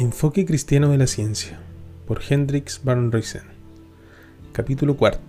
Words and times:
Enfoque 0.00 0.46
cristiano 0.46 0.90
de 0.90 0.96
la 0.96 1.08
ciencia 1.08 1.58
por 2.06 2.20
Hendrix 2.22 2.82
Van 2.84 3.10
Ruysen. 3.10 3.42
Capítulo 4.52 4.96
4. 4.96 5.20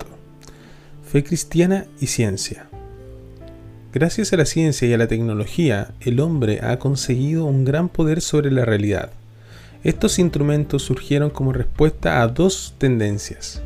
Fe 1.11 1.23
cristiana 1.23 1.87
y 1.99 2.05
ciencia. 2.05 2.69
Gracias 3.91 4.31
a 4.31 4.37
la 4.37 4.45
ciencia 4.45 4.87
y 4.87 4.93
a 4.93 4.99
la 4.99 5.07
tecnología, 5.07 5.95
el 6.01 6.19
hombre 6.19 6.59
ha 6.61 6.77
conseguido 6.77 7.45
un 7.45 7.65
gran 7.65 7.89
poder 7.89 8.21
sobre 8.21 8.51
la 8.51 8.63
realidad. 8.63 9.09
Estos 9.83 10.19
instrumentos 10.19 10.83
surgieron 10.83 11.31
como 11.31 11.51
respuesta 11.51 12.21
a 12.21 12.27
dos 12.27 12.75
tendencias. 12.77 13.63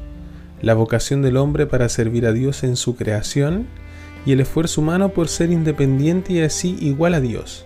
La 0.62 0.74
vocación 0.74 1.22
del 1.22 1.36
hombre 1.36 1.66
para 1.66 1.90
servir 1.90 2.26
a 2.26 2.32
Dios 2.32 2.64
en 2.64 2.78
su 2.78 2.96
creación 2.96 3.68
y 4.26 4.32
el 4.32 4.40
esfuerzo 4.40 4.80
humano 4.80 5.10
por 5.10 5.28
ser 5.28 5.52
independiente 5.52 6.32
y 6.32 6.40
así 6.40 6.78
igual 6.80 7.14
a 7.14 7.20
Dios. 7.20 7.66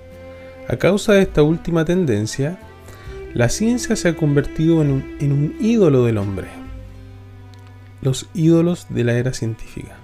A 0.68 0.78
causa 0.78 1.14
de 1.14 1.22
esta 1.22 1.44
última 1.44 1.86
tendencia, 1.86 2.58
la 3.38 3.50
ciencia 3.50 3.96
se 3.96 4.10
ha 4.10 4.16
convertido 4.16 4.82
en 4.82 4.90
un, 4.90 5.56
ídolo 5.60 6.06
del 6.06 6.18
hombre. 6.18 6.48
Los 8.02 8.26
ídolos 8.34 8.88
de 8.90 9.04
la 9.04 9.14
era 9.14 9.32
científica. 9.32 9.96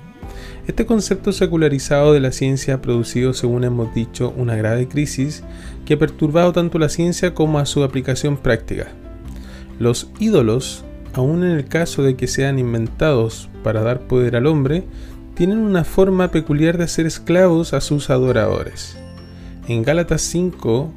Este 0.67 0.85
concepto 0.85 1.31
secularizado 1.31 2.13
de 2.13 2.19
la 2.19 2.31
ciencia 2.31 2.75
ha 2.75 2.81
producido, 2.83 3.33
según 3.33 3.63
hemos 3.63 3.91
dicho, 3.95 4.31
una 4.37 4.55
grave 4.55 4.87
crisis 4.87 5.43
que 5.83 5.95
ha 5.95 5.97
perturbado 5.97 6.53
tanto 6.53 6.77
la 6.77 6.89
ciencia 6.89 7.33
como 7.33 7.57
a 7.57 7.65
su 7.65 7.83
aplicación 7.83 8.37
práctica. 8.37 8.89
Los 9.79 10.11
ídolos, 10.19 10.85
aun 11.13 11.43
en 11.43 11.57
el 11.57 11.65
caso 11.65 12.03
de 12.03 12.15
que 12.15 12.27
sean 12.27 12.59
inventados 12.59 13.49
para 13.63 13.81
dar 13.81 14.01
poder 14.01 14.35
al 14.35 14.45
hombre, 14.45 14.83
tienen 15.33 15.57
una 15.57 15.85
forma 15.85 16.29
peculiar 16.29 16.77
de 16.77 16.83
hacer 16.83 17.07
esclavos 17.07 17.73
a 17.73 17.81
sus 17.81 18.11
adoradores. 18.11 18.95
En 19.67 19.81
Gálatas 19.81 20.21
5, 20.21 20.93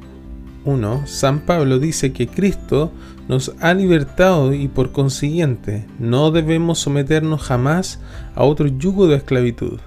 1, 0.67 1.07
San 1.07 1.39
Pablo 1.39 1.79
dice 1.79 2.11
que 2.11 2.27
Cristo 2.27 2.91
nos 3.29 3.53
ha 3.61 3.73
libertado 3.73 4.53
y 4.53 4.67
por 4.67 4.91
consiguiente 4.91 5.85
no 5.97 6.29
debemos 6.31 6.79
someternos 6.79 7.41
jamás 7.41 8.01
a 8.35 8.43
otro 8.43 8.67
yugo 8.67 9.07
de 9.07 9.15
esclavitud. 9.15 9.79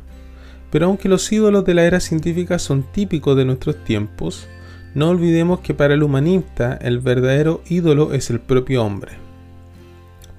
Pero 0.70 0.87
aunque 0.87 1.11
los 1.11 1.31
ídolos 1.31 1.64
de 1.67 1.75
la 1.75 1.84
era 1.84 2.00
científica 2.00 2.59
son 2.59 2.83
típicos 2.83 3.37
de 3.37 3.45
nuestros 3.45 3.84
tiempos, 3.84 4.48
no 4.95 5.11
olvidemos 5.11 5.61
que 5.61 5.75
para 5.75 5.95
el 5.95 6.03
humanista 6.03 6.78
el 6.81 7.00
verdadero 7.00 7.62
ídolo 7.69 8.15
es 8.15 8.31
el 8.31 8.41
propio 8.41 8.83
hombre. 8.83 9.12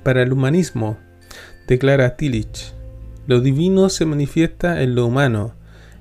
Para 0.03 0.23
el 0.23 0.33
humanismo, 0.33 0.97
declara 1.67 2.15
Tillich, 2.17 2.73
lo 3.27 3.41
divino 3.41 3.89
se 3.89 4.05
manifiesta 4.05 4.81
en 4.81 4.95
lo 4.95 5.05
humano, 5.05 5.53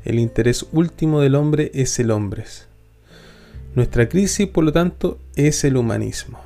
el 0.05 0.19
interés 0.19 0.67
último 0.73 1.21
del 1.21 1.35
hombre 1.35 1.71
es 1.75 1.99
el 1.99 2.11
hombre. 2.11 2.45
Nuestra 3.75 4.09
crisis, 4.09 4.49
por 4.49 4.65
lo 4.65 4.73
tanto, 4.73 5.19
es 5.37 5.63
el 5.65 5.77
humanismo. 5.77 6.41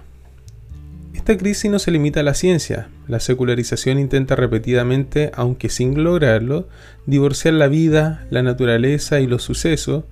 Esta 1.14 1.38
crisis 1.38 1.70
no 1.70 1.78
se 1.78 1.90
limita 1.90 2.20
a 2.20 2.22
la 2.22 2.34
ciencia. 2.34 2.88
La 3.08 3.18
secularización 3.18 3.98
intenta 3.98 4.36
repetidamente, 4.36 5.30
aunque 5.34 5.70
sin 5.70 6.04
lograrlo, 6.04 6.68
divorciar 7.06 7.54
la 7.54 7.68
vida, 7.68 8.26
la 8.30 8.42
naturaleza 8.42 9.20
y 9.20 9.26
los 9.26 9.42
sucesos 9.42 10.04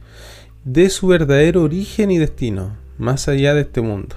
de 0.64 0.88
su 0.88 1.08
verdadero 1.08 1.64
origen 1.64 2.10
y 2.10 2.18
destino, 2.18 2.76
más 2.96 3.28
allá 3.28 3.52
de 3.52 3.62
este 3.62 3.82
mundo. 3.82 4.16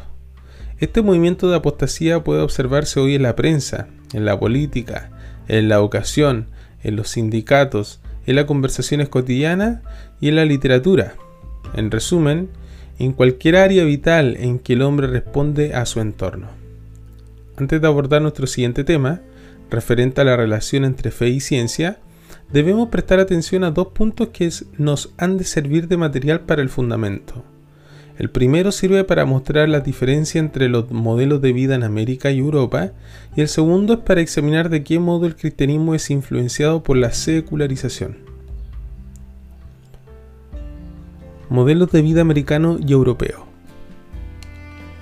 Este 0.79 1.01
movimiento 1.01 1.49
de 1.49 1.57
apostasía 1.57 2.23
puede 2.23 2.41
observarse 2.41 2.99
hoy 2.99 3.15
en 3.15 3.23
la 3.23 3.35
prensa, 3.35 3.87
en 4.13 4.23
la 4.23 4.39
política, 4.39 5.09
en 5.47 5.67
la 5.67 5.75
educación, 5.75 6.47
en 6.83 6.95
los 6.95 7.09
sindicatos, 7.09 7.99
en 8.25 8.35
las 8.35 8.45
conversaciones 8.45 9.09
cotidianas 9.09 9.81
y 10.21 10.29
en 10.29 10.35
la 10.35 10.45
literatura. 10.45 11.15
En 11.73 11.91
resumen, 11.91 12.49
en 12.99 13.13
cualquier 13.13 13.57
área 13.57 13.83
vital 13.83 14.37
en 14.39 14.59
que 14.59 14.73
el 14.73 14.81
hombre 14.81 15.07
responde 15.07 15.73
a 15.73 15.85
su 15.85 15.99
entorno. 15.99 16.47
Antes 17.57 17.81
de 17.81 17.87
abordar 17.87 18.21
nuestro 18.21 18.47
siguiente 18.47 18.83
tema, 18.83 19.21
referente 19.69 20.21
a 20.21 20.25
la 20.25 20.37
relación 20.37 20.85
entre 20.85 21.11
fe 21.11 21.29
y 21.29 21.39
ciencia, 21.39 21.99
debemos 22.51 22.89
prestar 22.89 23.19
atención 23.19 23.63
a 23.63 23.71
dos 23.71 23.87
puntos 23.87 24.29
que 24.29 24.49
nos 24.77 25.13
han 25.17 25.37
de 25.37 25.43
servir 25.43 25.87
de 25.87 25.97
material 25.97 26.41
para 26.41 26.61
el 26.61 26.69
fundamento. 26.69 27.43
El 28.17 28.29
primero 28.29 28.71
sirve 28.71 29.03
para 29.03 29.25
mostrar 29.25 29.67
la 29.67 29.81
diferencia 29.81 30.39
entre 30.39 30.69
los 30.69 30.89
modelos 30.89 31.41
de 31.41 31.51
vida 31.51 31.75
en 31.75 31.83
América 31.83 32.31
y 32.31 32.39
Europa, 32.39 32.91
y 33.35 33.41
el 33.41 33.49
segundo 33.49 33.93
es 33.93 33.99
para 33.99 34.21
examinar 34.21 34.69
de 34.69 34.83
qué 34.83 34.99
modo 34.99 35.25
el 35.25 35.35
cristianismo 35.35 35.95
es 35.95 36.09
influenciado 36.09 36.81
por 36.81 36.95
la 36.95 37.11
secularización. 37.11 38.34
Modelos 41.49 41.91
de 41.91 42.01
vida 42.01 42.21
americano 42.21 42.77
y 42.85 42.91
europeo. 42.91 43.45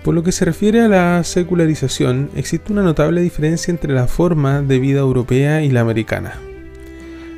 Por 0.03 0.13
lo 0.13 0.23
que 0.23 0.33
se 0.33 0.43
refiere 0.43 0.81
a 0.81 0.89
la 0.89 1.23
secularización, 1.23 2.29
existe 2.35 2.73
una 2.73 2.83
notable 2.83 3.21
diferencia 3.21 3.71
entre 3.71 3.93
la 3.93 4.07
forma 4.07 4.61
de 4.61 4.79
vida 4.79 4.99
europea 4.99 5.63
y 5.63 5.71
la 5.71 5.81
americana. 5.81 6.33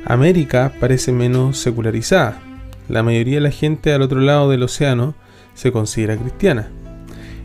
América 0.04 0.72
parece 0.80 1.12
menos 1.12 1.58
secularizada. 1.58 2.40
La 2.88 3.02
mayoría 3.02 3.36
de 3.36 3.40
la 3.42 3.50
gente 3.50 3.92
al 3.92 4.02
otro 4.02 4.20
lado 4.20 4.50
del 4.50 4.64
océano 4.64 5.14
se 5.54 5.70
considera 5.70 6.16
cristiana. 6.16 6.68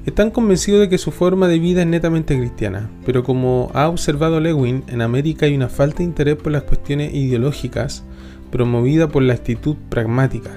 Están 0.05 0.31
convencidos 0.31 0.81
de 0.81 0.89
que 0.89 0.97
su 0.97 1.11
forma 1.11 1.47
de 1.47 1.59
vida 1.59 1.81
es 1.81 1.87
netamente 1.87 2.35
cristiana, 2.35 2.89
pero 3.05 3.23
como 3.23 3.69
ha 3.75 3.87
observado 3.87 4.39
Lewin, 4.39 4.83
en 4.87 5.01
América 5.03 5.45
hay 5.45 5.55
una 5.55 5.69
falta 5.69 5.99
de 5.99 6.05
interés 6.05 6.35
por 6.37 6.51
las 6.51 6.63
cuestiones 6.63 7.13
ideológicas 7.13 8.03
promovida 8.49 9.07
por 9.09 9.21
la 9.21 9.33
actitud 9.33 9.75
pragmática, 9.89 10.49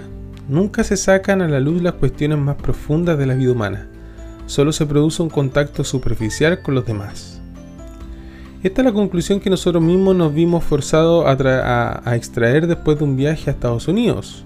Nunca 0.49 0.85
se 0.85 0.99
sacan 0.99 1.41
a 1.41 1.49
la 1.49 1.59
luz 1.59 1.81
las 1.81 1.95
cuestiones 1.95 2.37
más 2.37 2.57
profundas 2.57 3.19
de 3.19 3.25
la 3.25 3.35
vida 3.35 3.53
humana, 3.53 3.89
solo 4.45 4.73
se 4.73 4.85
produce 4.85 5.23
un 5.23 5.31
contacto 5.31 5.85
superficial 5.85 6.61
con 6.61 6.75
los 6.75 6.85
demás. 6.85 7.41
Esta 8.63 8.83
es 8.83 8.85
la 8.85 8.93
conclusión 8.93 9.41
que 9.41 9.49
nosotros 9.49 9.83
mismos 9.83 10.15
nos 10.15 10.35
vimos 10.35 10.63
forzados 10.63 11.25
a, 11.27 12.15
extraer 12.15 12.67
después 12.67 12.99
de 12.99 13.05
un 13.05 13.17
viaje 13.17 13.49
a 13.49 13.55
Estados 13.55 13.89
Unidos. 13.89 14.45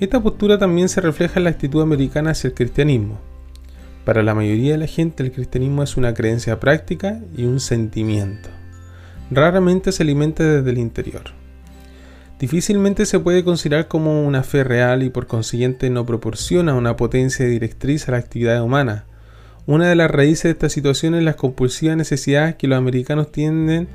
Esta 0.00 0.22
postura 0.22 0.56
también 0.58 0.88
se 0.88 1.02
refleja 1.02 1.38
en 1.38 1.44
la 1.44 1.50
actitud 1.50 1.82
americana 1.82 2.30
hacia 2.30 2.48
el 2.48 2.54
cristianismo. 2.54 3.18
Para 4.06 4.22
la 4.22 4.34
mayoría 4.34 4.72
de 4.72 4.78
la 4.78 4.86
gente 4.86 5.22
el 5.22 5.32
cristianismo 5.32 5.82
es 5.82 5.98
una 5.98 6.14
creencia 6.14 6.60
práctica 6.60 7.20
y 7.36 7.44
un 7.44 7.60
sentimiento. 7.60 8.48
Raramente 9.30 9.92
se 9.92 10.02
alimenta 10.02 10.44
desde 10.44 10.70
el 10.70 10.78
interior 10.78 11.45
difícilmente 12.38 13.06
se 13.06 13.18
puede 13.18 13.44
considerar 13.44 13.88
como 13.88 14.24
una 14.26 14.42
fe 14.42 14.64
real 14.64 15.02
y 15.02 15.10
por 15.10 15.26
consiguiente 15.26 15.90
no 15.90 16.04
proporciona 16.04 16.74
una 16.74 16.96
potencia 16.96 17.46
directriz 17.46 18.08
a 18.08 18.12
la 18.12 18.18
actividad 18.18 18.62
humana. 18.62 19.04
Una 19.66 19.88
de 19.88 19.96
las 19.96 20.10
raíces 20.10 20.44
de 20.44 20.50
esta 20.50 20.68
situación 20.68 21.14
es 21.14 21.24
las 21.24 21.36
compulsivas 21.36 21.96
necesidades 21.96 22.54
que 22.54 22.68
los 22.68 22.78
americanos 22.78 23.32
tienen, 23.32 23.88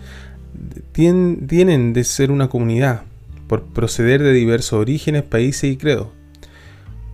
tienen 0.92 1.94
de 1.94 2.04
ser 2.04 2.32
una 2.32 2.50
comunidad, 2.50 3.04
por 3.48 3.64
proceder 3.64 4.22
de 4.22 4.34
diversos 4.34 4.74
orígenes, 4.74 5.24
países 5.24 5.72
y 5.72 5.78
credos. 5.78 6.08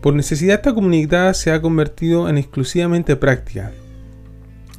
Por 0.02 0.14
necesidad 0.14 0.58
esta 0.58 0.74
comunidad 0.74 1.34
se 1.34 1.52
ha 1.52 1.62
convertido 1.62 2.30
en 2.30 2.38
exclusivamente 2.38 3.16
práctica, 3.16 3.72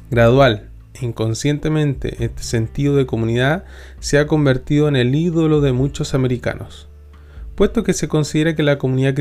gradual, 0.09 0.68
inconscientemente 1.01 2.23
este 2.23 2.43
sentido 2.43 2.95
de 2.95 3.05
comunidad 3.05 3.65
se 3.99 4.19
ha 4.19 4.27
convertido 4.27 4.87
en 4.87 4.95
el 4.95 5.15
ídolo 5.15 5.61
de 5.61 5.73
muchos 5.73 6.13
americanos. 6.13 6.89
Puesto 7.55 7.83
que 7.83 7.93
se 7.93 8.07
considera 8.07 8.55
que 8.55 8.63
la 8.63 8.77
comunidad 8.77 9.15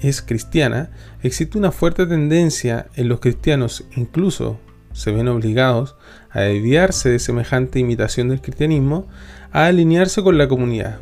es 0.00 0.22
cristiana, 0.22 0.90
existe 1.22 1.58
una 1.58 1.72
fuerte 1.72 2.06
tendencia 2.06 2.86
en 2.96 3.08
los 3.08 3.20
cristianos, 3.20 3.84
incluso 3.96 4.58
se 4.92 5.12
ven 5.12 5.28
obligados 5.28 5.96
a 6.30 6.40
desviarse 6.40 7.10
de 7.10 7.18
semejante 7.18 7.78
imitación 7.78 8.28
del 8.28 8.40
cristianismo, 8.40 9.06
a 9.52 9.66
alinearse 9.66 10.22
con 10.22 10.38
la 10.38 10.48
comunidad. 10.48 11.00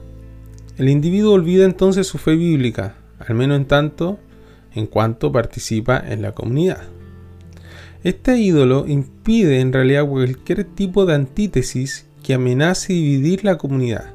El 0.77 0.89
individuo 0.89 1.35
olvida 1.35 1.65
entonces 1.65 2.07
su 2.07 2.19
fe 2.19 2.37
bíblica, 2.37 2.95
al 3.19 3.35
menos 3.35 3.57
en 3.59 3.67
tanto 3.67 4.19
en 4.75 4.87
cuanto 4.87 5.33
participa 5.33 6.03
en 6.07 6.23
la 6.23 6.33
comunidad. 6.33 7.00
Este 8.03 8.39
ídolo 8.39 8.87
impide 8.87 9.61
en 9.61 9.75
realidad 9.75 10.07
cualquier 10.07 10.65
tipo 10.65 11.05
de 11.05 11.15
antítesis 11.15 12.07
que 12.23 12.33
amenace 12.33 12.95
dividir 12.95 13.45
la 13.45 13.59
comunidad. 13.59 14.15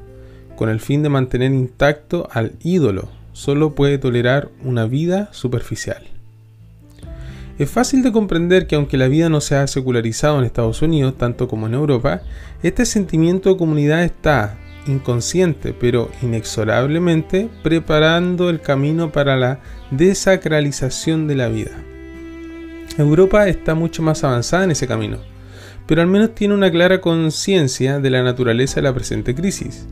Con 0.56 0.70
el 0.70 0.80
fin 0.80 1.04
de 1.04 1.10
mantener 1.10 1.52
intacto 1.52 2.28
al 2.32 2.54
ídolo, 2.64 3.10
solo 3.34 3.76
puede 3.76 4.00
tolerar 4.00 4.50
una 4.64 4.86
vida 4.86 5.30
superficial. 5.34 6.04
Es 7.60 7.70
fácil 7.70 8.02
de 8.02 8.12
comprender 8.12 8.66
que 8.66 8.76
aunque 8.76 8.98
la 8.98 9.08
vida 9.08 9.30
no 9.30 9.40
se 9.40 9.56
ha 9.56 9.68
secularizado 9.68 10.40
en 10.40 10.46
Estados 10.46 10.82
Unidos 10.82 11.16
tanto 11.16 11.48
como 11.48 11.68
en 11.68 11.76
Europa, 11.76 12.24
este 12.64 12.86
sentimiento 12.86 13.50
de 13.50 13.58
comunidad 13.58 14.04
está 14.04 14.58
inconsciente 14.88 15.74
pero 15.74 16.10
inexorablemente 16.24 17.50
preparando 17.64 18.50
el 18.50 18.62
camino 18.62 19.12
para 19.12 19.36
la 19.36 19.60
desacralización 19.92 21.28
de 21.28 21.36
la 21.36 21.50
vida. 21.50 21.72
Europa 22.98 23.48
está 23.50 23.76
mucho 23.76 24.02
más 24.02 24.24
avanzada 24.24 24.64
en 24.64 24.72
ese 24.72 24.88
camino, 24.88 25.18
pero 25.86 26.02
al 26.02 26.08
menos 26.08 26.34
tiene 26.34 26.54
una 26.54 26.72
clara 26.72 27.02
conciencia 27.02 28.00
de 28.00 28.10
la 28.10 28.24
naturaleza 28.24 28.76
de 28.76 28.84
la 28.84 28.94
presente 28.94 29.36
crisis. 29.36 29.86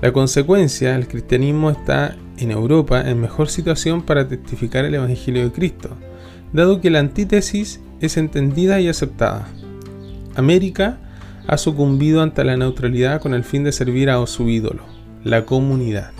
La 0.00 0.12
consecuencia, 0.12 0.96
el 0.96 1.06
cristianismo 1.06 1.70
está 1.70 2.16
en 2.38 2.50
Europa 2.50 3.02
en 3.02 3.20
mejor 3.20 3.50
situación 3.50 4.00
para 4.02 4.26
testificar 4.26 4.86
el 4.86 4.94
Evangelio 4.94 5.44
de 5.44 5.52
Cristo, 5.52 5.90
dado 6.54 6.80
que 6.80 6.88
la 6.88 7.00
antítesis 7.00 7.80
es 8.00 8.16
entendida 8.16 8.80
y 8.80 8.88
aceptada. 8.88 9.46
América 10.34 10.98
ha 11.46 11.58
sucumbido 11.58 12.22
ante 12.22 12.42
la 12.42 12.56
neutralidad 12.56 13.20
con 13.20 13.34
el 13.34 13.44
fin 13.44 13.64
de 13.64 13.72
servir 13.72 14.08
a 14.08 14.26
su 14.26 14.48
ídolo, 14.48 14.84
la 15.24 15.44
comunidad. 15.44 16.12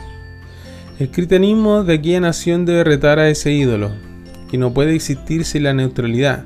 El 0.98 1.10
cristianismo 1.10 1.82
de 1.82 1.94
aquella 1.94 2.20
nación 2.20 2.66
debe 2.66 2.84
retar 2.84 3.18
a 3.18 3.30
ese 3.30 3.52
ídolo, 3.52 3.92
que 4.50 4.58
no 4.58 4.74
puede 4.74 4.94
existir 4.94 5.44
sin 5.44 5.62
la 5.62 5.74
neutralidad, 5.74 6.44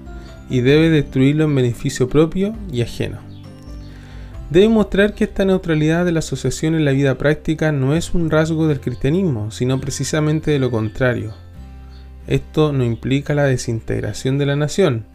y 0.51 0.61
debe 0.61 0.91
destruirlo 0.91 1.45
en 1.45 1.55
beneficio 1.55 2.09
propio 2.09 2.55
y 2.71 2.83
ajeno. 2.83 3.19
Debe 4.51 4.69
mostrar 4.69 5.15
que 5.15 5.25
esta 5.25 5.45
neutralidad 5.45 6.05
de 6.05 6.13
la 6.13 6.19
asociación 6.19 6.75
en 6.75 6.85
la 6.85 6.93
vida 6.93 7.17
práctica 7.17 7.73
no 7.73 7.95
es 7.95 8.15
un 8.15 8.31
rasgo 8.31 8.69
del 8.69 8.81
cristianismo, 8.81 9.51
sino 9.51 9.81
precisamente 9.81 10.51
de 10.51 10.59
lo 10.59 10.71
contrario. 10.71 11.33
Esto 12.27 12.73
no 12.73 12.85
implica 12.85 13.35
la 13.35 13.45
desintegración 13.45 14.39
de 14.39 14.47
la 14.47 14.57
nación, 14.57 15.07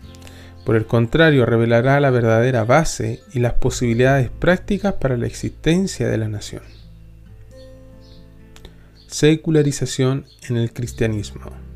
por 0.69 0.75
el 0.75 0.85
contrario, 0.85 1.47
revelará 1.47 1.99
la 1.99 2.11
verdadera 2.11 2.63
base 2.63 3.21
y 3.33 3.39
las 3.39 3.53
posibilidades 3.53 4.29
prácticas 4.29 4.93
para 4.93 5.17
la 5.17 5.25
existencia 5.25 6.07
de 6.07 6.17
la 6.19 6.27
nación. 6.27 6.61
Secularización 9.07 10.25
en 10.47 10.57
el 10.57 10.71
cristianismo. 10.71 11.68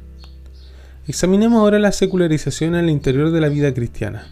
Examinemos 1.05 1.59
ahora 1.59 1.79
la 1.79 1.91
secularización 1.91 2.75
en 2.75 2.85
el 2.85 2.89
interior 2.89 3.31
de 3.31 3.41
la 3.41 3.49
vida 3.49 3.73
cristiana. 3.73 4.27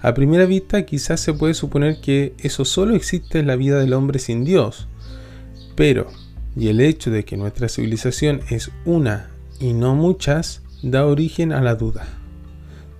A 0.00 0.14
primera 0.14 0.46
vista 0.46 0.86
quizás 0.86 1.18
se 1.18 1.34
puede 1.34 1.52
suponer 1.52 2.00
que 2.00 2.32
eso 2.38 2.64
solo 2.64 2.94
existe 2.94 3.40
en 3.40 3.48
la 3.48 3.56
vida 3.56 3.80
del 3.80 3.92
hombre 3.94 4.20
sin 4.20 4.44
Dios, 4.44 4.86
pero, 5.74 6.06
y 6.54 6.68
el 6.68 6.80
hecho 6.80 7.10
de 7.10 7.24
que 7.24 7.36
nuestra 7.36 7.68
civilización 7.68 8.40
es 8.50 8.70
una 8.84 9.30
y 9.58 9.72
no 9.72 9.96
muchas, 9.96 10.62
da 10.82 11.06
origen 11.06 11.52
a 11.52 11.60
la 11.60 11.74
duda. 11.74 12.06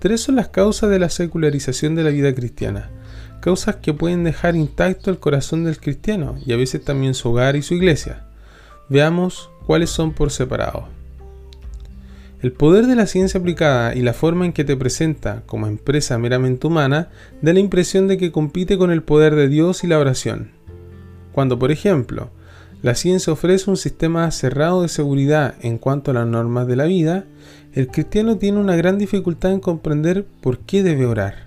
Tres 0.01 0.23
son 0.23 0.35
las 0.35 0.49
causas 0.49 0.91
de 0.91 0.99
la 0.99 1.11
secularización 1.11 1.95
de 1.95 2.03
la 2.03 2.11
vida 2.11 2.35
cristiana, 2.35 2.91
causas 3.41 3.77
que 3.77 3.95
pueden 3.95 4.25
dejar 4.25 4.57
intacto 4.57 5.13
el 5.13 5.21
corazón 5.21 5.63
del 5.63 5.79
cristiano 5.79 6.39
y 6.45 6.53
a 6.53 6.57
veces 6.57 6.85
también 6.85 7.15
su 7.15 7.31
hogar 7.31 7.55
y 7.55 7.63
su 7.63 7.75
iglesia. 7.75 8.27
Veamos 8.89 9.49
cuáles 9.65 9.91
son 9.91 10.13
por 10.13 10.33
separado. 10.33 11.00
El 12.43 12.53
poder 12.53 12.87
de 12.87 12.97
la 12.97 13.07
ciencia 13.07 13.39
aplicada 13.39 13.95
y 13.95 14.01
la 14.01 14.15
forma 14.15 14.47
en 14.47 14.55
que 14.55 14.65
te 14.65 14.75
presenta 14.75 15.43
como 15.45 15.67
empresa 15.67 16.17
meramente 16.17 16.67
humana 16.67 17.11
da 17.43 17.53
la 17.53 17.61
impresión 17.61 18.09
de 18.09 18.17
que 18.17 18.33
compite 18.33 18.79
con 18.79 18.91
el 18.91 19.03
poder 19.03 19.35
de 19.35 19.49
Dios 19.49 19.85
y 19.85 19.87
la 19.87 19.99
oración. 19.99 20.53
Cuando, 21.33 21.59
por 21.59 21.71
ejemplo, 21.71 22.31
la 22.81 22.95
ciencia 22.95 23.35
ofrece 23.35 23.69
un 23.69 23.77
sistema 23.77 24.31
cerrado 24.31 24.81
de 24.81 24.89
seguridad 24.89 25.55
en 25.61 25.77
cuanto 25.77 26.13
a 26.13 26.15
las 26.15 26.27
normas 26.27 26.67
de 26.67 26.77
la 26.77 26.85
vida, 26.85 27.27
el 27.75 27.89
cristiano 27.89 28.39
tiene 28.39 28.59
una 28.59 28.75
gran 28.75 28.97
dificultad 28.97 29.53
en 29.53 29.61
comprender 29.61 30.25
por 30.41 30.61
qué 30.61 30.83
debe 30.83 31.05
orar. 31.05 31.47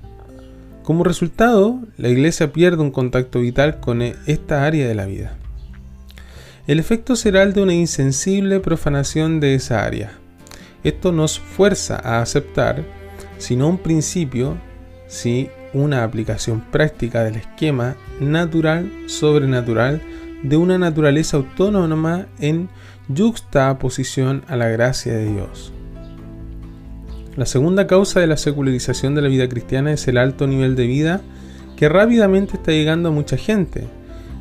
Como 0.83 1.03
resultado, 1.03 1.79
la 1.97 2.09
iglesia 2.09 2.53
pierde 2.53 2.83
un 2.83 2.91
contacto 2.91 3.39
vital 3.39 3.79
con 3.79 4.03
esta 4.03 4.63
área 4.63 4.87
de 4.87 4.93
la 4.93 5.07
vida. 5.07 5.37
El 6.67 6.79
efecto 6.79 7.15
será 7.15 7.41
el 7.41 7.53
de 7.53 7.63
una 7.63 7.73
insensible 7.73 8.59
profanación 8.59 9.39
de 9.39 9.55
esa 9.55 9.83
área. 9.83 10.19
Esto 10.83 11.11
nos 11.11 11.39
fuerza 11.39 11.99
a 12.03 12.21
aceptar, 12.21 12.83
si 13.37 13.55
no 13.55 13.69
un 13.69 13.77
principio, 13.77 14.57
si 15.07 15.49
una 15.73 16.03
aplicación 16.03 16.61
práctica 16.71 17.23
del 17.23 17.35
esquema 17.35 17.95
natural 18.19 18.91
sobrenatural 19.07 20.01
de 20.43 20.57
una 20.57 20.77
naturaleza 20.77 21.37
autónoma 21.37 22.27
en 22.39 22.69
juxtaposición 23.07 24.43
a 24.47 24.55
la 24.55 24.67
gracia 24.67 25.13
de 25.13 25.31
Dios. 25.31 25.73
La 27.35 27.45
segunda 27.45 27.87
causa 27.87 28.19
de 28.19 28.27
la 28.27 28.37
secularización 28.37 29.15
de 29.15 29.21
la 29.23 29.29
vida 29.29 29.49
cristiana 29.49 29.91
es 29.91 30.07
el 30.07 30.17
alto 30.17 30.45
nivel 30.45 30.75
de 30.75 30.85
vida 30.85 31.21
que 31.75 31.89
rápidamente 31.89 32.57
está 32.57 32.71
llegando 32.71 33.09
a 33.09 33.11
mucha 33.11 33.37
gente, 33.37 33.87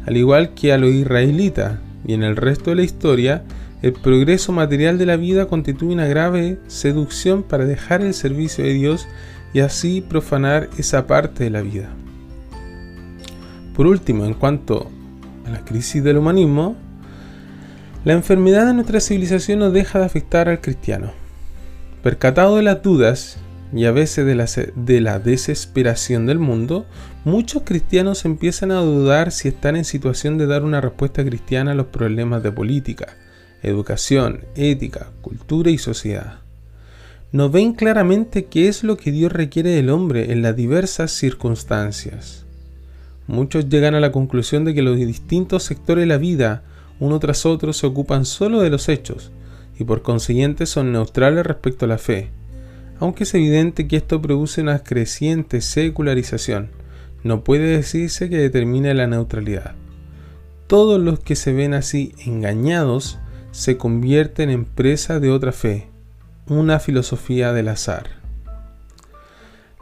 al 0.07 0.17
igual 0.17 0.55
que 0.55 0.73
a 0.73 0.79
los 0.79 0.91
israelitas, 0.91 1.79
y 2.07 2.15
en 2.15 2.23
el 2.23 2.37
resto 2.37 2.71
de 2.71 2.77
la 2.77 2.83
historia, 2.83 3.45
el 3.83 3.93
progreso 3.93 4.53
material 4.53 4.97
de 4.97 5.07
la 5.07 5.17
vida 5.17 5.47
constituye 5.47 5.93
una 5.93 6.07
grave 6.07 6.59
seducción 6.69 7.43
para 7.43 7.65
dejar 7.65 8.01
el 8.01 8.15
servicio 8.15 8.65
de 8.65 8.75
Dios 8.75 9.09
y 9.53 9.61
así 9.61 10.01
profanar 10.01 10.71
esa 10.79 11.09
parte 11.09 11.45
de 11.45 11.51
la 11.51 11.63
vida. 11.63 11.91
Por 13.75 13.87
último, 13.87 14.25
en 14.25 14.35
cuanto 14.35 14.89
a 15.45 15.51
la 15.51 15.65
crisis 15.65 16.03
del 16.05 16.19
humanismo, 16.19 16.77
la 18.05 18.13
enfermedad 18.13 18.67
de 18.67 18.75
nuestra 18.75 19.01
civilización 19.01 19.59
no 19.59 19.71
deja 19.71 19.99
de 19.99 20.05
afectar 20.05 20.49
al 20.49 20.61
cristiano. 20.61 21.13
Percatado 22.03 22.57
de 22.57 22.63
las 22.63 22.83
dudas 22.83 23.39
y 23.73 23.87
a 23.87 23.93
veces 23.93 24.27
de 24.27 24.35
la, 24.35 24.47
de 24.77 25.01
la, 25.01 25.19
desesperación 25.19 26.27
del 26.27 26.39
mundo, 26.39 26.87
muchos 27.25 27.63
cristianos 27.65 28.25
empiezan 28.25 28.71
a 28.71 28.81
dudar 28.81 29.33
si 29.33 29.49
están 29.49 29.77
en 29.77 29.85
situación 29.85 30.39
de 30.39 30.47
dar 30.47 30.63
una 30.63 30.81
respuesta 30.81 31.25
cristiana 31.25 31.73
a 31.73 31.75
los 31.75 31.87
problemas 31.87 32.43
de 32.43 32.53
política, 32.53 33.17
educación, 33.63 34.45
ética, 34.55 35.11
cultura 35.21 35.71
y 35.71 35.79
sociedad. 35.79 36.41
No 37.33 37.49
ven 37.49 37.73
claramente 37.73 38.45
qué 38.45 38.69
es 38.69 38.85
lo 38.85 38.97
que 38.97 39.13
Dios 39.13 39.33
requiere 39.33 39.71
del 39.71 39.91
hombre 39.91 40.33
en 40.33 40.43
las 40.43 40.55
diversas 40.55 41.13
circunstancias. 41.13 42.45
Muchos 43.27 43.69
llegan 43.69 43.95
a 43.95 44.01
la 44.01 44.13
conclusión 44.13 44.65
de 44.65 44.75
que 44.75 44.83
los 44.83 44.97
distintos 44.97 45.63
sectores 45.63 46.03
de 46.03 46.07
la 46.07 46.19
vida, 46.19 46.63
uno 47.01 47.19
tras 47.21 47.47
otro, 47.47 47.73
se 47.73 47.87
ocupan 47.87 48.27
solo 48.27 48.61
de 48.61 48.71
los 48.71 48.89
hechos, 48.89 49.33
y 49.79 49.85
por 49.85 50.03
consiguiente 50.03 50.67
son 50.67 50.93
neutrales 50.93 51.47
respecto 51.47 51.87
a 51.87 51.89
la 51.89 51.99
fe, 51.99 52.31
aunque 52.99 53.25
es 53.25 53.35
evidente 53.35 53.89
que 53.89 53.97
esto 53.97 54.21
produce 54.21 54.61
una 54.61 54.81
creciente 54.81 55.61
secularización, 55.61 56.71
no 57.25 57.45
puede 57.45 57.77
decirse 57.77 58.29
que 58.29 58.37
determine 58.37 58.95
la 58.95 59.07
neutralidad. 59.07 59.75
Todos 60.67 61.01
los 61.01 61.21
que 61.21 61.37
se 61.37 61.53
ven 61.53 61.75
así 61.75 62.15
engañados 62.25 63.19
se 63.53 63.77
convierten 63.77 64.51
en 64.51 64.65
presa 64.65 65.21
de 65.21 65.31
otra 65.31 65.53
fe, 65.53 65.87
una 66.49 66.81
filosofía 66.81 67.53
del 67.53 67.69
azar. 67.69 68.23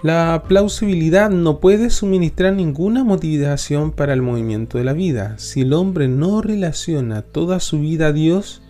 La 0.03 0.45
plausibilidad 0.49 1.31
no 1.31 1.61
puede 1.61 1.91
suministrar 1.91 2.55
ninguna 2.55 3.05
motivación 3.05 3.93
para 3.93 4.13
el 4.13 4.23
movimiento 4.23 4.79
de 4.79 4.85
la 4.85 4.93
vida. 4.93 5.35
Si 5.39 5.61
el 5.61 5.73
hombre 5.73 6.09
no 6.09 6.41
relaciona 6.41 7.23
toda 7.23 7.61
su 7.61 7.81
vida 7.81 8.09
a 8.09 8.13
Dios, 8.13 8.63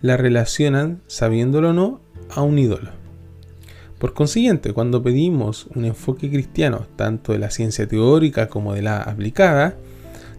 la 0.00 0.16
relacionan, 0.16 1.00
sabiéndolo 1.06 1.70
o 1.70 1.72
no, 1.72 2.00
a 2.30 2.42
un 2.42 2.58
ídolo. 2.58 2.90
Por 3.98 4.14
consiguiente, 4.14 4.72
cuando 4.72 5.02
pedimos 5.02 5.66
un 5.74 5.86
enfoque 5.86 6.30
cristiano, 6.30 6.86
tanto 6.96 7.32
de 7.32 7.38
la 7.40 7.50
ciencia 7.50 7.88
teórica 7.88 8.48
como 8.48 8.74
de 8.74 8.82
la 8.82 8.98
aplicada, 8.98 9.76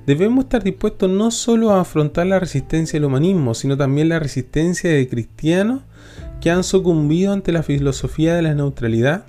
debemos 0.08 0.46
estar 0.46 0.64
dispuestos 0.64 1.10
no 1.10 1.32
solo 1.32 1.72
a 1.72 1.82
afrontar 1.82 2.26
la 2.28 2.40
resistencia 2.40 2.98
del 2.98 3.06
humanismo, 3.06 3.54
sino 3.54 3.76
también 3.76 4.08
la 4.08 4.20
resistencia 4.20 4.90
de 4.90 5.08
cristianos 5.10 5.82
que 6.40 6.50
han 6.50 6.64
sucumbido 6.64 7.34
ante 7.34 7.52
la 7.52 7.62
filosofía 7.62 8.34
de 8.34 8.42
la 8.42 8.56
neutralidad 8.56 9.26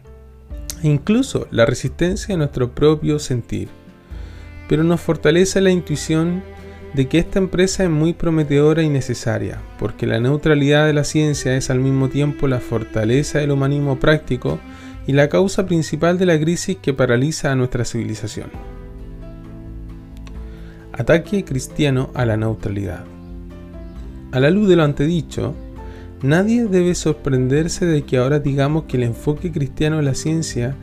e 0.85 0.89
incluso 0.89 1.49
la 1.51 1.67
resistencia 1.67 2.33
de 2.33 2.39
nuestro 2.39 2.77
propio 2.77 3.19
sentir. 3.19 3.69
Pero 4.69 4.85
nos 4.85 5.01
fortalece 5.01 5.61
la 5.61 5.71
intuición 5.71 6.45
de 6.95 7.09
que 7.09 7.19
esta 7.19 7.41
empresa 7.41 7.83
es 7.83 7.91
muy 7.91 8.13
prometedora 8.13 8.85
y 8.85 8.89
necesaria, 8.89 9.61
porque 9.81 10.07
la 10.07 10.21
neutralidad 10.21 10.87
de 10.87 10.93
la 10.93 11.03
ciencia 11.03 11.57
es 11.57 11.71
al 11.71 11.81
mismo 11.81 12.09
tiempo 12.09 12.47
la 12.47 12.61
fortaleza 12.61 13.41
del 13.41 13.51
humanismo 13.51 13.99
práctico 13.99 14.61
y 15.09 15.13
la 15.13 15.29
causa 15.29 15.67
principal 15.67 16.19
de 16.19 16.27
la 16.27 16.39
crisis 16.39 16.77
que 16.81 16.95
paraliza 16.95 17.51
a 17.51 17.57
nuestra 17.57 17.85
civilización. 17.85 18.78
Ataque 20.99 21.45
cristiano 21.45 22.11
a 22.15 22.27
la 22.27 22.37
neutralidad. 22.37 23.05
A 24.33 24.41
la 24.41 24.51
luz 24.51 24.69
de 24.69 24.77
lo 24.77 24.83
antedicho, 24.83 25.55
nadie 26.23 26.67
debe 26.67 26.95
sorprenderse 26.95 27.87
de 27.87 28.03
que 28.03 28.19
ahora 28.19 28.41
digamos 28.41 28.85
que 28.85 28.97
el 28.97 29.05
enfoque 29.05 29.53
cristiano 29.53 29.97
de 29.97 30.03
la 30.03 30.15
ciencia 30.15 30.75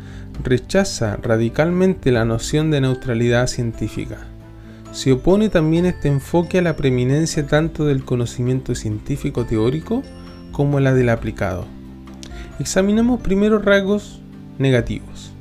rechaza 0.43 1.17
radicalmente 1.17 2.12
la 2.12 2.25
noción 2.25 2.72
de 2.72 2.81
neutralidad 2.81 3.48
científica 3.48 4.27
se 4.95 5.12
opone 5.12 5.50
también 5.50 5.86
este 5.86 6.07
enfoque 6.07 6.60
a 6.60 6.62
la 6.62 6.77
preeminencia 6.77 7.45
tanto 7.45 7.84
del 7.84 8.05
conocimiento 8.05 8.74
científico 8.75 9.45
teórico 9.45 10.03
como 10.53 10.79
la 10.79 10.93
del 10.93 11.10
aplicado. 11.10 11.65
Examinemos 12.60 13.19
primero 13.19 13.60
rasgos 13.60 14.22
negativos. 14.57 15.34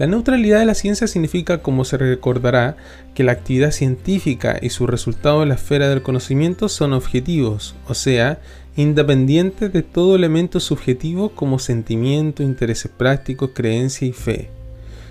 La 0.00 0.06
neutralidad 0.06 0.60
de 0.60 0.64
la 0.64 0.72
ciencia 0.72 1.06
significa, 1.06 1.60
como 1.60 1.84
se 1.84 1.98
recordará, 1.98 2.78
que 3.14 3.22
la 3.22 3.32
actividad 3.32 3.70
científica 3.70 4.58
y 4.62 4.70
su 4.70 4.86
resultado 4.86 5.42
en 5.42 5.50
la 5.50 5.56
esfera 5.56 5.90
del 5.90 6.00
conocimiento 6.00 6.70
son 6.70 6.94
objetivos, 6.94 7.74
o 7.86 7.92
sea, 7.92 8.40
independientes 8.76 9.74
de 9.74 9.82
todo 9.82 10.16
elemento 10.16 10.58
subjetivo 10.58 11.32
como 11.32 11.58
sentimiento, 11.58 12.42
intereses 12.42 12.90
prácticos, 12.90 13.50
creencia 13.52 14.08
y 14.08 14.12
fe. 14.12 14.48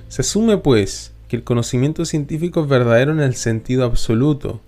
Se 0.07 0.23
asume, 0.23 0.57
pues, 0.57 1.11
que 1.27 1.35
el 1.35 1.43
conocimiento 1.43 2.03
científico 2.03 2.63
es 2.63 2.67
verdadero 2.67 3.11
en 3.11 3.19
el 3.19 3.35
sentido 3.35 3.85
absoluto. 3.85 4.59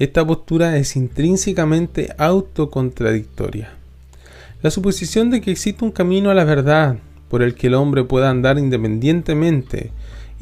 Esta 0.00 0.26
postura 0.26 0.78
es 0.78 0.96
intrínsecamente 0.96 2.12
autocontradictoria. 2.18 3.70
La 4.62 4.72
suposición 4.72 5.30
de 5.30 5.40
que 5.40 5.52
existe 5.52 5.84
un 5.84 5.92
camino 5.92 6.28
a 6.28 6.34
la 6.34 6.42
verdad 6.42 6.98
por 7.30 7.42
el 7.42 7.54
que 7.54 7.68
el 7.68 7.74
hombre 7.74 8.04
pueda 8.04 8.28
andar 8.28 8.58
independientemente 8.58 9.92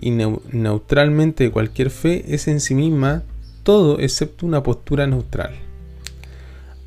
y 0.01 0.11
neutralmente 0.11 1.45
de 1.45 1.51
cualquier 1.51 1.91
fe 1.91 2.25
es 2.35 2.49
en 2.49 2.61
sí 2.61 2.75
misma 2.75 3.23
todo 3.63 4.01
excepto 4.01 4.47
una 4.47 4.63
postura 4.63 5.07
neutral. 5.07 5.55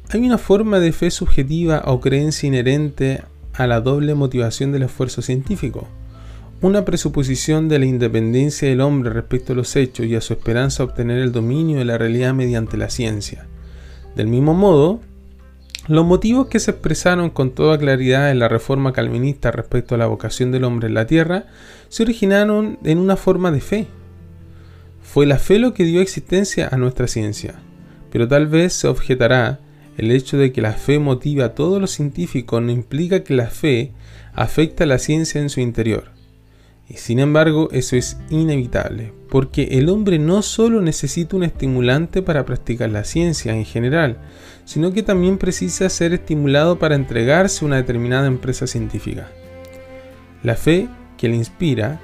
Hay 0.09 0.21
una 0.21 0.39
forma 0.39 0.79
de 0.79 0.91
fe 0.91 1.11
subjetiva 1.11 1.83
o 1.85 2.01
creencia 2.01 2.47
inherente 2.47 3.21
a 3.53 3.67
la 3.67 3.79
doble 3.79 4.15
motivación 4.15 4.71
del 4.71 4.83
esfuerzo 4.83 5.21
científico, 5.21 5.87
una 6.61 6.83
presuposición 6.83 7.69
de 7.69 7.79
la 7.79 7.85
independencia 7.85 8.67
del 8.67 8.81
hombre 8.81 9.11
respecto 9.11 9.53
a 9.53 9.55
los 9.55 9.75
hechos 9.75 10.07
y 10.07 10.15
a 10.15 10.21
su 10.21 10.33
esperanza 10.33 10.83
de 10.83 10.89
obtener 10.89 11.19
el 11.19 11.31
dominio 11.31 11.77
de 11.77 11.85
la 11.85 11.97
realidad 11.97 12.33
mediante 12.33 12.75
la 12.77 12.89
ciencia. 12.89 13.45
Del 14.15 14.27
mismo 14.27 14.53
modo, 14.53 14.99
los 15.87 16.05
motivos 16.05 16.47
que 16.47 16.59
se 16.59 16.71
expresaron 16.71 17.31
con 17.31 17.51
toda 17.51 17.77
claridad 17.77 18.29
en 18.29 18.39
la 18.39 18.47
reforma 18.47 18.93
calvinista 18.93 19.51
respecto 19.51 19.95
a 19.95 19.97
la 19.97 20.05
vocación 20.05 20.51
del 20.51 20.63
hombre 20.63 20.87
en 20.87 20.93
la 20.93 21.07
tierra 21.07 21.45
se 21.89 22.03
originaron 22.03 22.77
en 22.83 22.99
una 22.99 23.15
forma 23.15 23.51
de 23.51 23.61
fe. 23.61 23.87
Fue 25.01 25.25
la 25.25 25.39
fe 25.39 25.57
lo 25.57 25.73
que 25.73 25.83
dio 25.83 25.99
existencia 25.99 26.69
a 26.71 26.77
nuestra 26.77 27.07
ciencia, 27.07 27.55
pero 28.11 28.27
tal 28.27 28.47
vez 28.47 28.73
se 28.73 28.87
objetará 28.87 29.59
el 29.97 30.11
hecho 30.11 30.37
de 30.37 30.51
que 30.51 30.61
la 30.61 30.73
fe 30.73 30.99
motiva 30.99 31.45
a 31.45 31.55
todos 31.55 31.81
los 31.81 31.91
científicos 31.91 32.61
no 32.61 32.71
implica 32.71 33.23
que 33.23 33.33
la 33.33 33.47
fe 33.47 33.91
afecta 34.33 34.83
a 34.83 34.87
la 34.87 34.99
ciencia 34.99 35.41
en 35.41 35.49
su 35.49 35.59
interior. 35.59 36.11
Y 36.87 36.95
sin 36.95 37.19
embargo, 37.19 37.69
eso 37.71 37.95
es 37.95 38.17
inevitable, 38.29 39.13
porque 39.29 39.63
el 39.79 39.89
hombre 39.89 40.19
no 40.19 40.41
solo 40.41 40.81
necesita 40.81 41.37
un 41.37 41.43
estimulante 41.43 42.21
para 42.21 42.45
practicar 42.45 42.89
la 42.89 43.03
ciencia 43.03 43.53
en 43.53 43.65
general, 43.65 44.17
sino 44.65 44.93
que 44.93 45.03
también 45.03 45.37
precisa 45.37 45.89
ser 45.89 46.13
estimulado 46.13 46.79
para 46.79 46.95
entregarse 46.95 47.63
a 47.63 47.67
una 47.67 47.77
determinada 47.77 48.27
empresa 48.27 48.67
científica. 48.67 49.27
La 50.43 50.55
fe 50.55 50.87
que 51.17 51.29
le 51.29 51.35
inspira, 51.35 51.99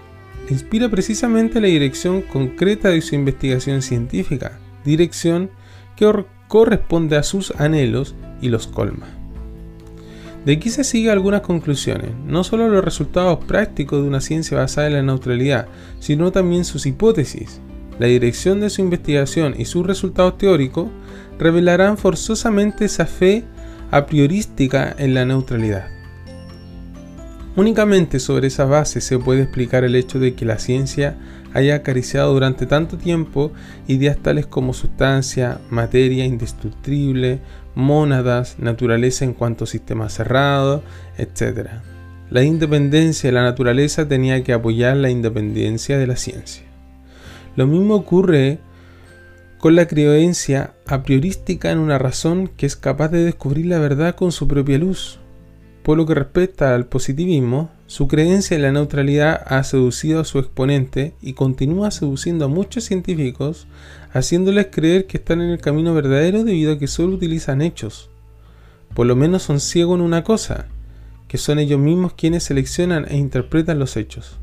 inspira 0.50 0.90
precisamente 0.90 1.60
la 1.60 1.68
dirección 1.68 2.22
concreta 2.22 2.90
de 2.90 3.02
su 3.02 3.16
investigación 3.16 3.82
científica, 3.82 4.60
dirección 4.86 5.50
que 5.96 6.26
corresponde 6.48 7.18
a 7.18 7.24
sus 7.24 7.52
anhelos 7.58 8.16
y 8.42 8.50
los 8.50 8.68
colma. 8.68 9.08
De 10.46 10.54
aquí 10.54 10.70
se 10.70 10.86
siguen 10.86 11.12
algunas 11.12 11.42
conclusiones, 11.42 12.12
no 12.26 12.44
solo 12.44 12.70
los 12.70 12.82
resultados 12.86 13.44
prácticos 13.44 14.02
de 14.02 14.08
una 14.08 14.22
ciencia 14.22 14.58
basada 14.58 14.88
en 14.88 14.94
la 14.94 15.02
neutralidad, 15.02 15.68
sino 16.00 16.32
también 16.32 16.64
sus 16.64 16.86
hipótesis. 16.86 17.60
La 18.00 18.08
dirección 18.08 18.62
de 18.62 18.70
su 18.70 18.82
investigación 18.82 19.56
y 19.58 19.66
sus 19.66 19.86
resultados 19.86 20.38
teóricos 20.38 20.88
revelarán 21.40 21.98
forzosamente 21.98 22.86
esa 22.86 23.06
fe 23.06 23.44
a 23.92 24.06
priorística 24.06 24.96
en 24.98 25.14
la 25.14 25.26
neutralidad. 25.26 25.88
Únicamente 27.56 28.20
sobre 28.20 28.48
esa 28.48 28.66
base 28.66 29.02
se 29.02 29.18
puede 29.18 29.42
explicar 29.42 29.84
el 29.84 29.96
hecho 29.96 30.20
de 30.20 30.36
que 30.36 30.46
la 30.46 30.60
ciencia 30.60 31.18
haya 31.54 31.78
acariciado 31.78 32.32
durante 32.32 32.68
tanto 32.68 32.98
tiempo 32.98 33.52
ideas 33.88 34.18
tales 34.18 34.46
como 34.46 34.74
sustancia, 34.74 35.60
materia 35.72 36.24
indestructible, 36.24 37.40
mónadas, 37.74 38.60
naturaleza 38.60 39.26
en 39.26 39.34
cuanto 39.34 39.64
a 39.64 39.68
sistema 39.68 40.10
cerrado, 40.10 40.84
etc. 41.18 41.70
La 42.30 42.44
independencia 42.44 43.30
de 43.30 43.34
la 43.34 43.44
naturaleza 43.44 44.08
tenía 44.08 44.44
que 44.44 44.54
apoyar 44.54 44.98
la 44.98 45.10
independencia 45.10 45.98
de 45.98 46.06
la 46.06 46.16
ciencia. 46.16 46.64
Lo 47.56 47.66
mismo 47.66 47.96
ocurre 47.96 48.60
con 49.58 49.76
la 49.76 49.88
creencia 49.88 50.76
a 50.86 51.04
priorística 51.04 51.72
en 51.72 51.80
una 51.80 51.98
razón 51.98 52.48
que 52.48 52.66
es 52.66 52.76
capaz 52.76 53.10
de 53.10 53.24
descubrir 53.24 53.66
la 53.66 53.80
verdad 53.80 54.16
con 54.16 54.32
su 54.32 54.48
propia 54.48 54.78
luz. 54.78 55.20
Por 55.82 55.98
lo 55.98 56.06
que 56.06 56.14
respecta 56.14 56.76
al 56.76 56.86
positivismo, 56.86 57.72
su 57.88 58.08
creencia 58.08 58.56
en 58.56 58.62
la 58.62 58.72
neutralidad 58.72 59.42
ha 59.46 59.64
seducido 59.64 60.20
a 60.20 60.26
su 60.26 60.38
exponente 60.38 61.14
y 61.22 61.34
continúa 61.34 61.90
seduciendo 61.92 62.46
a 62.46 62.50
muchos 62.50 62.84
científicos 62.84 63.68
haciéndoles 64.12 64.68
creer 64.72 65.08
que 65.08 65.18
están 65.18 65.42
en 65.42 65.50
el 65.50 65.60
camino 65.60 65.94
verdadero 65.94 66.44
debido 66.44 66.74
a 66.74 66.80
que 66.80 66.88
solo 66.88 67.16
utilizan 67.16 67.62
hechos. 67.62 68.10
Por 68.94 69.08
lo 69.08 69.16
menos 69.16 69.44
son 69.44 69.60
ciegos 69.60 69.98
en 69.98 70.06
una 70.06 70.24
cosa, 70.24 70.68
que 71.28 71.38
son 71.38 71.60
ellos 71.60 71.80
mismos 71.80 72.14
quienes 72.14 72.44
seleccionan 72.44 73.06
e 73.10 73.18
interpretan 73.18 73.80
los 73.80 73.98
hechos. 73.98 74.38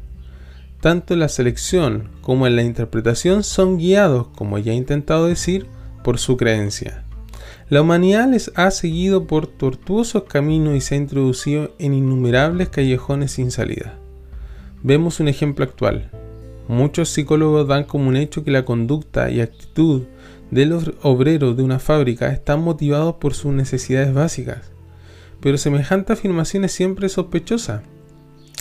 Tanto 0.84 1.14
en 1.14 1.20
la 1.20 1.30
selección 1.30 2.10
como 2.20 2.46
en 2.46 2.56
la 2.56 2.62
interpretación 2.62 3.42
son 3.42 3.78
guiados, 3.78 4.26
como 4.36 4.58
ya 4.58 4.72
he 4.72 4.74
intentado 4.74 5.28
decir, 5.28 5.64
por 6.02 6.18
su 6.18 6.36
creencia. 6.36 7.04
La 7.70 7.80
humanidad 7.80 8.28
les 8.28 8.52
ha 8.54 8.70
seguido 8.70 9.26
por 9.26 9.46
tortuosos 9.46 10.24
caminos 10.24 10.76
y 10.76 10.82
se 10.82 10.94
ha 10.94 10.98
introducido 10.98 11.74
en 11.78 11.94
innumerables 11.94 12.68
callejones 12.68 13.32
sin 13.32 13.50
salida. 13.50 13.94
Vemos 14.82 15.20
un 15.20 15.28
ejemplo 15.28 15.64
actual. 15.64 16.10
Muchos 16.68 17.08
psicólogos 17.08 17.66
dan 17.66 17.84
como 17.84 18.10
un 18.10 18.16
hecho 18.16 18.44
que 18.44 18.50
la 18.50 18.66
conducta 18.66 19.30
y 19.30 19.40
actitud 19.40 20.02
de 20.50 20.66
los 20.66 20.90
obreros 21.00 21.56
de 21.56 21.62
una 21.62 21.78
fábrica 21.78 22.28
están 22.28 22.62
motivados 22.62 23.14
por 23.14 23.32
sus 23.32 23.54
necesidades 23.54 24.12
básicas. 24.12 24.70
Pero 25.40 25.56
semejante 25.56 26.12
afirmación 26.12 26.66
es 26.66 26.72
siempre 26.72 27.08
sospechosa. 27.08 27.84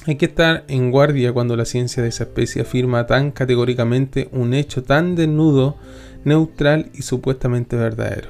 Hay 0.06 0.18
que 0.18 0.26
estar 0.26 0.66
en 0.68 0.92
guardia 0.92 1.32
cuando 1.32 1.56
la 1.56 1.64
ciencia 1.64 2.04
de 2.04 2.10
esa 2.10 2.26
especie 2.26 2.64
afirma 2.64 3.08
tan 3.08 3.32
categóricamente 3.32 4.28
un 4.34 4.54
hecho 4.54 4.84
tan 4.84 5.16
desnudo, 5.16 5.78
neutral 6.26 6.90
y 6.94 7.04
supuestamente 7.04 7.78
verdadero. 7.78 8.30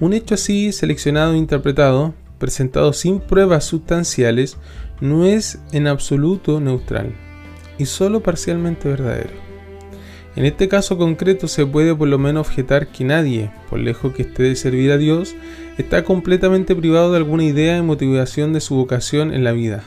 Un 0.00 0.14
hecho 0.14 0.34
así 0.34 0.72
seleccionado 0.72 1.34
e 1.34 1.38
interpretado, 1.38 2.12
presentado 2.38 2.92
sin 2.92 3.20
pruebas 3.20 3.64
sustanciales, 3.64 4.56
no 5.00 5.26
es 5.26 5.60
en 5.70 5.86
absoluto 5.86 6.60
neutral 6.60 7.14
y 7.78 7.86
solo 7.86 8.20
parcialmente 8.20 8.88
verdadero. 8.88 9.34
En 10.34 10.44
este 10.44 10.66
caso 10.66 10.98
concreto 10.98 11.46
se 11.46 11.66
puede 11.66 11.94
por 11.94 12.08
lo 12.08 12.18
menos 12.18 12.48
objetar 12.48 12.88
que 12.88 13.04
nadie, 13.04 13.52
por 13.70 13.78
lejos 13.78 14.12
que 14.12 14.22
esté 14.22 14.42
de 14.42 14.56
servir 14.56 14.90
a 14.90 14.98
Dios, 14.98 15.36
está 15.78 16.02
completamente 16.02 16.74
privado 16.74 17.12
de 17.12 17.18
alguna 17.18 17.44
idea 17.44 17.78
y 17.78 17.82
motivación 17.82 18.52
de 18.52 18.60
su 18.60 18.74
vocación 18.74 19.32
en 19.32 19.44
la 19.44 19.52
vida. 19.52 19.84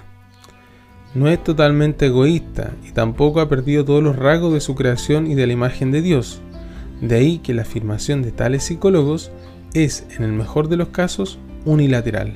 No 1.16 1.30
es 1.30 1.42
totalmente 1.42 2.08
egoísta 2.08 2.74
y 2.86 2.92
tampoco 2.92 3.40
ha 3.40 3.48
perdido 3.48 3.86
todos 3.86 4.04
los 4.04 4.18
rasgos 4.18 4.54
de 4.54 4.60
su 4.60 4.76
creación 4.76 5.28
y 5.28 5.36
de 5.36 5.48
la 5.48 5.54
imagen 5.54 5.92
de 5.92 6.02
Dios. 6.02 6.42
De 7.00 7.16
ahí 7.16 7.38
que 7.38 7.54
la 7.54 7.62
afirmación 7.62 8.22
de 8.22 8.34
tales 8.34 8.66
psicólogos 8.66 9.32
es, 9.74 10.06
en 10.18 10.26
el 10.26 10.34
mejor 10.34 10.68
de 10.68 10.76
los 10.76 10.90
casos, 10.90 11.40
unilateral. 11.64 12.34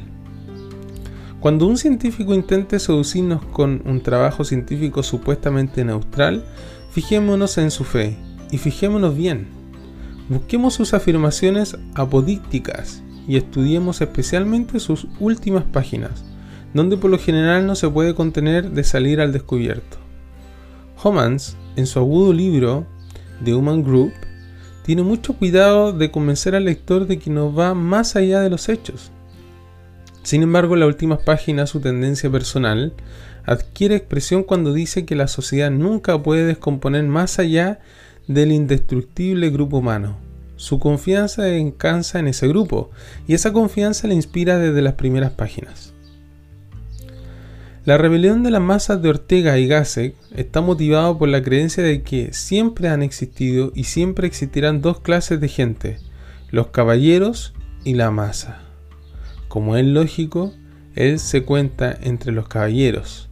Cuando 1.42 1.68
un 1.68 1.78
científico 1.78 2.34
intente 2.34 2.80
seducirnos 2.80 3.44
con 3.46 3.82
un 3.86 4.02
trabajo 4.02 4.46
científico 4.46 5.04
supuestamente 5.04 5.84
neutral, 5.84 6.46
fijémonos 6.92 7.58
en 7.58 7.72
su 7.72 7.84
fe 7.84 8.18
y 8.50 8.58
fijémonos 8.58 9.16
bien. 9.16 9.48
Busquemos 10.30 10.74
sus 10.74 10.94
afirmaciones 10.94 11.78
apodícticas 11.96 13.04
y 13.28 13.36
estudiemos 13.36 14.00
especialmente 14.00 14.80
sus 14.80 15.08
últimas 15.20 15.64
páginas, 15.66 16.24
donde 16.74 16.98
por 16.98 17.12
lo 17.12 17.20
general 17.20 17.66
no 17.66 17.76
se 17.76 17.90
puede 17.90 18.16
contener 18.16 18.72
de 18.72 18.84
salir 18.84 19.22
al 19.22 19.34
descubierto. 19.34 19.98
Homans, 21.02 21.56
en 21.76 21.88
su 21.88 22.00
agudo 22.00 22.34
libro 22.34 22.86
The 23.44 23.54
Human 23.54 23.84
Group, 23.84 24.14
tiene 24.84 25.04
mucho 25.04 25.34
cuidado 25.34 25.94
de 25.94 26.12
convencer 26.12 26.56
al 26.56 26.66
lector 26.66 27.08
de 27.08 27.20
que 27.20 27.30
no 27.30 27.54
va 27.54 27.74
más 27.74 28.16
allá 28.16 28.42
de 28.42 28.50
los 28.50 28.70
hechos, 28.70 29.12
sin 30.24 30.44
embargo, 30.44 30.74
en 30.74 30.82
las 30.82 30.88
últimas 30.88 31.20
páginas 31.24 31.70
su 31.70 31.80
tendencia 31.80 32.30
personal 32.30 32.94
adquiere 33.46 33.96
expresión 33.96 34.44
cuando 34.44 34.74
dice 34.74 35.06
que 35.06 35.16
la 35.16 35.28
sociedad 35.28 35.72
nunca 35.72 36.22
puede 36.22 36.46
descomponer 36.46 37.04
más 37.06 37.40
allá 37.40 37.80
del 38.28 38.52
indestructible 38.52 39.50
grupo 39.50 39.78
humano. 39.78 40.18
Su 40.56 40.78
confianza 40.78 41.50
encansa 41.56 42.20
en 42.20 42.28
ese 42.28 42.48
grupo 42.48 42.92
y 43.28 43.34
esa 43.34 43.54
confianza 43.54 44.08
le 44.08 44.14
inspira 44.14 44.60
desde 44.60 44.82
las 44.82 44.94
primeras 44.94 45.32
páginas. 45.32 45.94
La 47.90 47.98
rebelión 47.98 48.44
de 48.44 48.52
las 48.52 48.62
masas 48.62 49.02
de 49.02 49.10
Ortega 49.10 49.58
y 49.58 49.66
Gasset 49.66 50.14
está 50.36 50.62
motivada 50.62 51.18
por 51.18 51.28
la 51.28 51.42
creencia 51.42 51.82
de 51.82 52.04
que 52.04 52.32
siempre 52.34 52.88
han 52.88 53.02
existido 53.02 53.72
y 53.74 53.86
siempre 53.86 54.28
existirán 54.28 54.84
dos 54.84 55.00
clases 55.00 55.42
de 55.42 55.48
gente, 55.48 55.98
los 56.52 56.68
caballeros 56.68 57.56
y 57.84 57.96
la 57.96 58.12
masa. 58.12 58.62
Como 59.48 59.76
es 59.76 59.88
lógico, 59.88 60.54
él 60.94 61.18
se 61.18 61.46
cuenta 61.46 61.98
entre 62.00 62.32
los 62.32 62.48
caballeros. 62.48 63.28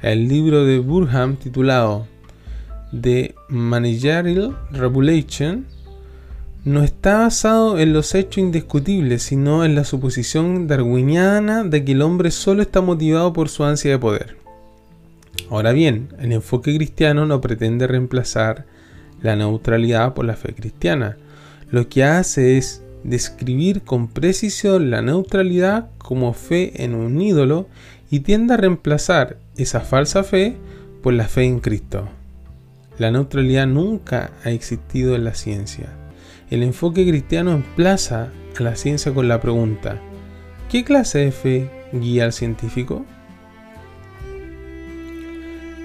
El 0.00 0.28
libro 0.28 0.64
de 0.64 0.78
Burham 0.78 1.36
titulado 1.36 2.06
The 2.98 3.34
Managerial 3.50 4.56
Revolution 4.70 5.66
no 6.64 6.82
está 6.82 7.20
basado 7.20 7.78
en 7.78 7.92
los 7.92 8.14
hechos 8.14 8.38
indiscutibles, 8.38 9.22
sino 9.22 9.64
en 9.64 9.74
la 9.74 9.84
suposición 9.84 10.66
darwiniana 10.66 11.64
de 11.64 11.84
que 11.84 11.92
el 11.92 12.02
hombre 12.02 12.30
solo 12.30 12.60
está 12.60 12.82
motivado 12.82 13.32
por 13.32 13.48
su 13.48 13.64
ansia 13.64 13.92
de 13.92 13.98
poder. 13.98 14.36
Ahora 15.48 15.72
bien, 15.72 16.08
el 16.20 16.32
enfoque 16.32 16.74
cristiano 16.76 17.24
no 17.24 17.40
pretende 17.40 17.86
reemplazar 17.86 18.66
la 19.22 19.36
neutralidad 19.36 20.12
por 20.12 20.26
la 20.26 20.36
fe 20.36 20.54
cristiana. 20.54 21.16
Lo 21.70 21.88
que 21.88 22.04
hace 22.04 22.58
es 22.58 22.82
describir 23.04 23.82
con 23.82 24.08
precisión 24.08 24.90
la 24.90 25.00
neutralidad 25.00 25.88
como 25.98 26.34
fe 26.34 26.84
en 26.84 26.94
un 26.94 27.20
ídolo 27.22 27.68
y 28.10 28.20
tiende 28.20 28.54
a 28.54 28.58
reemplazar 28.58 29.38
esa 29.56 29.80
falsa 29.80 30.24
fe 30.24 30.56
por 31.02 31.14
la 31.14 31.26
fe 31.26 31.44
en 31.44 31.60
Cristo. 31.60 32.08
La 32.98 33.10
neutralidad 33.10 33.66
nunca 33.66 34.32
ha 34.44 34.50
existido 34.50 35.14
en 35.14 35.24
la 35.24 35.34
ciencia. 35.34 35.99
El 36.50 36.64
enfoque 36.64 37.06
cristiano 37.06 37.52
emplaza 37.52 38.32
a 38.58 38.62
la 38.64 38.74
ciencia 38.74 39.14
con 39.14 39.28
la 39.28 39.40
pregunta, 39.40 40.00
¿qué 40.68 40.82
clase 40.82 41.20
de 41.20 41.30
fe 41.30 41.70
guía 41.92 42.24
al 42.24 42.32
científico? 42.32 43.04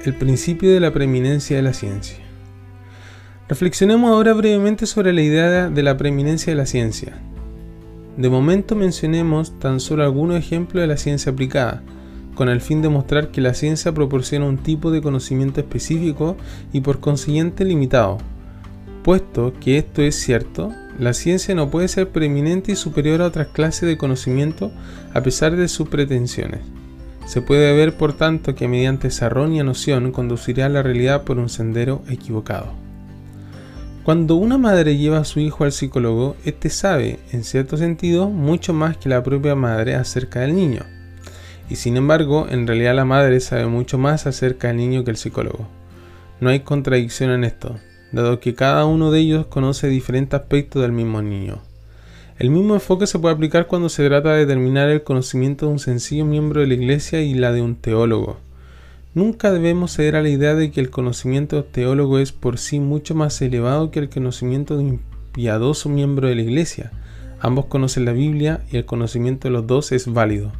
El 0.04 0.16
principio 0.16 0.74
de 0.74 0.80
la 0.80 0.92
preeminencia 0.92 1.56
de 1.56 1.62
la 1.62 1.74
ciencia. 1.74 2.18
Reflexionemos 3.48 4.10
ahora 4.10 4.34
brevemente 4.34 4.88
sobre 4.88 5.14
la 5.14 5.22
idea 5.22 5.70
de 5.70 5.84
la 5.84 5.98
preeminencia 5.98 6.52
de 6.52 6.58
la 6.58 6.66
ciencia. 6.66 7.14
De 8.18 8.30
momento 8.32 8.76
mencionemos 8.76 9.60
tan 9.60 9.80
solo 9.80 10.04
algunos 10.04 10.36
ejemplos 10.36 10.82
de 10.82 10.88
la 10.88 10.98
ciencia 10.98 11.32
aplicada, 11.32 11.84
con 12.34 12.50
el 12.50 12.60
fin 12.60 12.82
de 12.82 12.90
mostrar 12.90 13.30
que 13.30 13.40
la 13.40 13.54
ciencia 13.54 13.94
proporciona 13.94 14.48
un 14.48 14.58
tipo 14.58 14.90
de 14.90 15.04
conocimiento 15.04 15.60
específico 15.60 16.36
y 16.74 16.82
por 16.82 17.02
consiguiente 17.02 17.66
limitado. 17.66 18.18
Puesto 19.06 19.54
que 19.62 19.78
esto 19.78 20.02
es 20.02 20.16
cierto, 20.16 20.74
la 21.00 21.14
ciencia 21.14 21.56
no 21.56 21.70
puede 21.70 21.88
ser 21.88 22.10
preeminente 22.10 22.74
y 22.74 22.76
superior 22.76 23.22
a 23.22 23.28
otras 23.28 23.48
clases 23.48 23.88
de 23.88 23.98
conocimiento 23.98 24.72
a 25.14 25.22
pesar 25.22 25.56
de 25.56 25.70
sus 25.70 25.88
pretensiones. 25.88 26.60
Se 27.26 27.42
puede 27.42 27.74
ver, 27.74 27.96
por 27.96 28.14
tanto, 28.14 28.56
que 28.56 28.68
mediante 28.68 29.08
esa 29.08 29.28
errónea 29.28 29.64
noción 29.64 30.12
conducirá 30.12 30.66
a 30.66 30.70
la 30.70 30.84
realidad 30.84 31.24
por 31.24 31.38
un 31.38 31.48
sendero 31.48 32.02
equivocado. 32.10 32.74
Cuando 34.04 34.36
una 34.36 34.58
madre 34.58 34.98
lleva 34.98 35.20
a 35.20 35.26
su 35.26 35.40
hijo 35.40 35.64
al 35.64 35.72
psicólogo, 35.72 36.36
éste 36.44 36.70
sabe, 36.70 37.20
en 37.32 37.44
cierto 37.44 37.78
sentido, 37.78 38.30
mucho 38.30 38.74
más 38.74 38.98
que 38.98 39.08
la 39.08 39.24
propia 39.24 39.56
madre 39.56 39.96
acerca 39.96 40.42
del 40.42 40.56
niño 40.56 40.82
y 41.70 41.76
sin 41.76 41.98
embargo, 41.98 42.48
en 42.50 42.68
realidad 42.68 42.96
la 42.96 43.06
madre 43.06 43.40
sabe 43.40 43.66
mucho 43.66 43.98
más 43.98 44.28
acerca 44.28 44.68
del 44.68 44.78
niño 44.78 45.04
que 45.04 45.12
el 45.12 45.18
psicólogo. 45.18 45.68
No 46.40 46.50
hay 46.50 46.60
contradicción 46.60 47.32
en 47.32 47.44
esto, 47.44 47.76
dado 48.12 48.40
que 48.40 48.56
cada 48.56 48.86
uno 48.86 49.12
de 49.12 49.20
ellos 49.20 49.46
conoce 49.48 49.88
diferentes 49.88 50.40
aspectos 50.40 50.82
del 50.82 50.92
mismo 50.92 51.22
niño. 51.22 51.62
El 52.38 52.50
mismo 52.50 52.74
enfoque 52.74 53.08
se 53.08 53.18
puede 53.18 53.34
aplicar 53.34 53.68
cuando 53.68 53.88
se 53.88 54.06
trata 54.08 54.34
de 54.34 54.40
determinar 54.40 54.90
el 54.90 55.04
conocimiento 55.04 55.68
de 55.68 55.72
un 55.72 55.80
sencillo 55.80 56.26
miembro 56.26 56.62
de 56.62 56.68
la 56.68 56.74
Iglesia 56.74 57.22
y 57.22 57.34
la 57.34 57.54
de 57.54 57.62
un 57.62 57.76
teólogo. 57.76 58.38
Nunca 59.14 59.54
debemos 59.54 59.94
ceder 59.94 60.18
a 60.18 60.22
la 60.22 60.28
idea 60.28 60.56
de 60.56 60.72
que 60.72 60.82
el 60.82 60.90
conocimiento 60.90 61.56
del 61.56 61.72
teólogo 61.72 62.20
es 62.20 62.34
por 62.34 62.58
sí 62.58 62.82
mucho 62.82 63.16
más 63.16 63.42
elevado 63.42 63.90
que 63.90 64.00
el 64.00 64.10
conocimiento 64.10 64.76
de 64.76 64.84
un 64.84 65.02
piadoso 65.32 65.88
miembro 65.88 66.28
de 66.28 66.36
la 66.36 66.42
Iglesia. 66.42 66.92
Ambos 67.40 67.68
conocen 67.68 68.04
la 68.04 68.12
Biblia 68.12 68.66
y 68.70 68.76
el 68.76 68.86
conocimiento 68.86 69.48
de 69.48 69.54
los 69.54 69.68
dos 69.68 69.94
es 69.94 70.12
válido. 70.12 70.52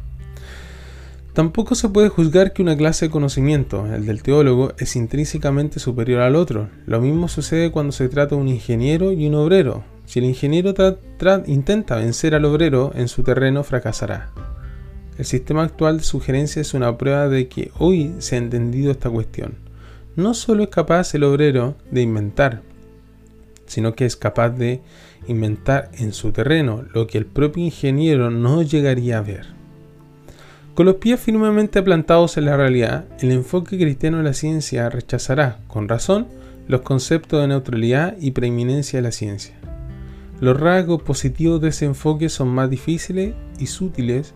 Tampoco 1.36 1.74
se 1.74 1.90
puede 1.90 2.08
juzgar 2.08 2.54
que 2.54 2.62
una 2.62 2.78
clase 2.78 3.04
de 3.04 3.10
conocimiento, 3.10 3.84
el 3.92 4.06
del 4.06 4.22
teólogo, 4.22 4.72
es 4.78 4.96
intrínsecamente 4.96 5.80
superior 5.80 6.22
al 6.22 6.34
otro. 6.34 6.70
Lo 6.86 6.98
mismo 6.98 7.28
sucede 7.28 7.70
cuando 7.70 7.92
se 7.92 8.08
trata 8.08 8.34
de 8.34 8.40
un 8.40 8.48
ingeniero 8.48 9.12
y 9.12 9.26
un 9.26 9.34
obrero. 9.34 9.84
Si 10.06 10.18
el 10.18 10.24
ingeniero 10.24 10.72
intenta 11.44 11.96
vencer 11.96 12.34
al 12.34 12.46
obrero 12.46 12.90
en 12.94 13.08
su 13.08 13.22
terreno, 13.22 13.64
fracasará. 13.64 14.30
El 15.18 15.26
sistema 15.26 15.62
actual 15.62 15.98
de 15.98 16.04
sugerencia 16.04 16.62
es 16.62 16.72
una 16.72 16.96
prueba 16.96 17.28
de 17.28 17.48
que 17.48 17.70
hoy 17.78 18.14
se 18.16 18.36
ha 18.36 18.38
entendido 18.38 18.90
esta 18.90 19.10
cuestión. 19.10 19.56
No 20.16 20.32
solo 20.32 20.62
es 20.62 20.70
capaz 20.70 21.14
el 21.14 21.24
obrero 21.24 21.76
de 21.90 22.00
inventar, 22.00 22.62
sino 23.66 23.94
que 23.94 24.06
es 24.06 24.16
capaz 24.16 24.48
de 24.48 24.80
inventar 25.28 25.90
en 25.98 26.14
su 26.14 26.32
terreno 26.32 26.86
lo 26.94 27.06
que 27.06 27.18
el 27.18 27.26
propio 27.26 27.62
ingeniero 27.62 28.30
no 28.30 28.62
llegaría 28.62 29.18
a 29.18 29.20
ver. 29.20 29.55
Con 30.76 30.84
los 30.84 30.96
pies 30.96 31.18
firmemente 31.18 31.82
plantados 31.82 32.36
en 32.36 32.44
la 32.44 32.58
realidad, 32.58 33.06
el 33.20 33.32
enfoque 33.32 33.78
cristiano 33.78 34.18
de 34.18 34.24
la 34.24 34.34
ciencia 34.34 34.90
rechazará, 34.90 35.58
con 35.68 35.88
razón, 35.88 36.26
los 36.68 36.82
conceptos 36.82 37.40
de 37.40 37.48
neutralidad 37.48 38.14
y 38.20 38.32
preeminencia 38.32 38.98
de 38.98 39.02
la 39.02 39.10
ciencia. 39.10 39.54
Los 40.38 40.60
rasgos 40.60 41.00
positivos 41.00 41.62
de 41.62 41.70
ese 41.70 41.86
enfoque 41.86 42.28
son 42.28 42.48
más 42.48 42.68
difíciles 42.68 43.34
y 43.58 43.64
sutiles, 43.68 44.34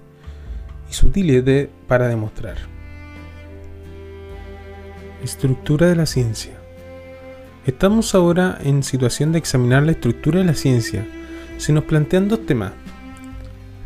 para 1.86 2.08
demostrar. 2.08 2.56
Estructura 5.22 5.88
de 5.88 5.96
la 5.96 6.06
ciencia. 6.06 6.54
Estamos 7.66 8.14
ahora 8.14 8.56
en 8.64 8.82
situación 8.82 9.32
de 9.32 9.38
examinar 9.40 9.82
la 9.82 9.92
estructura 9.92 10.38
de 10.38 10.46
la 10.46 10.54
ciencia. 10.54 11.06
Se 11.58 11.74
nos 11.74 11.84
plantean 11.84 12.30
dos 12.30 12.46
temas, 12.46 12.72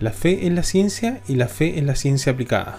la 0.04 0.12
fe 0.12 0.46
en 0.46 0.54
la 0.54 0.62
ciencia 0.62 1.22
y 1.26 1.36
la 1.36 1.48
fe 1.48 1.78
en 1.78 1.86
la 1.86 1.94
ciencia 1.94 2.32
aplicada. 2.32 2.76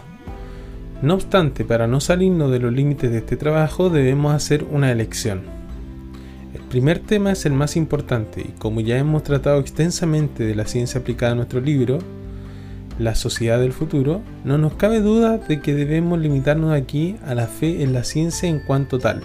No 1.01 1.15
obstante, 1.15 1.65
para 1.65 1.88
no 1.88 1.99
salirnos 1.99 2.51
de 2.51 2.59
los 2.59 2.71
límites 2.71 3.09
de 3.09 3.17
este 3.17 3.35
trabajo 3.35 3.89
debemos 3.89 4.35
hacer 4.35 4.63
una 4.71 4.91
elección. 4.91 5.41
El 6.53 6.61
primer 6.61 6.99
tema 6.99 7.31
es 7.31 7.47
el 7.47 7.53
más 7.53 7.77
importante 7.77 8.41
y 8.41 8.51
como 8.59 8.79
ya 8.79 8.99
hemos 8.99 9.23
tratado 9.23 9.59
extensamente 9.59 10.43
de 10.43 10.53
la 10.53 10.67
ciencia 10.67 11.01
aplicada 11.01 11.31
en 11.31 11.38
nuestro 11.39 11.61
libro, 11.61 11.97
La 12.99 13.15
sociedad 13.15 13.59
del 13.59 13.73
futuro, 13.73 14.21
no 14.43 14.59
nos 14.59 14.75
cabe 14.75 15.01
duda 15.01 15.39
de 15.39 15.61
que 15.61 15.73
debemos 15.73 16.19
limitarnos 16.19 16.73
aquí 16.73 17.15
a 17.25 17.33
la 17.33 17.47
fe 17.47 17.81
en 17.81 17.91
la 17.91 18.03
ciencia 18.03 18.47
en 18.47 18.59
cuanto 18.59 18.99
tal. 18.99 19.23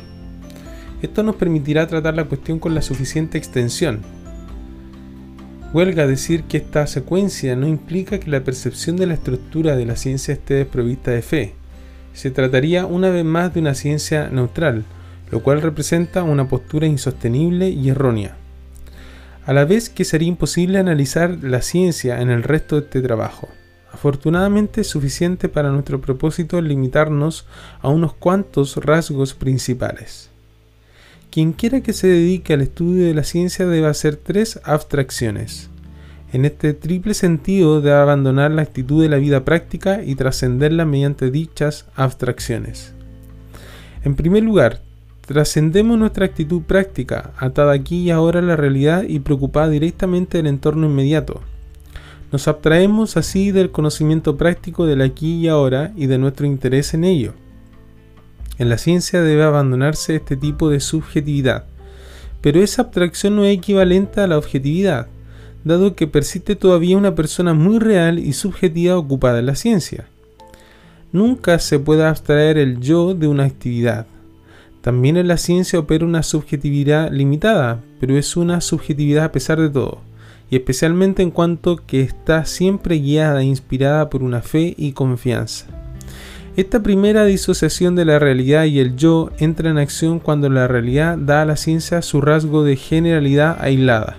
Esto 1.02 1.22
nos 1.22 1.36
permitirá 1.36 1.86
tratar 1.86 2.14
la 2.14 2.24
cuestión 2.24 2.60
con 2.60 2.74
la 2.74 2.80
suficiente 2.80 3.36
extensión, 3.36 4.00
Huelga 5.72 6.08
decir 6.08 6.42
que 6.44 6.56
esta 6.56 6.88
secuencia 6.88 7.54
no 7.54 7.68
implica 7.68 8.18
que 8.18 8.28
la 8.28 8.42
percepción 8.42 8.96
de 8.96 9.06
la 9.06 9.14
estructura 9.14 9.76
de 9.76 9.86
la 9.86 9.94
ciencia 9.94 10.34
esté 10.34 10.54
desprovista 10.54 11.12
de 11.12 11.22
fe. 11.22 11.54
Se 12.12 12.32
trataría 12.32 12.86
una 12.86 13.08
vez 13.10 13.24
más 13.24 13.54
de 13.54 13.60
una 13.60 13.74
ciencia 13.74 14.28
neutral, 14.30 14.84
lo 15.30 15.44
cual 15.44 15.62
representa 15.62 16.24
una 16.24 16.48
postura 16.48 16.88
insostenible 16.88 17.68
y 17.68 17.88
errónea. 17.88 18.36
A 19.46 19.52
la 19.52 19.64
vez 19.64 19.90
que 19.90 20.04
sería 20.04 20.26
imposible 20.26 20.78
analizar 20.78 21.38
la 21.40 21.62
ciencia 21.62 22.20
en 22.20 22.30
el 22.30 22.42
resto 22.42 22.74
de 22.74 22.86
este 22.86 23.00
trabajo. 23.00 23.48
Afortunadamente 23.92 24.80
es 24.80 24.88
suficiente 24.88 25.48
para 25.48 25.70
nuestro 25.70 26.00
propósito 26.00 26.60
limitarnos 26.60 27.46
a 27.80 27.90
unos 27.90 28.12
cuantos 28.14 28.76
rasgos 28.76 29.34
principales. 29.34 30.29
Quien 31.30 31.52
quiera 31.52 31.80
que 31.80 31.92
se 31.92 32.08
dedique 32.08 32.54
al 32.54 32.60
estudio 32.60 33.06
de 33.06 33.14
la 33.14 33.22
ciencia 33.22 33.64
debe 33.64 33.86
hacer 33.86 34.16
tres 34.16 34.58
abstracciones. 34.64 35.70
En 36.32 36.44
este 36.44 36.74
triple 36.74 37.14
sentido 37.14 37.80
debe 37.80 37.94
abandonar 37.96 38.50
la 38.50 38.62
actitud 38.62 39.00
de 39.00 39.08
la 39.08 39.18
vida 39.18 39.44
práctica 39.44 40.02
y 40.02 40.16
trascenderla 40.16 40.86
mediante 40.86 41.30
dichas 41.30 41.86
abstracciones. 41.94 42.94
En 44.02 44.16
primer 44.16 44.42
lugar, 44.42 44.80
trascendemos 45.24 45.96
nuestra 45.96 46.24
actitud 46.26 46.62
práctica, 46.62 47.32
atada 47.38 47.74
aquí 47.74 47.98
y 47.98 48.10
ahora 48.10 48.40
a 48.40 48.42
la 48.42 48.56
realidad 48.56 49.04
y 49.04 49.20
preocupada 49.20 49.68
directamente 49.68 50.38
del 50.38 50.48
entorno 50.48 50.86
inmediato. 50.86 51.42
Nos 52.32 52.48
abstraemos 52.48 53.16
así 53.16 53.52
del 53.52 53.70
conocimiento 53.70 54.36
práctico 54.36 54.84
del 54.84 55.00
aquí 55.00 55.34
y 55.34 55.48
ahora 55.48 55.92
y 55.94 56.06
de 56.06 56.18
nuestro 56.18 56.46
interés 56.46 56.92
en 56.94 57.04
ello. 57.04 57.34
En 58.60 58.68
la 58.68 58.76
ciencia 58.76 59.22
debe 59.22 59.42
abandonarse 59.42 60.16
este 60.16 60.36
tipo 60.36 60.68
de 60.68 60.80
subjetividad, 60.80 61.64
pero 62.42 62.62
esa 62.62 62.82
abstracción 62.82 63.34
no 63.34 63.46
es 63.46 63.56
equivalente 63.56 64.20
a 64.20 64.26
la 64.26 64.36
objetividad, 64.36 65.06
dado 65.64 65.94
que 65.94 66.06
persiste 66.06 66.56
todavía 66.56 66.98
una 66.98 67.14
persona 67.14 67.54
muy 67.54 67.78
real 67.78 68.18
y 68.18 68.34
subjetiva 68.34 68.98
ocupada 68.98 69.38
en 69.38 69.46
la 69.46 69.54
ciencia. 69.54 70.08
Nunca 71.10 71.58
se 71.58 71.78
puede 71.78 72.04
abstraer 72.04 72.58
el 72.58 72.80
yo 72.80 73.14
de 73.14 73.28
una 73.28 73.44
actividad. 73.44 74.04
También 74.82 75.16
en 75.16 75.28
la 75.28 75.38
ciencia 75.38 75.78
opera 75.78 76.04
una 76.04 76.22
subjetividad 76.22 77.10
limitada, 77.10 77.80
pero 77.98 78.18
es 78.18 78.36
una 78.36 78.60
subjetividad 78.60 79.24
a 79.24 79.32
pesar 79.32 79.58
de 79.58 79.70
todo, 79.70 80.02
y 80.50 80.56
especialmente 80.56 81.22
en 81.22 81.30
cuanto 81.30 81.76
que 81.76 82.02
está 82.02 82.44
siempre 82.44 82.96
guiada 82.96 83.40
e 83.40 83.44
inspirada 83.44 84.10
por 84.10 84.22
una 84.22 84.42
fe 84.42 84.74
y 84.76 84.92
confianza. 84.92 85.64
Esta 86.60 86.82
primera 86.82 87.24
disociación 87.24 87.96
de 87.96 88.04
la 88.04 88.18
realidad 88.18 88.64
y 88.64 88.80
el 88.80 88.94
yo 88.94 89.30
entra 89.38 89.70
en 89.70 89.78
acción 89.78 90.18
cuando 90.18 90.50
la 90.50 90.68
realidad 90.68 91.16
da 91.16 91.40
a 91.40 91.46
la 91.46 91.56
ciencia 91.56 92.02
su 92.02 92.20
rasgo 92.20 92.64
de 92.64 92.76
generalidad 92.76 93.56
aislada. 93.62 94.18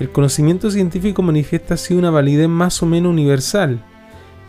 El 0.00 0.08
conocimiento 0.08 0.70
científico 0.70 1.20
manifiesta 1.20 1.74
así 1.74 1.92
una 1.92 2.08
validez 2.08 2.48
más 2.48 2.82
o 2.82 2.86
menos 2.86 3.12
universal. 3.12 3.84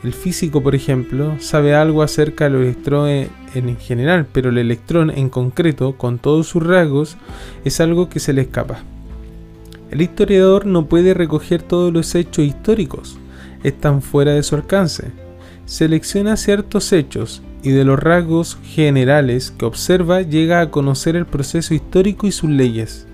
El 0.01 0.13
físico, 0.13 0.63
por 0.63 0.75
ejemplo, 0.75 1.35
sabe 1.41 1.75
algo 1.75 2.01
acerca 2.01 2.45
del 2.45 2.61
electrón 2.61 3.09
en 3.53 3.77
general, 3.77 4.25
pero 4.31 4.47
el 4.47 4.57
electrón 4.57 5.09
en 5.09 5.27
concreto, 5.27 5.97
con 5.97 6.19
todos 6.19 6.47
sus 6.47 6.65
rasgos, 6.65 7.17
es 7.65 7.81
algo 7.81 8.07
que 8.07 8.21
se 8.21 8.31
le 8.31 8.43
escapa. 8.43 8.79
El 9.91 10.01
historiador 10.01 10.65
no 10.65 10.85
puede 10.85 11.13
recoger 11.13 11.61
todos 11.61 11.91
los 11.91 12.15
hechos 12.15 12.45
históricos, 12.45 13.17
están 13.61 14.01
fuera 14.01 14.31
de 14.31 14.43
su 14.43 14.55
alcance 14.55 15.24
selecciona 15.65 16.37
ciertos 16.37 16.93
hechos 16.93 17.41
y 17.63 17.71
de 17.71 17.83
los 17.83 17.99
rasgos 17.99 18.57
generales 18.63 19.51
que 19.51 19.65
observa 19.65 20.21
llega 20.21 20.61
a 20.61 20.69
conocer 20.69 21.15
el 21.15 21.25
proceso 21.25 21.73
histórico 21.73 22.27
y 22.27 22.31
sus 22.31 22.49
leyes. 22.49 23.07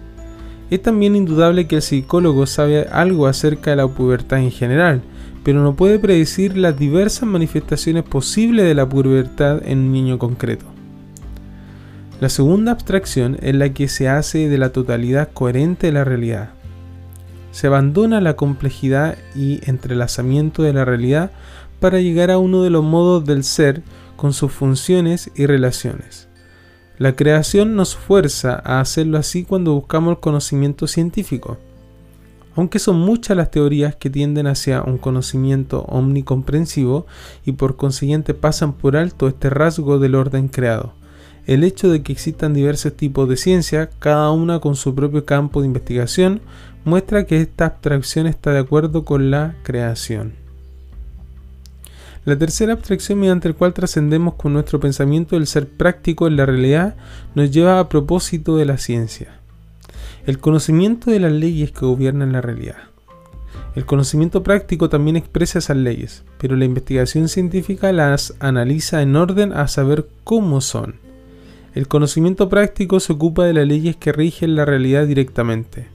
Es 0.69 0.81
también 0.81 1.15
indudable 1.15 1.67
que 1.67 1.77
el 1.77 1.81
psicólogo 1.81 2.45
sabe 2.45 2.87
algo 2.91 3.27
acerca 3.27 3.71
de 3.71 3.77
la 3.77 3.87
pubertad 3.87 4.39
en 4.39 4.51
general, 4.51 5.01
pero 5.43 5.61
no 5.63 5.75
puede 5.75 5.99
predecir 5.99 6.57
las 6.57 6.77
diversas 6.77 7.27
manifestaciones 7.27 8.03
posibles 8.03 8.65
de 8.65 8.75
la 8.75 8.87
pubertad 8.87 9.61
en 9.65 9.79
un 9.79 9.91
niño 9.91 10.19
concreto. 10.19 10.65
La 12.19 12.29
segunda 12.29 12.71
abstracción 12.71 13.37
es 13.41 13.55
la 13.55 13.73
que 13.73 13.87
se 13.87 14.07
hace 14.07 14.47
de 14.47 14.57
la 14.57 14.71
totalidad 14.71 15.29
coherente 15.33 15.87
de 15.87 15.93
la 15.93 16.03
realidad. 16.03 16.51
Se 17.51 17.67
abandona 17.67 18.21
la 18.21 18.35
complejidad 18.35 19.17
y 19.35 19.59
entrelazamiento 19.67 20.61
de 20.63 20.71
la 20.71 20.85
realidad 20.85 21.31
para 21.81 21.99
llegar 21.99 22.29
a 22.29 22.37
uno 22.37 22.61
de 22.61 22.69
los 22.69 22.83
modos 22.83 23.25
del 23.25 23.43
ser 23.43 23.81
con 24.15 24.33
sus 24.33 24.51
funciones 24.51 25.31
y 25.35 25.47
relaciones. 25.47 26.29
La 26.99 27.15
creación 27.15 27.75
nos 27.75 27.95
fuerza 27.95 28.61
a 28.63 28.79
hacerlo 28.79 29.17
así 29.17 29.43
cuando 29.43 29.73
buscamos 29.73 30.11
el 30.11 30.19
conocimiento 30.19 30.85
científico. 30.85 31.57
Aunque 32.55 32.77
son 32.77 32.99
muchas 32.99 33.35
las 33.35 33.49
teorías 33.49 33.95
que 33.95 34.11
tienden 34.11 34.45
hacia 34.45 34.83
un 34.83 34.99
conocimiento 34.99 35.81
omnicomprensivo 35.87 37.07
y 37.45 37.53
por 37.53 37.77
consiguiente 37.77 38.35
pasan 38.35 38.73
por 38.73 38.95
alto 38.95 39.27
este 39.27 39.49
rasgo 39.49 39.97
del 39.97 40.13
orden 40.13 40.49
creado. 40.49 40.93
El 41.47 41.63
hecho 41.63 41.89
de 41.89 42.03
que 42.03 42.11
existan 42.13 42.53
diversos 42.53 42.93
tipos 42.93 43.27
de 43.27 43.37
ciencia, 43.37 43.89
cada 43.97 44.29
una 44.29 44.59
con 44.59 44.75
su 44.75 44.93
propio 44.93 45.25
campo 45.25 45.61
de 45.61 45.67
investigación, 45.67 46.41
muestra 46.85 47.25
que 47.25 47.41
esta 47.41 47.65
abstracción 47.65 48.27
está 48.27 48.51
de 48.51 48.59
acuerdo 48.59 49.03
con 49.03 49.31
la 49.31 49.55
creación. 49.63 50.40
La 52.23 52.37
tercera 52.37 52.73
abstracción 52.73 53.19
mediante 53.19 53.49
la 53.49 53.55
cual 53.55 53.73
trascendemos 53.73 54.35
con 54.35 54.53
nuestro 54.53 54.79
pensamiento 54.79 55.35
del 55.35 55.47
ser 55.47 55.67
práctico 55.67 56.27
en 56.27 56.35
la 56.35 56.45
realidad 56.45 56.95
nos 57.33 57.49
lleva 57.49 57.79
a 57.79 57.89
propósito 57.89 58.57
de 58.57 58.65
la 58.65 58.77
ciencia. 58.77 59.39
El 60.27 60.37
conocimiento 60.37 61.09
de 61.09 61.19
las 61.19 61.31
leyes 61.31 61.71
que 61.71 61.85
gobiernan 61.85 62.31
la 62.31 62.41
realidad. 62.41 62.77
El 63.73 63.85
conocimiento 63.87 64.43
práctico 64.43 64.87
también 64.87 65.15
expresa 65.15 65.57
esas 65.57 65.77
leyes, 65.77 66.23
pero 66.37 66.55
la 66.55 66.65
investigación 66.65 67.27
científica 67.27 67.91
las 67.91 68.35
analiza 68.39 69.01
en 69.01 69.15
orden 69.15 69.51
a 69.51 69.67
saber 69.67 70.07
cómo 70.23 70.61
son. 70.61 70.97
El 71.73 71.87
conocimiento 71.87 72.49
práctico 72.49 72.99
se 72.99 73.13
ocupa 73.13 73.45
de 73.45 73.53
las 73.53 73.65
leyes 73.65 73.95
que 73.95 74.11
rigen 74.11 74.55
la 74.55 74.65
realidad 74.65 75.07
directamente. 75.07 75.87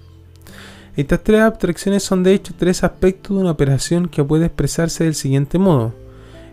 Estas 0.96 1.22
tres 1.22 1.42
abstracciones 1.42 2.02
son 2.02 2.24
de 2.24 2.32
hecho 2.32 2.52
tres 2.58 2.82
aspectos 2.82 3.36
de 3.36 3.42
una 3.42 3.52
operación 3.52 4.08
que 4.08 4.24
puede 4.24 4.46
expresarse 4.46 5.04
del 5.04 5.14
siguiente 5.14 5.58
modo. 5.58 5.94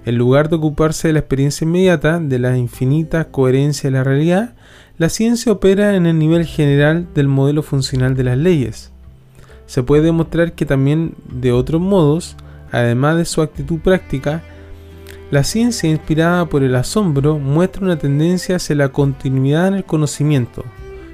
En 0.06 0.18
lugar 0.18 0.50
de 0.50 0.58
ocuparse 0.58 1.08
de 1.08 1.14
la 1.14 1.20
experiencia 1.20 1.66
inmediata, 1.66 2.20
de 2.20 2.40
la 2.40 2.58
infinita 2.58 3.26
coherencia 3.26 3.90
de 3.90 3.98
la 3.98 4.04
realidad, 4.04 4.54
la 4.98 5.10
ciencia 5.10 5.52
opera 5.52 5.96
en 5.96 6.06
el 6.06 6.20
nivel 6.20 6.46
general 6.46 7.08
del 7.16 7.28
modelo 7.28 7.64
funcional 7.64 8.16
de 8.16 8.24
las 8.26 8.38
leyes. 8.38 8.92
Se 9.66 9.82
puede 9.82 10.04
demostrar 10.04 10.54
que 10.54 10.66
también 10.66 11.16
de 11.30 11.52
otros 11.52 11.82
modos, 11.82 12.36
además 12.72 13.18
de 13.18 13.26
su 13.26 13.42
actitud 13.42 13.80
práctica, 13.80 14.44
la 15.32 15.44
ciencia 15.44 15.90
inspirada 15.90 16.46
por 16.46 16.64
el 16.64 16.76
asombro 16.76 17.40
muestra 17.40 17.84
una 17.84 17.98
tendencia 17.98 18.58
hacia 18.58 18.76
la 18.76 18.90
continuidad 18.90 19.70
en 19.70 19.76
el 19.76 19.84
conocimiento. 19.86 20.64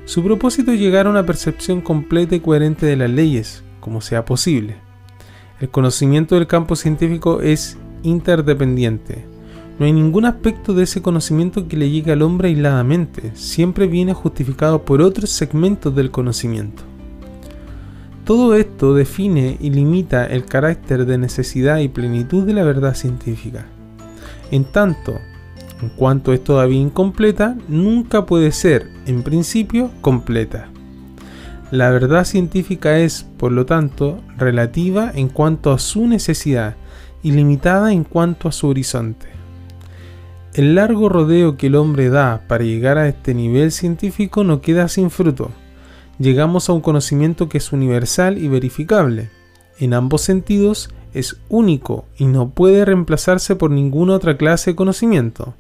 Su 0.06 0.24
propósito 0.24 0.72
es 0.72 0.80
llegar 0.80 1.06
a 1.06 1.12
una 1.12 1.26
percepción 1.26 1.82
completa 1.82 2.36
y 2.36 2.40
coherente 2.40 2.86
de 2.88 2.98
las 2.98 3.10
leyes, 3.10 3.64
como 3.80 4.02
sea 4.02 4.26
posible. 4.26 4.78
El 5.62 5.70
conocimiento 5.70 6.36
del 6.36 6.48
campo 6.48 6.76
científico 6.76 7.42
es 7.42 7.78
interdependiente. 8.04 9.26
No 9.80 9.86
hay 9.86 9.94
ningún 9.94 10.26
aspecto 10.26 10.74
de 10.74 10.84
ese 10.84 11.02
conocimiento 11.02 11.68
que 11.68 11.78
le 11.78 11.90
llegue 11.90 12.12
al 12.12 12.22
hombre 12.22 12.50
aisladamente, 12.50 13.32
siempre 13.34 13.88
viene 13.88 14.14
justificado 14.14 14.84
por 14.84 15.02
otros 15.02 15.30
segmentos 15.30 15.96
del 15.96 16.12
conocimiento. 16.12 16.84
Todo 18.26 18.56
esto 18.56 18.94
define 18.94 19.58
y 19.60 19.70
limita 19.70 20.26
el 20.26 20.46
carácter 20.46 21.06
de 21.06 21.18
necesidad 21.18 21.80
y 21.80 21.88
plenitud 21.88 22.46
de 22.46 22.54
la 22.54 22.64
verdad 22.64 22.94
científica. 22.94 23.66
En 24.52 24.66
tanto, 24.66 25.14
en 25.82 25.90
cuanto 25.90 26.34
es 26.34 26.44
todavía 26.44 26.80
incompleta, 26.80 27.56
nunca 27.68 28.26
puede 28.26 28.52
ser, 28.52 28.90
en 29.06 29.24
principio, 29.24 29.92
completa. 30.02 30.70
La 31.72 31.90
verdad 31.90 32.26
científica 32.26 33.00
es, 33.00 33.26
por 33.38 33.52
lo 33.52 33.66
tanto, 33.66 34.20
relativa 34.38 35.12
en 35.14 35.30
cuanto 35.30 35.72
a 35.72 35.80
su 35.80 36.06
necesidad 36.06 36.76
ilimitada 37.24 37.92
en 37.92 38.04
cuanto 38.04 38.48
a 38.48 38.52
su 38.52 38.68
horizonte. 38.68 39.28
El 40.54 40.76
largo 40.76 41.10
rodeo 41.10 41.58
que 41.58 41.68
el 41.68 41.76
hombre 41.76 42.10
da 42.10 42.44
para 42.48 42.64
llegar 42.64 42.98
a 42.98 43.08
este 43.08 43.34
nivel 43.34 43.72
científico 43.72 44.44
no 44.44 44.62
queda 44.62 44.88
sin 44.88 45.10
fruto. 45.12 45.52
Llegamos 46.18 46.70
a 46.70 46.74
un 46.74 46.82
conocimiento 46.82 47.48
que 47.50 47.60
es 47.60 47.72
universal 47.72 48.38
y 48.38 48.48
verificable. 48.48 49.30
En 49.80 49.94
ambos 49.94 50.22
sentidos 50.22 50.90
es 51.14 51.38
único 51.50 52.06
y 52.18 52.26
no 52.26 52.50
puede 52.50 52.84
reemplazarse 52.84 53.56
por 53.56 53.72
ninguna 53.72 54.16
otra 54.16 54.38
clase 54.38 54.72
de 54.72 54.76
conocimiento. 54.76 55.54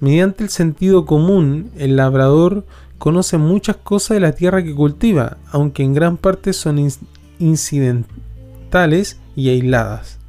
Mediante 0.00 0.44
el 0.44 0.50
sentido 0.50 1.04
común, 1.04 1.70
el 1.76 1.96
labrador 1.96 2.64
conoce 2.98 3.38
muchas 3.38 3.76
cosas 3.76 4.16
de 4.16 4.20
la 4.20 4.32
tierra 4.32 4.62
que 4.62 4.74
cultiva, 4.74 5.36
aunque 5.52 5.82
en 5.82 5.94
gran 5.94 6.16
parte 6.16 6.52
son 6.52 6.90
incidentales 7.38 9.20
y 9.36 9.50
aisladas. 9.50 10.19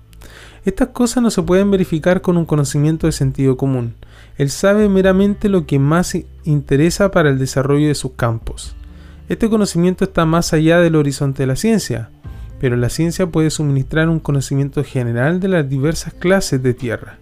Estas 0.64 0.90
cosas 0.90 1.24
no 1.24 1.32
se 1.32 1.42
pueden 1.42 1.72
verificar 1.72 2.22
con 2.22 2.38
un 2.38 2.46
conocimiento 2.46 3.08
de 3.08 3.14
sentido 3.14 3.58
común. 3.58 3.96
Él 4.38 4.52
sabe 4.52 4.90
meramente 4.90 5.50
lo 5.50 5.66
que 5.66 5.80
más 5.80 6.16
interesa 6.44 7.10
para 7.10 7.30
el 7.30 7.40
desarrollo 7.40 7.88
de 7.88 7.96
sus 7.96 8.12
campos. 8.12 8.76
Este 9.28 9.50
conocimiento 9.50 10.04
está 10.04 10.26
más 10.26 10.54
allá 10.54 10.80
del 10.80 10.96
horizonte 10.96 11.44
de 11.44 11.48
la 11.48 11.56
ciencia, 11.56 12.10
pero 12.60 12.76
la 12.76 12.90
ciencia 12.90 13.26
puede 13.26 13.50
suministrar 13.50 14.08
un 14.08 14.20
conocimiento 14.20 14.84
general 14.84 15.40
de 15.40 15.48
las 15.48 15.68
diversas 15.68 16.14
clases 16.14 16.62
de 16.62 16.76
tierra. 16.76 17.18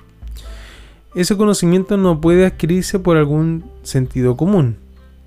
Ese 1.15 1.37
conocimiento 1.37 1.95
no 1.95 2.19
puede 2.19 2.45
adquirirse 2.45 2.99
por 2.99 3.15
algún 3.15 3.63
sentido 3.83 4.35
común. 4.35 4.75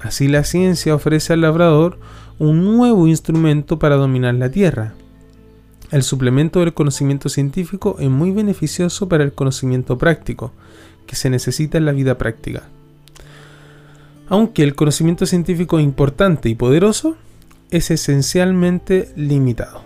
Así 0.01 0.29
la 0.29 0.45
ciencia 0.45 0.95
ofrece 0.95 1.33
al 1.33 1.41
labrador 1.41 1.99
un 2.39 2.65
nuevo 2.65 3.09
instrumento 3.09 3.79
para 3.79 3.97
dominar 3.97 4.35
la 4.35 4.51
tierra, 4.51 4.95
el 5.93 6.03
suplemento 6.03 6.61
del 6.61 6.73
conocimiento 6.73 7.29
científico 7.29 7.97
es 8.01 8.09
muy 8.09 8.31
beneficioso 8.31 9.11
para 9.11 9.25
el 9.25 9.35
conocimiento 9.35 9.99
práctico, 9.99 10.51
que 11.07 11.17
se 11.17 11.29
necesita 11.29 11.77
en 11.77 11.85
la 11.85 11.93
vida 11.93 12.17
práctica. 12.17 12.63
Aunque 14.27 14.63
el 14.63 14.75
conocimiento 14.75 15.27
científico 15.27 15.79
es 15.79 15.85
importante 15.85 16.49
y 16.49 16.55
poderoso, 16.55 17.17
es 17.71 17.91
esencialmente 17.91 19.13
limitado. 19.17 19.83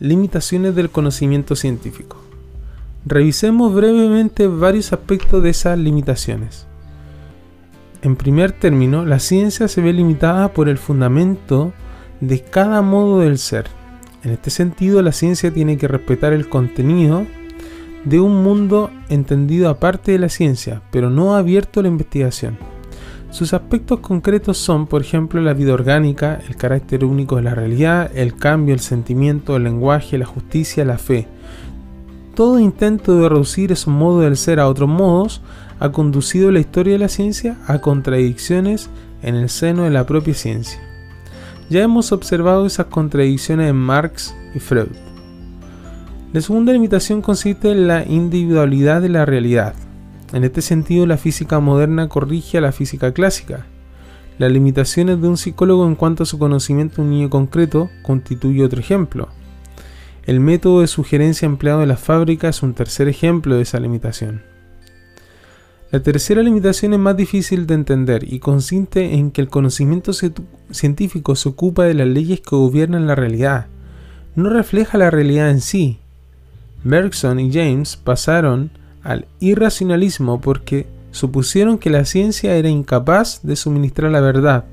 Limitaciones 0.00 0.74
del 0.74 0.88
conocimiento 0.88 1.56
científico. 1.56 2.16
Revisemos 3.04 3.74
brevemente 3.74 4.46
varios 4.46 4.94
aspectos 4.94 5.42
de 5.42 5.50
esas 5.50 5.78
limitaciones. 5.78 6.66
En 8.00 8.16
primer 8.16 8.52
término, 8.52 9.04
la 9.04 9.18
ciencia 9.18 9.68
se 9.68 9.82
ve 9.82 9.92
limitada 9.92 10.54
por 10.54 10.70
el 10.70 10.78
fundamento 10.78 11.74
de 12.22 12.40
cada 12.42 12.80
modo 12.80 13.20
del 13.20 13.36
ser 13.36 13.66
en 14.24 14.30
este 14.30 14.50
sentido, 14.50 15.02
la 15.02 15.12
ciencia 15.12 15.52
tiene 15.52 15.76
que 15.76 15.86
respetar 15.86 16.32
el 16.32 16.48
contenido 16.48 17.26
de 18.04 18.20
un 18.20 18.42
mundo 18.42 18.90
entendido 19.08 19.68
aparte 19.68 20.12
de 20.12 20.18
la 20.18 20.30
ciencia, 20.30 20.82
pero 20.90 21.10
no 21.10 21.36
abierto 21.36 21.80
a 21.80 21.82
la 21.82 21.90
investigación. 21.90 22.56
Sus 23.30 23.52
aspectos 23.52 24.00
concretos 24.00 24.58
son, 24.58 24.86
por 24.86 25.02
ejemplo, 25.02 25.40
la 25.40 25.54
vida 25.54 25.74
orgánica, 25.74 26.40
el 26.48 26.56
carácter 26.56 27.04
único 27.04 27.36
de 27.36 27.42
la 27.42 27.54
realidad, 27.54 28.10
el 28.14 28.34
cambio, 28.34 28.74
el 28.74 28.80
sentimiento, 28.80 29.56
el 29.56 29.64
lenguaje, 29.64 30.16
la 30.16 30.26
justicia, 30.26 30.84
la 30.84 30.98
fe. 30.98 31.26
Todo 32.34 32.60
intento 32.60 33.16
de 33.16 33.28
reducir 33.28 33.72
esos 33.72 33.92
modos 33.92 34.22
del 34.22 34.36
ser 34.36 34.60
a 34.60 34.68
otros 34.68 34.88
modos 34.88 35.42
ha 35.80 35.90
conducido 35.92 36.50
la 36.50 36.60
historia 36.60 36.94
de 36.94 37.00
la 37.00 37.08
ciencia 37.08 37.58
a 37.66 37.80
contradicciones 37.80 38.88
en 39.22 39.34
el 39.34 39.48
seno 39.48 39.82
de 39.82 39.90
la 39.90 40.06
propia 40.06 40.34
ciencia. 40.34 40.93
Ya 41.70 41.82
hemos 41.82 42.12
observado 42.12 42.66
esas 42.66 42.86
contradicciones 42.86 43.70
en 43.70 43.76
Marx 43.76 44.34
y 44.54 44.58
Freud. 44.58 44.88
La 46.32 46.40
segunda 46.40 46.72
limitación 46.72 47.22
consiste 47.22 47.70
en 47.70 47.86
la 47.86 48.04
individualidad 48.04 49.00
de 49.00 49.08
la 49.08 49.24
realidad. 49.24 49.74
En 50.32 50.44
este 50.44 50.62
sentido, 50.62 51.06
la 51.06 51.16
física 51.16 51.60
moderna 51.60 52.08
corrige 52.08 52.58
a 52.58 52.60
la 52.60 52.72
física 52.72 53.12
clásica. 53.12 53.66
Las 54.36 54.50
limitaciones 54.50 55.22
de 55.22 55.28
un 55.28 55.36
psicólogo 55.36 55.86
en 55.86 55.94
cuanto 55.94 56.24
a 56.24 56.26
su 56.26 56.38
conocimiento 56.38 56.96
de 56.96 57.02
un 57.02 57.10
niño 57.10 57.30
concreto 57.30 57.88
constituye 58.02 58.64
otro 58.64 58.80
ejemplo. 58.80 59.28
El 60.26 60.40
método 60.40 60.80
de 60.80 60.86
sugerencia 60.86 61.46
empleado 61.46 61.82
en 61.82 61.88
las 61.88 62.00
fábricas 62.00 62.56
es 62.56 62.62
un 62.62 62.74
tercer 62.74 63.08
ejemplo 63.08 63.56
de 63.56 63.62
esa 63.62 63.78
limitación. 63.78 64.53
La 65.94 66.02
tercera 66.02 66.42
limitación 66.42 66.92
es 66.92 66.98
más 66.98 67.16
difícil 67.16 67.68
de 67.68 67.74
entender 67.74 68.24
y 68.26 68.40
consiste 68.40 69.14
en 69.14 69.30
que 69.30 69.40
el 69.40 69.48
conocimiento 69.48 70.10
científico 70.72 71.36
se 71.36 71.48
ocupa 71.48 71.84
de 71.84 71.94
las 71.94 72.08
leyes 72.08 72.40
que 72.40 72.56
gobiernan 72.56 73.06
la 73.06 73.14
realidad, 73.14 73.68
no 74.34 74.50
refleja 74.50 74.98
la 74.98 75.12
realidad 75.12 75.50
en 75.50 75.60
sí. 75.60 76.00
Bergson 76.82 77.38
y 77.38 77.52
James 77.52 77.96
pasaron 77.96 78.72
al 79.04 79.28
irracionalismo 79.38 80.40
porque 80.40 80.88
supusieron 81.12 81.78
que 81.78 81.90
la 81.90 82.04
ciencia 82.06 82.56
era 82.56 82.68
incapaz 82.68 83.42
de 83.44 83.54
suministrar 83.54 84.10
la 84.10 84.20
verdad, 84.20 84.64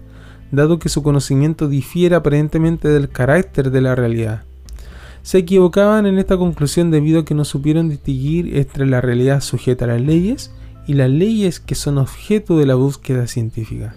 dado 0.49 0.79
que 0.79 0.89
su 0.89 1.03
conocimiento 1.03 1.67
difiere 1.67 2.15
aparentemente 2.15 2.87
del 2.87 3.09
carácter 3.09 3.69
de 3.69 3.81
la 3.81 3.93
realidad. 3.93 4.41
Se 5.21 5.37
equivocaban 5.37 6.07
en 6.07 6.17
esta 6.17 6.37
conclusión 6.37 6.89
debido 6.89 7.19
a 7.19 7.25
que 7.25 7.35
no 7.35 7.45
supieron 7.45 7.89
distinguir 7.89 8.57
entre 8.57 8.87
la 8.87 9.01
realidad 9.01 9.41
sujeta 9.41 9.85
a 9.85 9.89
las 9.89 10.01
leyes 10.01 10.49
y 10.91 10.93
las 10.93 11.09
leyes 11.09 11.61
que 11.61 11.73
son 11.73 11.97
objeto 11.97 12.57
de 12.57 12.65
la 12.65 12.75
búsqueda 12.75 13.25
científica. 13.25 13.95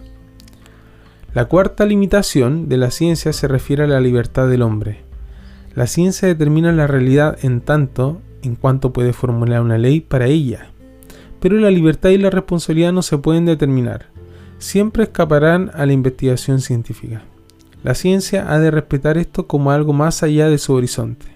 La 1.35 1.47
cuarta 1.47 1.87
limitación 1.87 2.69
de 2.69 2.77
la 2.77 2.93
ciencia 2.93 3.33
se 3.33 3.49
refiere 3.49 3.83
a 3.83 3.89
la 3.89 4.01
libertad 4.01 4.49
del 4.49 4.63
hombre. 4.63 5.01
La 5.75 5.89
ciencia 5.89 6.29
determina 6.29 6.71
la 6.71 6.87
realidad 6.87 7.37
en 7.43 7.63
tanto 7.63 8.21
en 8.43 8.55
cuanto 8.55 8.93
puede 8.93 9.13
formular 9.13 9.61
una 9.61 9.77
ley 9.77 10.03
para 10.03 10.29
ella. 10.29 10.69
Pero 11.41 11.57
la 11.57 11.73
libertad 11.73 12.11
y 12.11 12.19
la 12.19 12.31
responsabilidad 12.31 12.93
no 12.93 13.03
se 13.03 13.19
pueden 13.19 13.45
determinar. 13.45 14.07
Siempre 14.59 15.03
escaparán 15.03 15.73
a 15.75 15.87
la 15.87 15.95
investigación 15.95 16.61
científica. 16.61 17.25
La 17.83 17.97
ciencia 17.97 18.53
ha 18.53 18.61
de 18.61 18.71
respetar 18.71 19.19
esto 19.19 19.49
como 19.49 19.73
algo 19.73 19.93
más 19.93 20.23
allá 20.23 20.49
de 20.49 20.59
su 20.59 20.73
horizonte. 20.73 21.27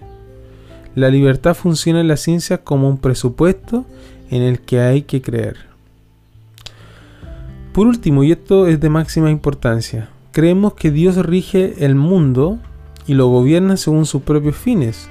La 0.95 1.09
libertad 1.09 1.53
funciona 1.53 1.99
en 1.99 2.07
la 2.07 2.15
ciencia 2.15 2.59
como 2.59 2.87
un 2.87 2.97
presupuesto 2.97 3.85
en 4.29 4.41
el 4.41 4.59
que 4.59 4.79
hay 4.79 5.01
que 5.03 5.21
creer. 5.21 5.57
Por 7.73 7.87
último, 7.87 8.23
y 8.23 8.31
esto 8.31 8.67
es 8.67 8.79
de 8.79 8.89
máxima 8.89 9.29
importancia, 9.31 10.09
creemos 10.31 10.73
que 10.73 10.91
Dios 10.91 11.17
rige 11.17 11.85
el 11.85 11.95
mundo 11.95 12.59
y 13.07 13.13
lo 13.13 13.27
gobierna 13.27 13.77
según 13.77 14.05
sus 14.05 14.21
propios 14.21 14.55
fines, 14.55 15.09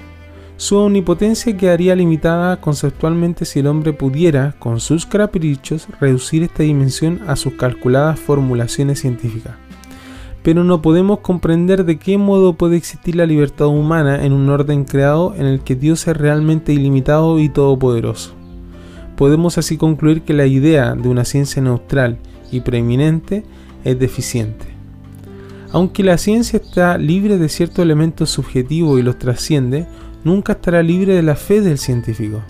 su 0.58 0.76
omnipotencia 0.76 1.56
quedaría 1.56 1.94
limitada 1.94 2.60
conceptualmente 2.60 3.44
si 3.44 3.60
el 3.60 3.68
hombre 3.68 3.92
pudiera, 3.92 4.56
con 4.58 4.80
sus 4.80 5.06
caprichos, 5.06 5.86
reducir 6.00 6.42
esta 6.42 6.64
dimensión 6.64 7.20
a 7.28 7.36
sus 7.36 7.52
calculadas 7.52 8.18
formulaciones 8.18 9.00
científicas. 9.00 9.54
Pero 10.42 10.64
no 10.64 10.82
podemos 10.82 11.20
comprender 11.20 11.84
de 11.84 12.00
qué 12.00 12.18
modo 12.18 12.54
puede 12.54 12.76
existir 12.76 13.14
la 13.14 13.24
libertad 13.26 13.68
humana 13.68 14.24
en 14.24 14.32
un 14.32 14.48
orden 14.50 14.84
creado 14.84 15.32
en 15.36 15.46
el 15.46 15.60
que 15.60 15.76
Dios 15.76 16.08
es 16.08 16.16
realmente 16.16 16.72
ilimitado 16.72 17.38
y 17.38 17.48
todopoderoso. 17.48 18.37
Podemos 19.18 19.58
así 19.58 19.76
concluir 19.76 20.22
que 20.22 20.32
la 20.32 20.46
idea 20.46 20.94
de 20.94 21.08
una 21.08 21.24
ciencia 21.24 21.60
neutral 21.60 22.18
y 22.52 22.60
preeminente 22.60 23.44
es 23.82 23.98
deficiente. 23.98 24.66
Aunque 25.72 26.04
la 26.04 26.16
ciencia 26.18 26.60
está 26.60 26.96
libre 26.98 27.36
de 27.36 27.48
ciertos 27.48 27.80
elementos 27.80 28.30
subjetivos 28.30 29.00
y 29.00 29.02
los 29.02 29.18
trasciende, 29.18 29.88
nunca 30.22 30.52
estará 30.52 30.84
libre 30.84 31.14
de 31.14 31.24
la 31.24 31.34
fe 31.34 31.60
del 31.60 31.78
científico. 31.78 32.42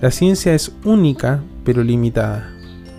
La 0.00 0.10
ciencia 0.10 0.52
es 0.52 0.74
única 0.84 1.44
pero 1.64 1.84
limitada. 1.84 2.50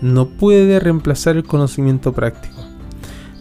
No 0.01 0.29
puede 0.29 0.79
reemplazar 0.79 1.36
el 1.36 1.43
conocimiento 1.43 2.13
práctico. 2.13 2.63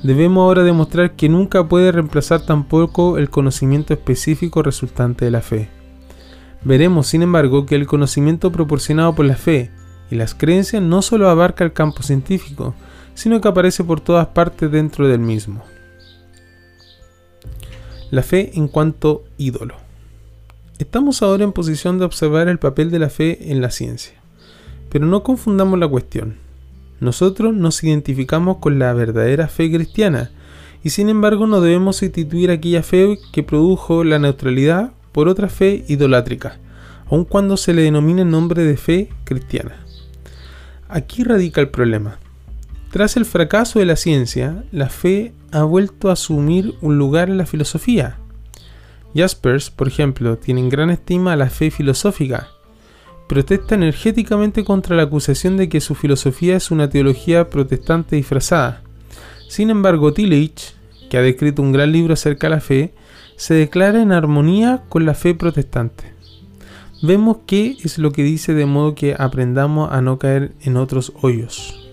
Debemos 0.03 0.43
ahora 0.43 0.65
demostrar 0.65 1.15
que 1.15 1.29
nunca 1.29 1.69
puede 1.69 1.93
reemplazar 1.93 2.45
tampoco 2.45 3.19
el 3.19 3.31
conocimiento 3.31 3.95
específico 3.95 4.65
resultante 4.65 5.25
de 5.25 5.31
la 5.31 5.43
fe. 5.43 5.69
Veremos, 6.65 7.07
sin 7.07 7.23
embargo, 7.23 7.67
que 7.67 7.75
el 7.75 7.87
conocimiento 7.87 8.51
proporcionado 8.51 9.15
por 9.15 9.27
la 9.27 9.37
fe 9.37 9.71
y 10.11 10.15
las 10.15 10.35
creencias 10.35 10.83
no 10.83 11.03
solo 11.03 11.29
abarca 11.29 11.65
el 11.65 11.73
campo 11.73 12.03
científico, 12.03 12.75
sino 13.15 13.41
que 13.41 13.49
aparece 13.49 13.85
por 13.85 14.01
todas 14.01 14.29
partes 14.29 14.71
dentro 14.71 15.07
del 15.07 15.21
mismo. 15.21 15.63
La 18.11 18.23
fe 18.23 18.53
en 18.55 18.69
cuanto 18.69 19.25
ídolo. 19.37 19.77
Estamos 20.79 21.23
ahora 21.23 21.45
en 21.45 21.53
posición 21.53 21.99
de 21.99 22.05
observar 22.05 22.49
el 22.49 22.59
papel 22.59 22.91
de 22.91 22.99
la 22.99 23.11
fe 23.11 23.53
en 23.53 23.61
la 23.61 23.71
ciencia. 23.71 24.15
Pero 24.89 25.07
no 25.07 25.23
confundamos 25.23 25.79
la 25.79 25.89
cuestión. 25.89 26.37
Nosotros 27.01 27.55
nos 27.55 27.83
identificamos 27.85 28.59
con 28.59 28.79
la 28.79 28.93
verdadera 28.93 29.49
fe 29.49 29.71
cristiana 29.71 30.31
y 30.83 30.91
sin 30.91 31.09
embargo 31.09 31.47
no 31.47 31.61
debemos 31.61 31.97
sustituir 31.97 32.51
aquella 32.51 32.83
fe 32.83 33.19
que 33.33 33.43
produjo 33.43 34.05
la 34.05 34.19
neutralidad 34.19 34.93
por 35.15 35.29
otra 35.29 35.49
fe 35.49 35.87
idolátrica, 35.89 36.59
aun 37.11 37.25
cuando 37.25 37.57
se 37.57 37.73
le 37.73 37.81
denomine 37.81 38.21
el 38.21 38.31
nombre 38.31 38.65
de 38.65 38.77
fe 38.77 39.09
cristiana. 39.25 39.87
Aquí 40.91 41.25
radica 41.25 41.63
el 41.63 41.71
problema. 41.71 42.19
Tras 42.91 43.17
el 43.17 43.25
fracaso 43.25 43.79
de 43.79 43.87
la 43.87 43.97
ciencia, 43.97 44.65
la 44.73 44.91
fe 44.91 45.33
ha 45.53 45.63
vuelto 45.63 46.11
a 46.11 46.13
asumir 46.13 46.75
un 46.83 46.99
lugar 46.99 47.31
en 47.31 47.39
la 47.39 47.47
filosofía 47.47 48.19
Jaspers, 49.15 49.71
por 49.71 49.87
ejemplo, 49.87 50.37
tiene 50.39 50.69
gran 50.69 50.91
estima 50.91 51.33
a 51.33 51.37
la 51.37 51.49
fe 51.49 51.71
filosófica. 51.71 52.49
Protesta 53.29 53.77
energéticamente 53.77 54.65
contra 54.65 54.97
la 54.97 55.05
acusación 55.05 55.57
de 55.57 55.69
que 55.69 55.81
su 55.81 55.95
filosofía 55.95 56.57
es 56.57 56.71
una 56.71 56.91
teología 56.91 57.49
protestante 57.49 58.17
disfrazada. 58.17 58.83
Sin 59.49 59.71
embargo, 59.71 60.13
Tillich, 60.13 60.75
que 61.09 61.17
ha 61.17 61.23
descrito 61.23 61.63
un 61.63 61.73
gran 61.73 61.93
libro 61.93 62.15
acerca 62.15 62.49
de 62.49 62.55
la 62.57 62.61
fe, 62.61 62.93
se 63.37 63.55
declara 63.55 64.01
en 64.01 64.13
armonía 64.13 64.83
con 64.89 65.07
la 65.07 65.15
fe 65.15 65.35
protestante. 65.35 66.15
Vemos 67.03 67.39
qué 67.47 67.77
es 67.85 67.99
lo 67.99 68.13
que 68.13 68.23
dice 68.23 68.55
de 68.55 68.67
modo 68.67 68.95
que 68.95 69.15
aprendamos 69.19 69.93
a 69.93 70.01
no 70.01 70.19
caer 70.19 70.53
en 70.63 70.77
otros 70.77 71.13
hoyos. 71.21 71.91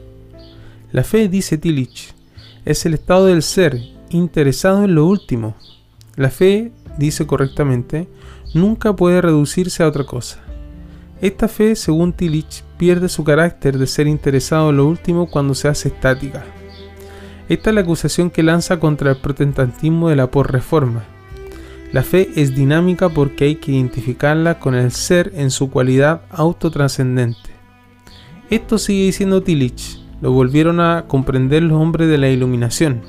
La 0.92 1.04
fe, 1.04 1.28
dice 1.28 1.58
Tillich, 1.58 2.14
es 2.66 2.86
el 2.86 2.94
estado 2.94 3.26
del 3.26 3.44
ser 3.44 3.78
interesado 4.10 4.84
en 4.84 4.96
lo 4.96 5.06
último. 5.06 5.56
La 6.16 6.30
fe 6.30 6.72
dice 6.98 7.26
correctamente, 7.26 8.08
nunca 8.54 8.96
puede 8.96 9.22
reducirse 9.22 9.84
a 9.84 9.88
otra 9.88 10.06
cosa. 10.06 10.40
Esta 11.22 11.48
fe, 11.48 11.76
según 11.76 12.14
Tillich, 12.14 12.64
pierde 12.78 13.10
su 13.10 13.24
carácter 13.24 13.78
de 13.78 13.88
ser 13.88 14.08
interesado 14.08 14.70
en 14.70 14.78
lo 14.78 14.88
último 14.88 15.30
cuando 15.30 15.56
se 15.56 15.68
hace 15.68 15.90
estática. 15.90 16.44
Esta 17.48 17.70
es 17.70 17.76
la 17.76 17.82
acusación 17.82 18.30
que 18.30 18.44
lanza 18.44 18.80
contra 18.80 19.12
el 19.12 19.18
protestantismo 19.18 20.10
de 20.10 20.16
la 20.16 20.32
por-reforma. 20.32 21.04
La 21.92 22.04
fe 22.04 22.30
es 22.36 22.56
dinámica 22.56 23.10
porque 23.10 23.46
hay 23.46 23.56
que 23.56 23.74
identificarla 23.74 24.60
con 24.60 24.76
el 24.76 24.92
ser 24.92 25.34
en 25.36 25.52
su 25.52 25.70
cualidad 25.70 26.22
autotrascendente. 26.30 27.52
Esto 28.50 28.78
sigue 28.78 29.06
diciendo 29.06 29.44
Tillich, 29.44 30.00
lo 30.22 30.32
volvieron 30.32 30.80
a 30.80 31.06
comprender 31.08 31.64
los 31.64 31.82
hombres 31.82 32.08
de 32.08 32.18
la 32.18 32.30
iluminación. 32.30 33.02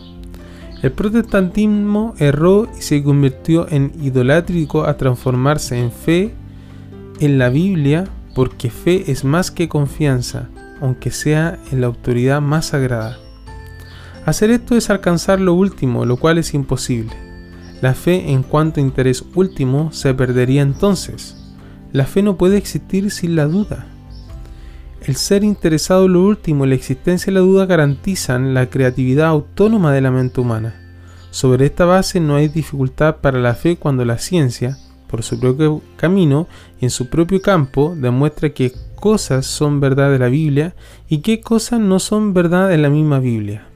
El 0.83 0.91
protestantismo 0.91 2.15
erró 2.19 2.67
y 2.77 2.83
se 2.83 3.05
convirtió 3.05 3.69
en 3.71 3.93
idolátrico 4.03 4.85
a 4.85 4.97
transformarse 4.97 5.79
en 5.79 5.93
fe 5.93 6.35
en 7.21 7.39
la 7.39 7.51
Biblia 7.51 8.09
porque 8.35 8.69
fe 8.69 9.13
es 9.13 9.25
más 9.25 9.53
que 9.53 9.69
confianza, 9.69 10.49
aunque 10.81 11.13
sea 11.13 11.59
en 11.71 11.83
la 11.83 11.87
autoridad 11.87 12.41
más 12.41 12.67
sagrada. 12.67 13.19
Hacer 14.27 14.51
esto 14.51 14.77
es 14.77 14.91
alcanzar 14.91 15.41
lo 15.41 15.55
último, 15.55 16.05
lo 16.05 16.17
cual 16.17 16.39
es 16.39 16.53
imposible. 16.53 17.32
La 17.83 17.95
fe 17.95 18.31
en 18.31 18.45
cuanto 18.45 18.79
a 18.79 18.83
interés 18.85 19.25
último 19.35 19.91
se 19.91 20.15
perdería 20.15 20.63
entonces. 20.63 21.37
La 21.93 22.07
fe 22.07 22.23
no 22.23 22.37
puede 22.37 22.57
existir 22.57 23.11
sin 23.11 23.35
la 23.35 23.47
duda. 23.47 23.87
El 25.01 25.17
ser 25.17 25.43
interesado 25.43 26.07
en 26.07 26.13
lo 26.13 26.23
último 26.23 26.65
y 26.65 26.69
la 26.69 26.77
existencia 26.77 27.33
de 27.33 27.41
la 27.41 27.45
duda 27.45 27.67
garantizan 27.67 28.55
la 28.55 28.71
creatividad 28.71 29.27
autónoma 29.27 29.93
de 29.93 30.01
la 30.01 30.13
mente 30.13 30.41
humana. 30.41 30.77
Sobre 31.33 31.67
esta 31.67 31.85
base 31.85 32.21
no 32.21 32.37
hay 32.37 32.47
dificultad 32.47 33.17
para 33.17 33.41
la 33.41 33.57
fe 33.57 33.77
cuando 33.77 34.05
la 34.05 34.19
ciencia, 34.19 34.79
por 35.09 35.25
su 35.25 35.41
propio 35.41 35.83
camino 35.97 36.47
y 36.81 36.85
en 36.85 36.91
su 36.91 37.09
propio 37.11 37.43
campo, 37.43 37.97
demuestra 37.97 38.51
qué 38.51 38.73
cosas 38.95 39.45
son 39.45 39.81
verdad 39.81 40.13
de 40.13 40.21
la 40.21 40.29
Biblia 40.29 40.77
y 41.09 41.19
qué 41.19 41.41
cosas 41.41 41.81
no 41.81 41.99
son 41.99 42.33
verdad 42.33 42.73
en 42.73 42.83
la 42.83 42.91
misma 42.91 43.19
Biblia. 43.19 43.72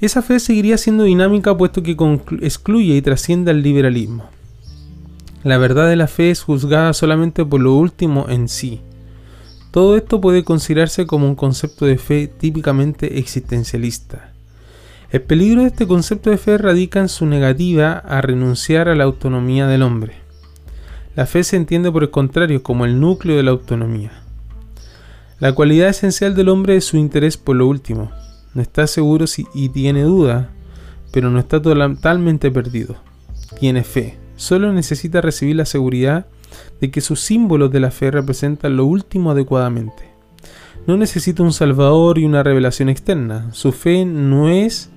Esa 0.00 0.22
fe 0.22 0.40
seguiría 0.40 0.78
siendo 0.78 1.04
dinámica 1.04 1.56
puesto 1.56 1.82
que 1.82 1.96
excluye 2.40 2.96
y 2.96 3.02
trasciende 3.02 3.50
al 3.50 3.62
liberalismo. 3.62 4.24
La 5.44 5.58
verdad 5.58 5.88
de 5.88 5.96
la 5.96 6.06
fe 6.06 6.30
es 6.30 6.42
juzgada 6.42 6.92
solamente 6.92 7.44
por 7.44 7.60
lo 7.60 7.74
último 7.74 8.26
en 8.28 8.48
sí, 8.48 8.80
todo 9.70 9.96
esto 9.96 10.20
puede 10.20 10.42
considerarse 10.42 11.06
como 11.06 11.28
un 11.28 11.36
concepto 11.36 11.86
de 11.86 11.96
fe 11.96 12.26
típicamente 12.26 13.18
existencialista. 13.20 14.32
El 15.12 15.22
peligro 15.22 15.62
de 15.62 15.68
este 15.68 15.86
concepto 15.86 16.30
de 16.30 16.38
fe 16.38 16.58
radica 16.58 16.98
en 16.98 17.08
su 17.08 17.24
negativa 17.24 17.92
a 17.92 18.20
renunciar 18.20 18.88
a 18.88 18.96
la 18.96 19.04
autonomía 19.04 19.68
del 19.68 19.82
hombre. 19.82 20.14
La 21.14 21.26
fe 21.26 21.44
se 21.44 21.56
entiende 21.56 21.90
por 21.90 22.02
el 22.02 22.10
contrario 22.10 22.64
como 22.64 22.84
el 22.84 22.98
núcleo 22.98 23.36
de 23.36 23.44
la 23.44 23.52
autonomía. 23.52 24.10
La 25.38 25.52
cualidad 25.52 25.88
esencial 25.88 26.34
del 26.34 26.48
hombre 26.48 26.76
es 26.76 26.84
su 26.84 26.96
interés 26.96 27.36
por 27.36 27.54
lo 27.54 27.68
último. 27.68 28.10
No 28.54 28.62
está 28.62 28.86
seguro 28.86 29.26
si 29.26 29.46
y 29.54 29.68
tiene 29.68 30.02
duda, 30.02 30.50
pero 31.12 31.30
no 31.30 31.38
está 31.38 31.60
totalmente 31.62 32.50
perdido. 32.50 32.96
Tiene 33.58 33.84
fe. 33.84 34.18
Solo 34.36 34.72
necesita 34.72 35.20
recibir 35.20 35.56
la 35.56 35.66
seguridad 35.66 36.26
de 36.80 36.90
que 36.90 37.00
sus 37.00 37.20
símbolos 37.20 37.70
de 37.70 37.80
la 37.80 37.90
fe 37.90 38.10
representan 38.10 38.76
lo 38.76 38.86
último 38.86 39.30
adecuadamente. 39.30 40.10
No 40.86 40.96
necesita 40.96 41.42
un 41.42 41.52
salvador 41.52 42.18
y 42.18 42.24
una 42.24 42.42
revelación 42.42 42.88
externa. 42.88 43.50
Su 43.52 43.72
fe 43.72 44.04
no 44.04 44.48
es 44.48 44.90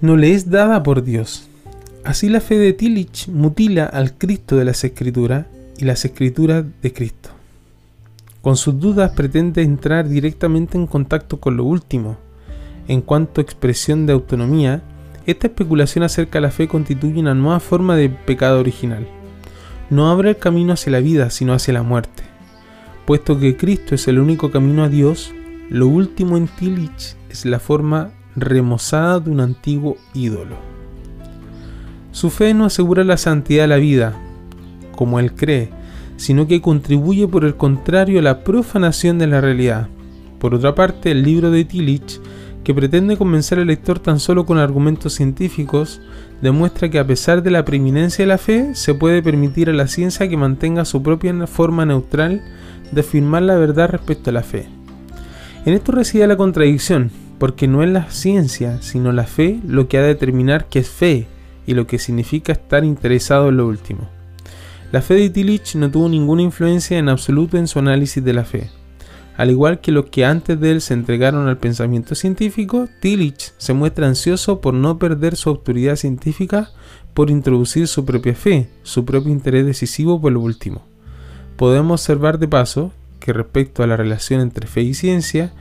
no 0.00 0.16
le 0.16 0.32
es 0.32 0.50
dada 0.50 0.82
por 0.82 1.04
Dios. 1.04 1.48
Así 2.04 2.30
la 2.30 2.40
fe 2.40 2.58
de 2.58 2.72
Tillich 2.72 3.28
mutila 3.28 3.84
al 3.84 4.16
Cristo 4.16 4.56
de 4.56 4.64
las 4.64 4.82
Escrituras 4.82 5.46
y 5.76 5.84
las 5.84 6.04
Escrituras 6.04 6.64
de 6.82 6.92
Cristo. 6.92 7.30
Con 8.42 8.56
sus 8.56 8.80
dudas 8.80 9.12
pretende 9.12 9.62
entrar 9.62 10.08
directamente 10.08 10.78
en 10.78 10.86
contacto 10.86 11.38
con 11.38 11.56
lo 11.56 11.64
último. 11.64 12.16
en 12.88 13.02
cuanto 13.02 13.40
a 13.40 13.44
expresión 13.44 14.04
de 14.06 14.12
autonomía, 14.12 14.82
esta 15.24 15.46
especulación 15.46 16.02
acerca 16.02 16.38
de 16.38 16.42
la 16.42 16.50
fe 16.50 16.66
constituye 16.66 17.20
una 17.20 17.34
nueva 17.34 17.60
forma 17.60 17.94
de 17.94 18.08
pecado 18.08 18.58
original. 18.58 19.06
No 19.90 20.10
abre 20.10 20.30
el 20.30 20.38
camino 20.38 20.72
hacia 20.72 20.90
la 20.90 20.98
vida, 20.98 21.30
sino 21.30 21.52
hacia 21.52 21.74
la 21.74 21.84
muerte. 21.84 22.24
Puesto 23.06 23.38
que 23.38 23.56
Cristo 23.56 23.94
es 23.94 24.08
el 24.08 24.18
único 24.18 24.50
camino 24.50 24.82
a 24.82 24.88
Dios, 24.88 25.32
lo 25.68 25.86
último 25.86 26.36
en 26.36 26.48
Tillich 26.48 27.16
es 27.28 27.44
la 27.44 27.60
forma 27.60 28.10
remozada 28.34 29.20
de 29.20 29.30
un 29.30 29.40
antiguo 29.40 29.96
ídolo. 30.14 30.56
Su 32.10 32.30
fe 32.30 32.54
no 32.54 32.64
asegura 32.64 33.04
la 33.04 33.18
santidad 33.18 33.64
de 33.64 33.68
la 33.68 33.76
vida, 33.76 34.20
como 34.96 35.20
él 35.20 35.34
cree, 35.34 35.70
sino 36.20 36.46
que 36.46 36.60
contribuye 36.60 37.26
por 37.26 37.46
el 37.46 37.56
contrario 37.56 38.18
a 38.18 38.22
la 38.22 38.44
profanación 38.44 39.18
de 39.18 39.26
la 39.26 39.40
realidad. 39.40 39.88
Por 40.38 40.54
otra 40.54 40.74
parte, 40.74 41.12
el 41.12 41.22
libro 41.22 41.50
de 41.50 41.64
Tillich, 41.64 42.20
que 42.62 42.74
pretende 42.74 43.16
convencer 43.16 43.58
al 43.58 43.68
lector 43.68 44.00
tan 44.00 44.20
solo 44.20 44.44
con 44.44 44.58
argumentos 44.58 45.14
científicos, 45.14 46.02
demuestra 46.42 46.90
que 46.90 46.98
a 46.98 47.06
pesar 47.06 47.42
de 47.42 47.50
la 47.50 47.64
preeminencia 47.64 48.22
de 48.22 48.28
la 48.28 48.36
fe, 48.36 48.74
se 48.74 48.92
puede 48.92 49.22
permitir 49.22 49.70
a 49.70 49.72
la 49.72 49.86
ciencia 49.86 50.28
que 50.28 50.36
mantenga 50.36 50.84
su 50.84 51.02
propia 51.02 51.46
forma 51.46 51.86
neutral 51.86 52.42
de 52.92 53.00
afirmar 53.00 53.44
la 53.44 53.56
verdad 53.56 53.88
respecto 53.88 54.28
a 54.28 54.34
la 54.34 54.42
fe. 54.42 54.68
En 55.64 55.72
esto 55.72 55.90
reside 55.90 56.26
la 56.26 56.36
contradicción, 56.36 57.10
porque 57.38 57.66
no 57.66 57.82
es 57.82 57.88
la 57.88 58.10
ciencia, 58.10 58.82
sino 58.82 59.10
la 59.12 59.24
fe 59.24 59.58
lo 59.66 59.88
que 59.88 59.96
ha 59.96 60.02
de 60.02 60.08
determinar 60.08 60.66
qué 60.68 60.80
es 60.80 60.90
fe 60.90 61.28
y 61.66 61.72
lo 61.72 61.86
que 61.86 61.98
significa 61.98 62.52
estar 62.52 62.84
interesado 62.84 63.48
en 63.48 63.56
lo 63.56 63.66
último. 63.66 64.19
La 64.92 65.02
fe 65.02 65.14
de 65.14 65.30
Tillich 65.30 65.76
no 65.76 65.88
tuvo 65.88 66.08
ninguna 66.08 66.42
influencia 66.42 66.98
en 66.98 67.08
absoluto 67.08 67.56
en 67.56 67.68
su 67.68 67.78
análisis 67.78 68.24
de 68.24 68.32
la 68.32 68.44
fe. 68.44 68.70
Al 69.36 69.48
igual 69.48 69.80
que 69.80 69.92
los 69.92 70.06
que 70.06 70.24
antes 70.24 70.58
de 70.58 70.72
él 70.72 70.80
se 70.80 70.94
entregaron 70.94 71.46
al 71.46 71.58
pensamiento 71.58 72.16
científico, 72.16 72.88
Tillich 73.00 73.52
se 73.56 73.72
muestra 73.72 74.08
ansioso 74.08 74.60
por 74.60 74.74
no 74.74 74.98
perder 74.98 75.36
su 75.36 75.48
autoridad 75.48 75.94
científica 75.94 76.70
por 77.14 77.30
introducir 77.30 77.86
su 77.86 78.04
propia 78.04 78.34
fe, 78.34 78.68
su 78.82 79.04
propio 79.04 79.30
interés 79.30 79.64
decisivo 79.64 80.20
por 80.20 80.32
lo 80.32 80.40
último. 80.40 80.82
Podemos 81.56 82.00
observar 82.00 82.40
de 82.40 82.48
paso 82.48 82.90
que 83.20 83.32
respecto 83.32 83.84
a 83.84 83.86
la 83.86 83.96
relación 83.96 84.40
entre 84.40 84.66
fe 84.66 84.82
y 84.82 84.94
ciencia, 84.94 85.52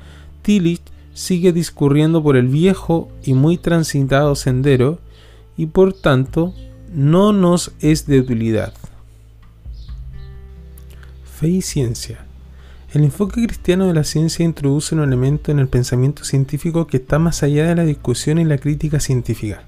Tillich 0.42 0.82
sigue 1.14 1.54
discurriendo 1.54 2.24
por 2.24 2.36
el 2.36 2.48
viejo 2.48 3.10
y 3.24 3.36
muy 3.36 3.60
transitado 3.60 4.34
sendero 4.34 4.98
y 5.56 5.68
por 5.68 5.94
tanto 5.94 6.56
no 6.92 7.32
nos 7.32 7.74
es 7.80 8.08
de 8.08 8.20
utilidad. 8.20 8.74
Fe 11.40 11.48
y 11.48 11.62
ciencia. 11.62 12.18
El 12.94 13.06
enfoque 13.06 13.42
cristiano 13.42 13.88
de 13.88 13.94
la 13.94 14.04
ciencia 14.04 14.44
introduce 14.44 14.94
un 14.94 15.02
elemento 15.02 15.54
en 15.54 15.60
el 15.60 15.70
pensamiento 15.70 16.26
científico 16.26 16.86
que 16.86 16.98
está 16.98 17.18
más 17.18 17.44
allá 17.44 17.66
de 17.66 17.76
la 17.76 17.86
discusión 17.86 18.40
y 18.40 18.44
la 18.44 18.58
crítica 18.58 19.00
científica. 19.00 19.64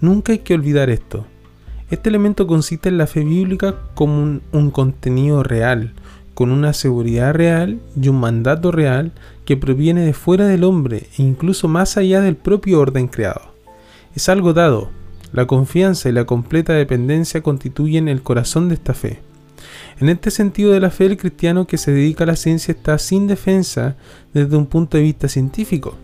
Nunca 0.00 0.30
hay 0.30 0.38
que 0.38 0.54
olvidar 0.54 0.88
esto. 0.88 1.26
Este 1.90 2.10
elemento 2.10 2.46
consiste 2.46 2.90
en 2.90 2.96
la 2.96 3.08
fe 3.08 3.24
bíblica 3.24 3.74
como 3.96 4.40
un, 4.52 4.70
contenido 4.70 5.42
real, 5.42 5.94
con 6.34 6.52
una 6.52 6.72
seguridad 6.72 7.34
real 7.34 7.80
y 8.00 8.06
un 8.06 8.20
mandato 8.20 8.70
real 8.70 9.10
que 9.46 9.56
proviene 9.56 10.02
de 10.02 10.12
fuera 10.12 10.46
del 10.46 10.62
hombre 10.62 11.08
e 11.18 11.24
incluso 11.24 11.66
más 11.66 11.96
allá 11.96 12.20
del 12.20 12.36
propio 12.36 12.78
orden 12.78 13.08
creado. 13.08 13.52
Es 14.14 14.28
algo 14.28 14.52
dado. 14.52 14.90
La 15.32 15.48
confianza 15.48 16.08
y 16.08 16.12
la 16.12 16.24
completa 16.24 16.72
dependencia 16.72 17.42
constituyen 17.42 18.06
el 18.06 18.22
corazón 18.22 18.68
de 18.68 18.76
esta 18.76 18.94
fe. 18.94 19.26
En 20.00 20.08
este 20.08 20.30
sentido 20.30 20.70
de 20.70 20.78
la 20.78 20.90
fe, 20.90 21.06
el 21.06 21.16
cristiano 21.16 21.66
que 21.66 21.76
se 21.76 21.90
dedica 21.90 22.22
a 22.22 22.26
la 22.28 22.36
ciencia 22.36 22.70
está 22.70 22.98
sin 22.98 23.26
defensa 23.26 23.96
desde 24.32 24.56
un 24.56 24.66
punto 24.66 24.96
de 24.96 25.02
vista 25.02 25.26
científico. 25.26 25.96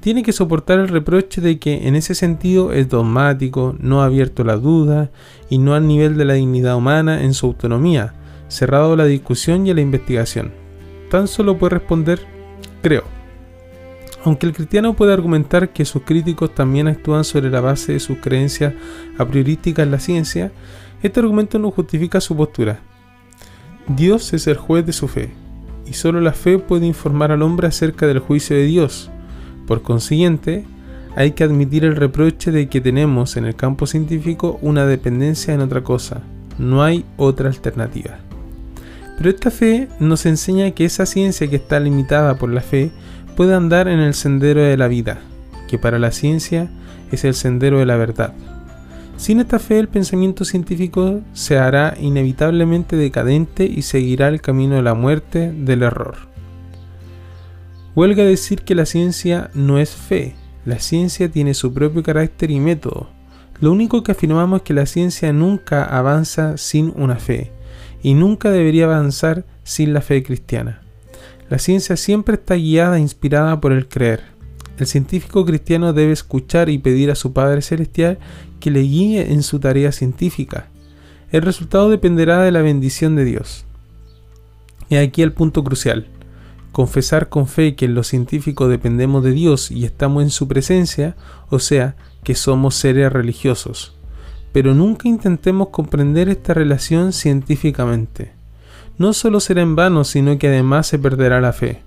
Tiene 0.00 0.22
que 0.22 0.34
soportar 0.34 0.78
el 0.78 0.88
reproche 0.88 1.40
de 1.40 1.58
que 1.58 1.88
en 1.88 1.96
ese 1.96 2.14
sentido 2.14 2.72
es 2.72 2.90
dogmático, 2.90 3.74
no 3.80 4.02
ha 4.02 4.04
abierto 4.04 4.44
la 4.44 4.56
duda 4.56 5.10
y 5.48 5.56
no 5.56 5.74
al 5.74 5.86
nivel 5.86 6.18
de 6.18 6.26
la 6.26 6.34
dignidad 6.34 6.76
humana 6.76 7.22
en 7.22 7.32
su 7.32 7.46
autonomía, 7.46 8.12
cerrado 8.48 8.92
a 8.92 8.96
la 8.96 9.06
discusión 9.06 9.66
y 9.66 9.70
a 9.70 9.74
la 9.74 9.80
investigación. 9.80 10.52
Tan 11.10 11.26
solo 11.26 11.56
puede 11.56 11.76
responder, 11.76 12.20
creo. 12.82 13.04
Aunque 14.24 14.44
el 14.44 14.52
cristiano 14.52 14.92
puede 14.92 15.14
argumentar 15.14 15.72
que 15.72 15.86
sus 15.86 16.02
críticos 16.02 16.54
también 16.54 16.88
actúan 16.88 17.24
sobre 17.24 17.50
la 17.50 17.62
base 17.62 17.94
de 17.94 18.00
sus 18.00 18.18
creencias 18.18 18.74
a 19.16 19.24
priorísticas 19.24 19.84
en 19.86 19.90
la 19.90 19.98
ciencia, 19.98 20.52
este 21.02 21.20
argumento 21.20 21.58
no 21.58 21.70
justifica 21.70 22.20
su 22.20 22.36
postura. 22.36 22.80
Dios 23.88 24.32
es 24.32 24.46
el 24.46 24.56
juez 24.56 24.86
de 24.86 24.94
su 24.94 25.08
fe, 25.08 25.30
y 25.86 25.92
solo 25.92 26.22
la 26.22 26.32
fe 26.32 26.58
puede 26.58 26.86
informar 26.86 27.32
al 27.32 27.42
hombre 27.42 27.68
acerca 27.68 28.06
del 28.06 28.18
juicio 28.18 28.56
de 28.56 28.64
Dios. 28.64 29.10
Por 29.66 29.82
consiguiente, 29.82 30.64
hay 31.16 31.32
que 31.32 31.44
admitir 31.44 31.84
el 31.84 31.94
reproche 31.94 32.50
de 32.50 32.68
que 32.68 32.80
tenemos 32.80 33.36
en 33.36 33.44
el 33.44 33.54
campo 33.54 33.86
científico 33.86 34.58
una 34.62 34.86
dependencia 34.86 35.52
en 35.52 35.60
otra 35.60 35.82
cosa. 35.82 36.22
No 36.58 36.82
hay 36.82 37.04
otra 37.18 37.48
alternativa. 37.48 38.18
Pero 39.18 39.28
esta 39.28 39.50
fe 39.50 39.88
nos 40.00 40.24
enseña 40.24 40.70
que 40.70 40.86
esa 40.86 41.04
ciencia 41.04 41.48
que 41.48 41.56
está 41.56 41.78
limitada 41.78 42.36
por 42.36 42.50
la 42.50 42.62
fe 42.62 42.90
puede 43.36 43.54
andar 43.54 43.86
en 43.88 44.00
el 44.00 44.14
sendero 44.14 44.62
de 44.62 44.78
la 44.78 44.88
vida, 44.88 45.20
que 45.68 45.78
para 45.78 45.98
la 45.98 46.10
ciencia 46.10 46.70
es 47.12 47.24
el 47.24 47.34
sendero 47.34 47.80
de 47.80 47.86
la 47.86 47.96
verdad. 47.96 48.32
Sin 49.16 49.40
esta 49.40 49.58
fe 49.58 49.78
el 49.78 49.88
pensamiento 49.88 50.44
científico 50.44 51.22
se 51.32 51.56
hará 51.56 51.96
inevitablemente 52.00 52.96
decadente 52.96 53.64
y 53.64 53.82
seguirá 53.82 54.28
el 54.28 54.40
camino 54.40 54.74
de 54.74 54.82
la 54.82 54.94
muerte, 54.94 55.52
del 55.52 55.82
error. 55.82 56.16
Huelga 57.94 58.24
decir 58.24 58.62
que 58.62 58.74
la 58.74 58.86
ciencia 58.86 59.50
no 59.54 59.78
es 59.78 59.90
fe, 59.90 60.34
la 60.64 60.80
ciencia 60.80 61.30
tiene 61.30 61.54
su 61.54 61.72
propio 61.72 62.02
carácter 62.02 62.50
y 62.50 62.58
método. 62.58 63.08
Lo 63.60 63.70
único 63.70 64.02
que 64.02 64.12
afirmamos 64.12 64.58
es 64.58 64.62
que 64.64 64.74
la 64.74 64.86
ciencia 64.86 65.32
nunca 65.32 65.84
avanza 65.84 66.56
sin 66.56 66.92
una 66.96 67.16
fe, 67.16 67.52
y 68.02 68.14
nunca 68.14 68.50
debería 68.50 68.86
avanzar 68.86 69.44
sin 69.62 69.94
la 69.94 70.00
fe 70.00 70.24
cristiana. 70.24 70.82
La 71.48 71.58
ciencia 71.58 71.96
siempre 71.96 72.34
está 72.34 72.56
guiada 72.56 72.96
e 72.96 73.00
inspirada 73.00 73.60
por 73.60 73.72
el 73.72 73.86
creer. 73.86 74.34
El 74.76 74.86
científico 74.88 75.44
cristiano 75.44 75.92
debe 75.92 76.12
escuchar 76.12 76.68
y 76.68 76.78
pedir 76.78 77.12
a 77.12 77.14
su 77.14 77.32
Padre 77.32 77.62
Celestial 77.62 78.18
que 78.64 78.70
le 78.70 78.80
guíe 78.80 79.30
en 79.30 79.42
su 79.42 79.60
tarea 79.60 79.92
científica. 79.92 80.68
El 81.30 81.42
resultado 81.42 81.90
dependerá 81.90 82.40
de 82.40 82.50
la 82.50 82.62
bendición 82.62 83.14
de 83.14 83.26
Dios. 83.26 83.66
Y 84.88 84.96
aquí 84.96 85.20
el 85.20 85.34
punto 85.34 85.62
crucial. 85.62 86.06
Confesar 86.72 87.28
con 87.28 87.46
fe 87.46 87.74
que 87.74 87.84
en 87.84 87.94
lo 87.94 88.02
científico 88.04 88.66
dependemos 88.66 89.22
de 89.22 89.32
Dios 89.32 89.70
y 89.70 89.84
estamos 89.84 90.22
en 90.22 90.30
su 90.30 90.48
presencia, 90.48 91.14
o 91.50 91.58
sea, 91.58 91.96
que 92.22 92.34
somos 92.34 92.74
seres 92.74 93.12
religiosos. 93.12 93.94
Pero 94.50 94.72
nunca 94.72 95.10
intentemos 95.10 95.68
comprender 95.68 96.30
esta 96.30 96.54
relación 96.54 97.12
científicamente. 97.12 98.32
No 98.96 99.12
solo 99.12 99.40
será 99.40 99.60
en 99.60 99.76
vano, 99.76 100.04
sino 100.04 100.38
que 100.38 100.48
además 100.48 100.86
se 100.86 100.98
perderá 100.98 101.38
la 101.42 101.52
fe. 101.52 101.82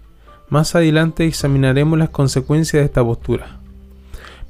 Más 0.50 0.76
adelante 0.76 1.26
examinaremos 1.26 1.98
las 1.98 2.10
consecuencias 2.10 2.82
de 2.82 2.86
esta 2.86 3.04
postura. 3.04 3.57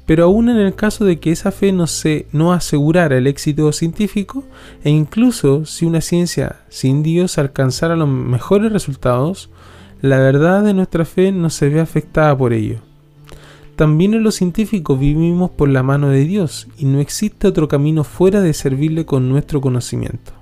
Pero 0.08 0.24
aún 0.24 0.48
en 0.48 0.56
el 0.56 0.74
caso 0.74 1.04
de 1.04 1.20
que 1.20 1.30
esa 1.30 1.52
fe 1.52 1.70
no, 1.70 1.86
se, 1.86 2.28
asegurara 2.50 3.18
el 3.18 3.26
éxito 3.26 3.70
científico, 3.72 4.42
e 4.82 4.88
incluso 4.88 5.66
si 5.66 5.84
una 5.84 6.00
ciencia 6.00 6.60
sin 6.70 7.02
Dios 7.02 7.36
alcanzara 7.36 7.94
los 7.94 8.08
mejores 8.08 8.72
resultados, 8.72 9.50
la 10.00 10.16
verdad 10.16 10.62
de 10.62 10.72
nuestra 10.72 11.04
fe 11.04 11.30
no 11.30 11.50
se 11.50 11.68
ve 11.68 11.80
afectada 11.80 12.34
por 12.38 12.54
ello. 12.54 12.78
También 13.76 14.14
en 14.14 14.22
los 14.22 14.36
científicos 14.36 14.98
vivimos 14.98 15.50
por 15.50 15.68
la 15.68 15.82
mano 15.82 16.08
de 16.08 16.24
Dios 16.24 16.68
y 16.78 16.86
no 16.86 17.00
existe 17.00 17.46
otro 17.46 17.68
camino 17.68 18.02
fuera 18.02 18.40
de 18.40 18.54
servirle 18.54 19.04
con 19.04 19.28
nuestro 19.28 19.60
conocimiento. 19.60 20.32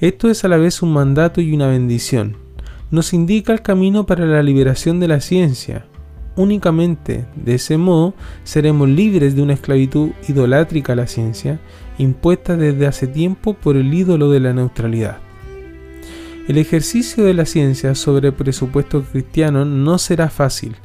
Esto 0.00 0.30
es 0.30 0.44
a 0.44 0.48
la 0.48 0.56
vez 0.56 0.80
un 0.80 0.94
mandato 0.94 1.42
y 1.42 1.52
una 1.52 1.66
bendición, 1.66 2.38
nos 2.90 3.12
indica 3.12 3.52
el 3.52 3.60
camino 3.60 4.06
para 4.06 4.24
la 4.24 4.42
liberación 4.42 4.98
de 4.98 5.08
la 5.08 5.20
ciencia. 5.20 5.84
Únicamente 6.38 7.26
de 7.34 7.56
ese 7.56 7.76
modo 7.78 8.14
seremos 8.44 8.88
libres 8.88 9.34
de 9.34 9.42
una 9.42 9.54
esclavitud 9.54 10.10
idolátrica 10.28 10.92
a 10.92 10.96
la 10.96 11.08
ciencia, 11.08 11.58
impuesta 11.98 12.56
desde 12.56 12.86
hace 12.86 13.08
tiempo 13.08 13.54
por 13.54 13.76
el 13.76 13.92
ídolo 13.92 14.30
de 14.30 14.38
la 14.38 14.52
neutralidad. 14.52 15.18
El 16.46 16.58
ejercicio 16.58 17.24
de 17.24 17.34
la 17.34 17.44
ciencia 17.44 17.96
sobre 17.96 18.30
presupuesto 18.30 19.02
cristiano 19.02 19.64
no 19.64 19.98
será 19.98 20.30
fácil, 20.30 20.76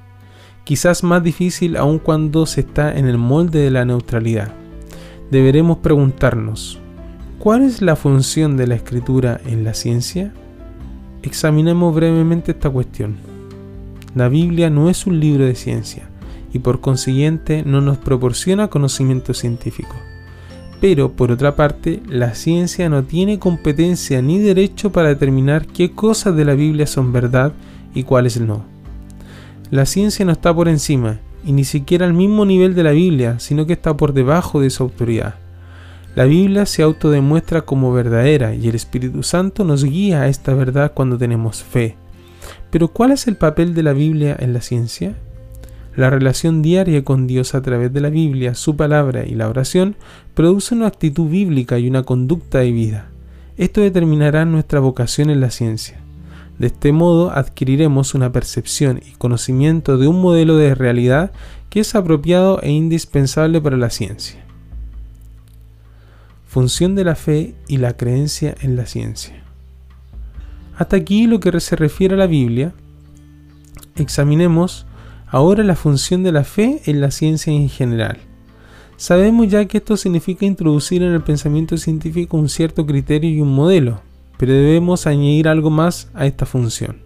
quizás 0.63 1.03
más 1.03 1.21
difícil 1.21 1.77
aun 1.77 1.99
cuando 1.99 2.47
se 2.47 2.61
está 2.61 2.97
en 2.97 3.05
el 3.05 3.19
molde 3.19 3.59
de 3.59 3.69
la 3.69 3.85
neutralidad. 3.85 4.51
Deberemos 5.29 5.77
preguntarnos, 5.77 6.79
¿cuál 7.37 7.61
es 7.61 7.79
la 7.83 7.95
función 7.95 8.57
de 8.57 8.65
la 8.65 8.73
escritura 8.73 9.39
en 9.45 9.63
la 9.63 9.75
ciencia? 9.75 10.33
Examinemos 11.21 11.93
brevemente 11.93 12.53
esta 12.53 12.71
cuestión. 12.71 13.32
La 14.15 14.29
Biblia 14.29 14.69
no 14.69 14.89
es 14.89 15.07
un 15.07 15.19
libro 15.19 15.45
de 15.45 15.55
ciencia 15.55 16.09
y 16.53 16.59
por 16.59 16.81
consiguiente 16.81 17.63
no 17.65 17.81
nos 17.81 17.97
proporciona 17.97 18.67
conocimiento 18.67 19.33
científico. 19.33 19.95
Pero, 20.79 21.13
por 21.13 21.31
otra 21.31 21.55
parte, 21.55 22.01
la 22.07 22.35
ciencia 22.35 22.89
no 22.89 23.03
tiene 23.03 23.39
competencia 23.39 24.21
ni 24.21 24.37
derecho 24.37 24.91
para 24.91 25.09
determinar 25.09 25.65
qué 25.65 25.91
cosas 25.91 26.35
de 26.35 26.45
la 26.45 26.53
Biblia 26.53 26.85
son 26.85 27.11
verdad 27.11 27.53
y 27.95 28.03
cuáles 28.03 28.39
no. 28.39 28.65
La 29.71 29.85
ciencia 29.85 30.25
no 30.25 30.33
está 30.33 30.53
por 30.53 30.67
encima, 30.67 31.19
y 31.45 31.53
ni 31.53 31.63
siquiera 31.63 32.05
al 32.05 32.13
mismo 32.13 32.45
nivel 32.45 32.75
de 32.75 32.83
la 32.83 32.91
Biblia, 32.91 33.39
sino 33.39 33.65
que 33.65 33.73
está 33.73 33.97
por 33.97 34.13
debajo 34.13 34.61
de 34.61 34.69
su 34.69 34.83
autoridad. 34.83 35.35
La 36.15 36.25
Biblia 36.25 36.67
se 36.67 36.83
autodemuestra 36.83 37.61
como 37.61 37.91
verdadera 37.91 38.53
y 38.53 38.67
el 38.67 38.75
Espíritu 38.75 39.23
Santo 39.23 39.63
nos 39.63 39.83
guía 39.83 40.21
a 40.21 40.27
esta 40.27 40.53
verdad 40.53 40.91
cuando 40.93 41.17
tenemos 41.17 41.63
fe. 41.63 41.95
Pero 42.71 42.89
¿cuál 42.89 43.11
es 43.11 43.27
el 43.27 43.35
papel 43.35 43.73
de 43.73 43.83
la 43.83 43.93
Biblia 43.93 44.35
en 44.39 44.53
la 44.53 44.61
ciencia? 44.61 45.15
La 45.95 46.09
relación 46.09 46.61
diaria 46.63 47.03
con 47.03 47.27
Dios 47.27 47.53
a 47.53 47.61
través 47.61 47.93
de 47.93 48.01
la 48.01 48.09
Biblia, 48.09 48.55
su 48.55 48.75
palabra 48.75 49.25
y 49.25 49.35
la 49.35 49.47
oración 49.47 49.95
produce 50.33 50.73
una 50.73 50.87
actitud 50.87 51.29
bíblica 51.29 51.77
y 51.77 51.87
una 51.87 52.03
conducta 52.03 52.59
de 52.59 52.71
vida. 52.71 53.09
Esto 53.57 53.81
determinará 53.81 54.45
nuestra 54.45 54.79
vocación 54.79 55.29
en 55.29 55.39
la 55.39 55.51
ciencia. 55.51 55.99
De 56.57 56.67
este 56.67 56.91
modo 56.91 57.31
adquiriremos 57.31 58.15
una 58.15 58.31
percepción 58.31 59.01
y 59.05 59.11
conocimiento 59.17 59.97
de 59.97 60.07
un 60.07 60.21
modelo 60.21 60.57
de 60.57 60.73
realidad 60.73 61.31
que 61.69 61.81
es 61.81 61.93
apropiado 61.93 62.59
e 62.61 62.71
indispensable 62.71 63.61
para 63.61 63.77
la 63.77 63.91
ciencia. 63.91 64.43
Función 66.47 66.95
de 66.95 67.03
la 67.03 67.15
fe 67.15 67.55
y 67.67 67.77
la 67.77 67.97
creencia 67.97 68.55
en 68.61 68.75
la 68.75 68.85
ciencia. 68.85 69.42
Hasta 70.77 70.95
aquí 70.95 71.27
lo 71.27 71.39
que 71.39 71.59
se 71.59 71.75
refiere 71.75 72.15
a 72.15 72.17
la 72.17 72.27
Biblia. 72.27 72.73
Examinemos 73.95 74.85
ahora 75.27 75.63
la 75.63 75.75
función 75.75 76.23
de 76.23 76.31
la 76.31 76.43
fe 76.43 76.81
en 76.85 77.01
la 77.01 77.11
ciencia 77.11 77.53
en 77.53 77.69
general. 77.69 78.19
Sabemos 78.97 79.47
ya 79.49 79.65
que 79.65 79.77
esto 79.77 79.97
significa 79.97 80.45
introducir 80.45 81.03
en 81.03 81.13
el 81.13 81.21
pensamiento 81.21 81.77
científico 81.77 82.37
un 82.37 82.49
cierto 82.49 82.85
criterio 82.85 83.29
y 83.29 83.41
un 83.41 83.53
modelo, 83.53 84.01
pero 84.37 84.53
debemos 84.53 85.07
añadir 85.07 85.47
algo 85.47 85.69
más 85.69 86.09
a 86.13 86.25
esta 86.25 86.45
función. 86.45 86.97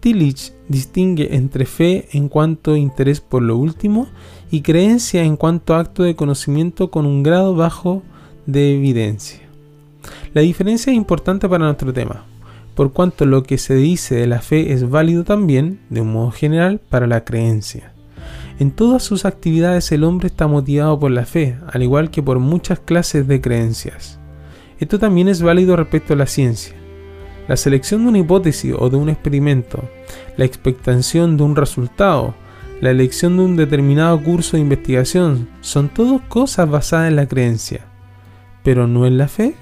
Tillich 0.00 0.52
distingue 0.68 1.34
entre 1.34 1.64
fe 1.64 2.08
en 2.12 2.28
cuanto 2.28 2.74
a 2.74 2.78
interés 2.78 3.20
por 3.20 3.42
lo 3.42 3.56
último 3.56 4.08
y 4.50 4.60
creencia 4.60 5.24
en 5.24 5.36
cuanto 5.36 5.74
a 5.74 5.80
acto 5.80 6.02
de 6.02 6.14
conocimiento 6.14 6.90
con 6.90 7.06
un 7.06 7.22
grado 7.22 7.54
bajo 7.54 8.02
de 8.46 8.76
evidencia. 8.76 9.40
La 10.34 10.42
diferencia 10.42 10.92
es 10.92 10.96
importante 10.96 11.48
para 11.48 11.64
nuestro 11.64 11.92
tema, 11.92 12.24
por 12.76 12.92
cuanto 12.92 13.24
lo 13.24 13.42
que 13.42 13.56
se 13.56 13.74
dice 13.74 14.16
de 14.16 14.26
la 14.26 14.42
fe 14.42 14.74
es 14.74 14.90
válido 14.90 15.24
también, 15.24 15.80
de 15.88 16.02
un 16.02 16.12
modo 16.12 16.30
general, 16.30 16.78
para 16.90 17.06
la 17.06 17.24
creencia. 17.24 17.94
En 18.58 18.70
todas 18.70 19.02
sus 19.02 19.24
actividades 19.24 19.90
el 19.92 20.04
hombre 20.04 20.28
está 20.28 20.46
motivado 20.46 21.00
por 21.00 21.10
la 21.10 21.24
fe, 21.24 21.56
al 21.72 21.82
igual 21.82 22.10
que 22.10 22.22
por 22.22 22.38
muchas 22.38 22.78
clases 22.78 23.26
de 23.26 23.40
creencias. 23.40 24.20
Esto 24.78 24.98
también 24.98 25.28
es 25.28 25.40
válido 25.40 25.74
respecto 25.74 26.12
a 26.12 26.16
la 26.16 26.26
ciencia. 26.26 26.76
La 27.48 27.56
selección 27.56 28.02
de 28.02 28.08
una 28.10 28.18
hipótesis 28.18 28.74
o 28.78 28.90
de 28.90 28.98
un 28.98 29.08
experimento, 29.08 29.82
la 30.36 30.44
expectación 30.44 31.38
de 31.38 31.44
un 31.44 31.56
resultado, 31.56 32.34
la 32.82 32.90
elección 32.90 33.38
de 33.38 33.44
un 33.44 33.56
determinado 33.56 34.22
curso 34.22 34.58
de 34.58 34.62
investigación, 34.62 35.48
son 35.62 35.88
todas 35.88 36.20
cosas 36.28 36.68
basadas 36.68 37.08
en 37.08 37.16
la 37.16 37.26
creencia. 37.26 37.86
Pero 38.62 38.86
no 38.86 39.06
en 39.06 39.16
la 39.16 39.28
fe. 39.28 39.54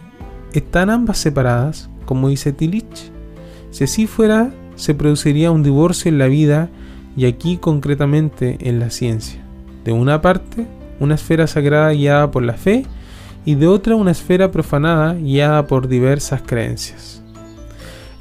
¿Están 0.52 0.90
ambas 0.90 1.18
separadas, 1.18 1.90
como 2.04 2.28
dice 2.28 2.52
Tillich? 2.52 3.10
Si 3.70 3.84
así 3.84 4.06
fuera, 4.06 4.52
se 4.76 4.94
produciría 4.94 5.50
un 5.50 5.62
divorcio 5.62 6.08
en 6.08 6.18
la 6.18 6.26
vida 6.26 6.68
y 7.16 7.26
aquí 7.26 7.56
concretamente 7.56 8.58
en 8.60 8.80
la 8.80 8.90
ciencia. 8.90 9.40
De 9.84 9.92
una 9.92 10.20
parte, 10.20 10.66
una 11.00 11.14
esfera 11.14 11.46
sagrada 11.46 11.92
guiada 11.92 12.30
por 12.30 12.42
la 12.42 12.54
fe 12.54 12.86
y 13.44 13.54
de 13.56 13.66
otra 13.66 13.94
una 13.94 14.10
esfera 14.10 14.50
profanada 14.50 15.14
guiada 15.14 15.66
por 15.66 15.88
diversas 15.88 16.42
creencias. 16.42 17.22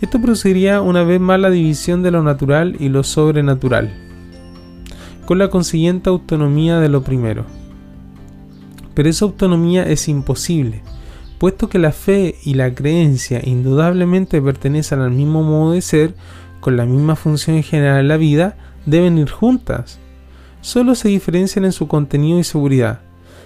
Esto 0.02 0.20
produciría 0.20 0.82
una 0.82 1.04
vez 1.04 1.22
más 1.22 1.40
la 1.40 1.50
división 1.50 2.04
de 2.04 2.12
lo 2.12 2.24
natural 2.24 2.76
y 2.80 2.90
lo 2.90 3.04
sobrenatural, 3.04 3.94
con 5.26 5.38
la 5.38 5.50
consiguiente 5.50 6.10
autonomía 6.10 6.80
de 6.80 6.90
lo 6.90 7.04
primero. 7.04 7.46
Pero 8.94 9.10
esa 9.10 9.26
autonomía 9.26 9.84
es 9.84 10.10
imposible, 10.10 10.84
puesto 11.44 11.68
que 11.68 11.78
la 11.78 11.92
fe 11.92 12.36
y 12.46 12.54
la 12.54 12.74
creencia 12.74 13.42
indudablemente 13.44 14.42
pertenecen 14.42 15.02
al 15.02 15.12
mismo 15.12 15.44
modo 15.44 15.74
de 15.74 15.82
ser, 15.82 16.14
con 16.62 16.78
la 16.78 16.86
misma 16.86 17.18
función 17.18 17.62
general 17.64 18.00
en 18.00 18.08
la 18.08 18.16
vida, 18.16 18.56
deben 18.86 19.18
ir 19.18 19.30
juntas. 19.30 20.00
Solo 20.62 20.96
se 20.96 21.10
diferencian 21.10 21.66
en 21.66 21.74
su 21.74 21.90
contenido 21.90 22.40
y 22.40 22.46
seguridad 22.46 23.02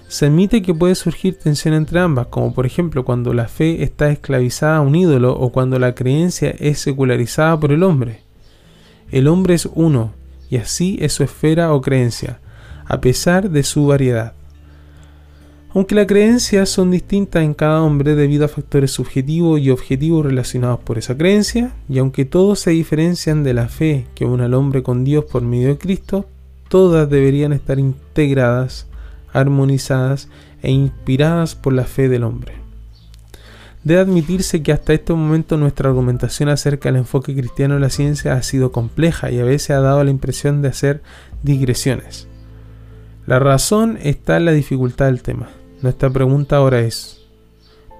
se 0.09 0.27
admite 0.27 0.61
que 0.61 0.75
puede 0.75 0.93
surgir 0.93 1.39
tensión 1.39 1.73
entre 1.73 1.99
ambas, 1.99 2.27
como 2.27 2.53
por 2.53 2.67
ejemplo 2.67 3.03
cuando 3.03 3.33
la 3.33 3.47
fe 3.47 3.81
está 3.81 4.11
esclavizada 4.11 4.77
a 4.77 4.81
un 4.81 4.95
ídolo 4.95 5.33
o 5.33 5.51
cuando 5.51 5.79
la 5.79 5.95
creencia 5.95 6.53
es 6.59 6.77
secularizada 6.77 7.59
por 7.59 7.71
el 7.71 7.81
hombre. 7.81 8.21
El 9.09 9.27
hombre 9.27 9.55
es 9.55 9.67
uno, 9.73 10.13
y 10.51 10.57
así 10.57 10.99
es 11.01 11.13
su 11.13 11.23
esfera 11.23 11.73
o 11.73 11.81
creencia, 11.81 12.41
a 12.85 13.01
pesar 13.01 13.49
de 13.49 13.63
su 13.63 13.87
variedad. 13.87 14.36
Aunque 15.74 15.95
las 15.95 16.07
creencias 16.07 16.70
son 16.70 16.91
distintas 16.91 17.43
en 17.43 17.53
cada 17.53 17.82
hombre 17.82 18.15
debido 18.15 18.45
a 18.45 18.47
factores 18.47 18.91
subjetivos 18.91 19.59
y 19.59 19.70
objetivos 19.70 20.26
relacionados 20.26 20.80
por 20.80 20.97
esa 20.97 21.18
creencia, 21.18 21.72
y 21.89 21.99
aunque 21.99 22.26
todos 22.26 22.59
se 22.59 22.72
diferencian 22.72 23.43
de 23.43 23.53
la 23.53 23.68
fe 23.68 24.07
que 24.15 24.26
une 24.26 24.45
al 24.45 24.53
hombre 24.53 24.82
con 24.82 25.03
Dios 25.03 25.26
por 25.26 25.41
medio 25.41 25.68
de 25.68 25.78
Cristo, 25.78 26.26
todas 26.70 27.09
deberían 27.09 27.53
estar 27.53 27.80
integradas 27.80 28.88
armonizadas 29.34 30.30
e 30.63 30.72
inspiradas 30.72 31.55
por 31.55 31.74
la 31.74 31.84
fe 31.84 32.09
del 32.09 32.24
hombre. 32.24 32.53
Debe 33.84 34.01
admitirse 34.01 34.63
que 34.63 34.72
hasta 34.72 34.93
este 34.93 35.13
momento 35.13 35.57
nuestra 35.57 35.89
argumentación 35.89 36.49
acerca 36.49 36.89
del 36.89 36.97
enfoque 36.97 37.36
cristiano 37.36 37.76
en 37.76 37.82
la 37.82 37.89
ciencia 37.89 38.34
ha 38.34 38.41
sido 38.41 38.72
compleja 38.72 39.32
y 39.32 39.39
a 39.39 39.45
veces 39.45 39.72
ha 39.72 39.80
dado 39.80 40.03
la 40.03 40.11
impresión 40.11 40.61
de 40.61 40.70
hacer 40.70 41.01
digresiones. 41.43 42.28
La 43.28 43.39
razón 43.39 43.99
está 44.01 44.38
en 44.38 44.45
la 44.45 44.53
dificultad 44.53 45.07
del 45.07 45.21
tema. 45.21 45.49
Nuestra 45.82 46.09
pregunta 46.09 46.55
ahora 46.55 46.80
es, 46.80 47.28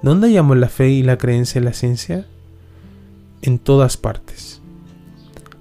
¿dónde 0.02 0.28
hallamos 0.28 0.56
la 0.56 0.70
fe 0.70 0.88
y 0.88 1.02
la 1.02 1.18
creencia 1.18 1.58
en 1.58 1.66
la 1.66 1.74
ciencia? 1.74 2.26
En 3.42 3.58
todas 3.58 3.98
partes. 3.98 4.62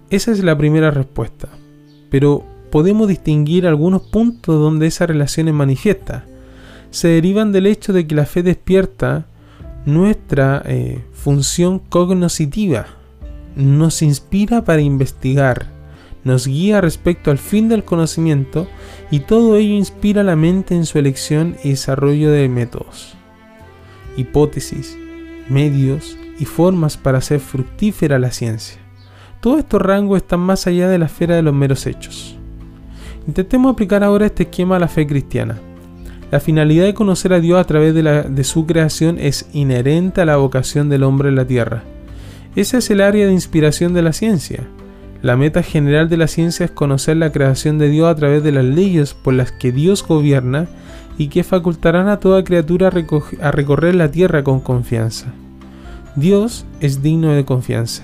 Esa 0.09 0.32
es 0.32 0.41
la 0.41 0.57
primera 0.57 0.89
respuesta. 0.89 1.49
Pero 2.09 2.45
podemos 2.72 3.09
distinguir 3.09 3.68
algunos 3.68 4.03
puntos 4.03 4.55
donde 4.55 4.88
esa 4.88 5.05
relación 5.05 5.49
es 5.49 5.53
manifiesta. 5.53 6.24
Se 6.89 7.09
derivan 7.09 7.51
del 7.51 7.68
hecho 7.68 7.91
de 7.91 8.07
que 8.07 8.15
la 8.15 8.26
fe 8.26 8.43
despierta 8.43 9.26
nuestra 9.86 10.63
eh, 10.65 11.03
función 11.11 11.80
cognoscitiva, 11.80 12.88
nos 13.57 14.01
inspira 14.01 14.63
para 14.63 14.82
investigar, 14.82 15.76
nos 16.28 16.45
guía 16.45 16.82
respecto 16.82 17.32
al 17.32 17.39
fin 17.39 17.69
del 17.69 17.84
conocimiento 17.84 18.67
y 19.09 19.21
todo 19.21 19.55
ello 19.55 19.73
inspira 19.73 20.23
la 20.23 20.36
mente 20.36 20.75
en 20.75 20.86
su 20.86 20.99
elección 20.99 21.55
y 21.63 21.69
desarrollo 21.69 22.30
de 22.30 22.47
métodos, 22.49 23.15
hipótesis, 24.15 24.97
medios 25.49 26.17
y 26.39 26.45
formas 26.45 26.97
para 26.97 27.17
hacer 27.17 27.39
fructífera 27.39 28.19
la 28.19 28.32
ciencia. 28.32 28.78
Todos 29.39 29.59
estos 29.59 29.82
rangos 29.82 30.17
están 30.17 30.41
más 30.41 30.67
allá 30.67 30.89
de 30.89 30.97
la 30.97 31.05
esfera 31.05 31.36
de 31.36 31.41
los 31.41 31.53
meros 31.53 31.86
hechos. 31.86 32.38
Intentemos 33.28 33.71
aplicar 33.71 34.03
ahora 34.03 34.25
este 34.25 34.43
esquema 34.43 34.75
a 34.78 34.80
la 34.80 34.88
fe 34.88 35.05
cristiana. 35.07 35.59
La 36.32 36.39
finalidad 36.39 36.86
de 36.86 36.93
conocer 36.93 37.34
a 37.34 37.39
Dios 37.39 37.59
a 37.59 37.63
través 37.63 37.93
de, 37.93 38.43
su 38.43 38.65
creación 38.65 39.17
es 39.19 39.49
inherente 39.53 40.21
a 40.21 40.25
la 40.25 40.38
vocación 40.38 40.89
del 40.89 41.03
hombre 41.03 41.30
en 41.30 41.36
la 41.36 41.45
tierra. 41.45 41.84
Ese 42.55 42.80
es 42.80 42.89
el 42.89 43.01
área 43.01 43.28
de 43.28 43.34
inspiración 43.34 43.93
de 43.93 44.01
la 44.01 44.11
ciencia. 44.11 44.67
La 45.22 45.36
meta 45.36 45.63
general 45.63 46.09
de 46.09 46.18
la 46.18 46.28
ciencia 46.28 46.65
es 46.65 46.72
conocer 46.72 47.18
la 47.18 47.32
creación 47.32 47.78
de 47.78 47.89
Dios 47.89 48.07
a 48.07 48.15
través 48.15 48.43
de 48.43 48.51
las 48.51 48.65
leyes 48.65 49.13
por 49.13 49.34
las 49.34 49.51
que 49.51 49.72
Dios 49.72 50.05
gobierna 50.05 50.68
y 51.18 51.30
que 51.30 51.43
facultarán 51.43 52.07
a 52.07 52.20
toda 52.20 52.43
criatura 52.43 52.91
a 53.41 53.51
recorrer 53.51 53.95
la 53.95 54.11
tierra 54.11 54.43
con 54.43 54.59
confianza. 54.59 55.28
Dios 56.15 56.65
es 56.80 57.01
digno 57.01 57.32
de 57.32 57.45
confianza. 57.45 58.03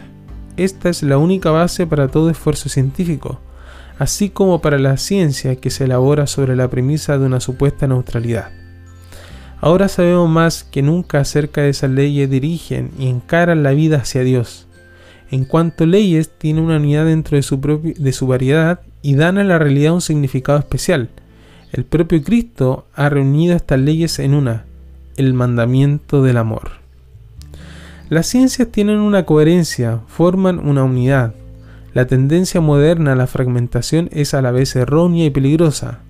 Esta 0.58 0.90
es 0.90 1.04
la 1.04 1.18
única 1.18 1.52
base 1.52 1.86
para 1.88 2.08
todo 2.08 2.30
esfuerzo 2.30 2.70
científico 2.70 3.40
así 4.00 4.30
como 4.30 4.62
para 4.62 4.80
la 4.80 4.98
ciencia 4.98 5.56
que 5.56 5.70
se 5.70 5.86
elabora 5.86 6.28
sobre 6.28 6.56
la 6.56 6.70
premisa 6.70 7.18
de 7.18 7.26
una 7.26 7.40
supuesta 7.40 7.88
neutralidad. 7.88 8.52
Ahora 9.62 9.88
sabemos 9.88 10.30
más 10.30 10.64
que 10.64 10.82
nunca 10.82 11.20
acerca 11.20 11.62
de 11.62 11.70
esas 11.70 11.90
leyes 11.90 12.30
dirigen 12.30 12.92
y 13.00 13.08
encaran 13.08 13.64
la 13.64 13.72
vida 13.72 13.98
hacia 13.98 14.24
Dios. 14.24 14.68
En 15.34 15.46
cuanto 15.46 15.88
leyes 15.88 16.30
tienen 16.30 16.66
una 16.66 16.78
unidad 16.78 17.06
dentro 17.06 17.38
de 17.38 17.42
su, 17.42 17.58
de 17.58 18.14
su 18.14 18.28
variedad 18.28 18.82
y 19.02 19.16
dan 19.16 19.40
a 19.40 19.44
la 19.44 19.58
realidad 19.58 19.96
un 19.96 20.02
significado 20.02 20.60
especial. 20.60 21.10
El 21.72 21.86
propio 21.86 22.22
Cristo 22.22 22.86
ha 22.94 23.10
reunido 23.10 23.56
estas 23.56 23.80
leyes 23.80 24.20
en 24.20 24.36
una, 24.36 24.66
el 25.18 25.34
mandamiento 25.34 26.22
del 26.22 26.38
amor. 26.38 26.74
Las 28.10 28.28
ciencias 28.28 28.68
tienen 28.68 29.00
una 29.00 29.26
coherencia, 29.26 30.02
forman 30.06 30.60
una 30.60 30.84
unidad, 30.84 31.34
la 31.96 32.06
tendencia 32.06 32.62
moderna 32.62 33.14
a 33.14 33.16
la 33.16 33.26
fragmentación 33.26 34.10
es 34.12 34.36
a 34.36 34.42
la 34.44 34.52
vez 34.52 34.76
errónea 34.76 35.26
y 35.26 35.32
peligrosa. 35.32 36.02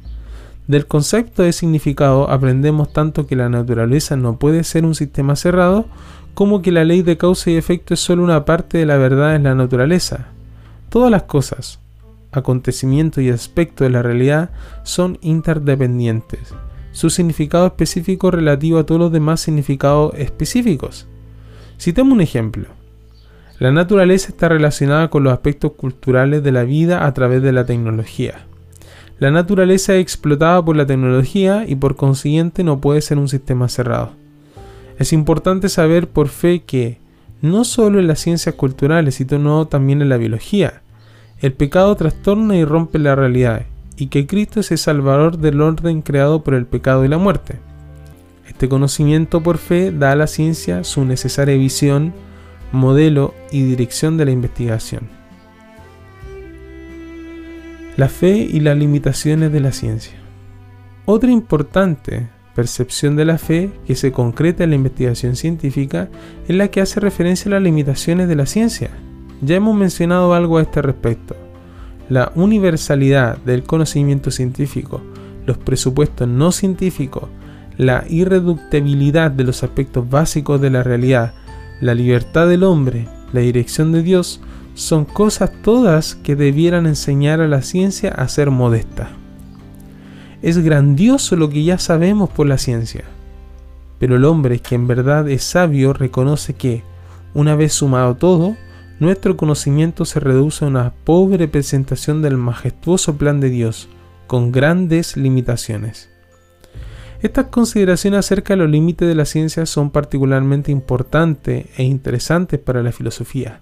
Del 0.68 0.86
concepto 0.86 1.44
de 1.44 1.54
significado 1.54 2.30
aprendemos 2.30 2.92
tanto 2.92 3.26
que 3.26 3.38
la 3.38 3.48
naturaleza 3.48 4.18
no 4.18 4.38
puede 4.38 4.66
ser 4.66 4.84
un 4.84 4.96
sistema 4.96 5.38
cerrado, 5.38 5.86
como 6.34 6.62
que 6.62 6.72
la 6.72 6.84
ley 6.84 7.02
de 7.02 7.18
causa 7.18 7.52
y 7.52 7.56
efecto 7.56 7.94
es 7.94 8.00
solo 8.00 8.24
una 8.24 8.46
parte 8.46 8.78
de 8.78 8.86
la 8.86 8.98
verdad 8.98 9.36
en 9.36 9.44
la 9.44 9.56
naturaleza. 9.56 10.28
Todas 10.90 11.12
las 11.12 11.24
cosas, 11.24 11.80
acontecimientos 12.32 13.24
y 13.24 13.30
aspectos 13.30 13.86
de 13.86 13.92
la 13.92 14.02
realidad 14.02 14.50
son 14.84 15.18
interdependientes. 15.22 16.54
Su 16.92 17.10
significado 17.10 17.68
específico 17.68 18.32
relativo 18.32 18.80
a 18.80 18.86
todos 18.86 19.02
los 19.02 19.12
demás 19.12 19.42
significados 19.42 20.14
específicos. 20.16 21.08
Citemos 21.80 22.14
un 22.14 22.22
ejemplo. 22.22 22.68
La 23.60 23.72
naturaleza 23.72 24.30
está 24.30 24.50
relacionada 24.50 25.10
con 25.10 25.24
los 25.24 25.34
aspectos 25.34 25.74
culturales 25.74 26.44
de 26.44 26.52
la 26.52 26.64
vida 26.64 27.06
a 27.06 27.14
través 27.14 27.42
de 27.42 27.52
la 27.52 27.66
tecnología. 27.66 28.46
La 29.20 29.32
naturaleza 29.32 29.96
es 29.96 30.02
explotada 30.02 30.64
por 30.66 30.76
la 30.76 30.86
tecnología 30.86 31.66
y 31.68 31.76
por 31.76 31.96
consiguiente 31.96 32.64
no 32.64 32.82
puede 32.82 33.02
ser 33.02 33.18
un 33.20 33.30
sistema 33.30 33.70
cerrado. 33.70 34.23
Es 35.00 35.14
importante 35.14 35.70
saber 35.70 36.08
por 36.08 36.28
fe 36.30 36.64
que, 36.64 37.00
no 37.42 37.66
solo 37.66 38.00
en 38.00 38.08
las 38.08 38.20
ciencias 38.20 38.56
culturales, 38.56 39.16
sino 39.16 39.68
también 39.68 40.02
en 40.02 40.10
la 40.10 40.18
biología, 40.18 40.82
el 41.40 41.54
pecado 41.54 41.96
trastorna 41.96 42.56
y 42.56 42.64
rompe 42.64 43.00
la 43.00 43.16
realidad, 43.16 43.66
y 43.98 44.08
que 44.08 44.28
Cristo 44.28 44.60
es 44.60 44.72
el 44.72 44.78
salvador 44.78 45.38
del 45.38 45.62
orden 45.62 46.02
creado 46.02 46.44
por 46.44 46.54
el 46.54 46.66
pecado 46.66 47.04
y 47.04 47.08
la 47.08 47.18
muerte. 47.18 47.60
Este 48.48 48.70
conocimiento 48.70 49.42
por 49.42 49.58
fe 49.58 49.92
da 49.92 50.12
a 50.12 50.16
la 50.16 50.28
ciencia 50.28 50.84
su 50.84 51.06
necesaria 51.06 51.56
visión, 51.56 52.14
modelo 52.72 53.34
y 53.52 53.64
dirección 53.64 54.18
de 54.18 54.26
la 54.26 54.32
investigación. 54.32 55.10
La 57.98 58.10
fe 58.10 58.38
y 58.38 58.60
las 58.60 58.78
limitaciones 58.78 59.52
de 59.52 59.60
la 59.60 59.72
ciencia. 59.72 60.18
Otra 61.06 61.32
importante 61.32 62.30
percepción 62.56 63.16
de 63.16 63.26
la 63.26 63.38
fe 63.38 63.72
que 63.86 63.96
se 63.96 64.12
concreta 64.12 64.64
en 64.64 64.72
la 64.72 64.76
investigación 64.76 65.36
científica 65.36 66.10
es 66.48 66.56
la 66.56 66.70
que 66.70 66.82
hace 66.82 67.00
referencia 67.00 67.50
a 67.50 67.54
las 67.54 67.64
limitaciones 67.64 68.28
de 68.28 68.36
la 68.36 68.46
ciencia. 68.46 68.92
Ya 69.42 69.56
hemos 69.56 69.76
mencionado 69.76 70.34
algo 70.34 70.58
a 70.58 70.62
este 70.62 70.82
respecto. 70.82 71.36
La 72.10 72.32
universalidad 72.36 73.38
del 73.38 73.64
conocimiento 73.64 74.32
científico, 74.32 75.02
los 75.46 75.58
presupuestos 75.58 76.28
no 76.28 76.52
científicos, 76.52 77.30
la 77.78 78.06
irreductibilidad 78.08 79.32
de 79.32 79.44
los 79.44 79.64
aspectos 79.64 80.10
básicos 80.10 80.62
de 80.62 80.70
la 80.70 80.84
realidad, 80.84 81.34
la 81.82 81.96
libertad 81.96 82.48
del 82.48 82.64
hombre, 82.64 83.08
la 83.32 83.42
dirección 83.42 83.92
de 83.92 84.04
Dios, 84.04 84.42
son 84.76 85.06
cosas 85.06 85.52
todas 85.62 86.16
que 86.16 86.36
debieran 86.36 86.86
enseñar 86.86 87.42
a 87.42 87.48
la 87.48 87.62
ciencia 87.62 88.10
a 88.10 88.28
ser 88.28 88.52
modesta. 88.52 89.10
Es 90.44 90.58
grandioso 90.58 91.38
lo 91.38 91.50
que 91.50 91.64
ya 91.64 91.80
sabemos 91.80 92.30
por 92.30 92.48
la 92.48 92.58
ciencia, 92.58 93.06
pero 93.98 94.18
el 94.18 94.26
hombre 94.26 94.60
que 94.60 94.76
en 94.76 94.88
verdad 94.88 95.30
es 95.30 95.42
sabio 95.42 95.94
reconoce 95.94 96.54
que, 96.54 96.84
una 97.34 97.56
vez 97.56 97.72
sumado 97.72 98.16
todo, 98.16 98.58
nuestro 99.00 99.38
conocimiento 99.38 100.04
se 100.04 100.20
reduce 100.20 100.66
a 100.66 100.68
una 100.68 100.94
pobre 101.06 101.48
presentación 101.48 102.22
del 102.22 102.36
majestuoso 102.36 103.16
plan 103.18 103.40
de 103.40 103.52
Dios, 103.52 103.88
con 104.28 104.52
grandes 104.52 105.16
limitaciones. 105.16 106.10
Estas 107.22 107.46
consideraciones 107.46 108.20
acerca 108.20 108.52
de 108.52 108.58
los 108.58 108.70
límites 108.70 109.08
de 109.08 109.16
la 109.16 109.24
ciencia 109.24 109.66
son 109.66 109.92
particularmente 109.92 110.74
importantes 110.74 111.68
e 111.78 111.84
interesantes 111.84 112.60
para 112.60 112.84
la 112.84 112.92
filosofía. 112.92 113.62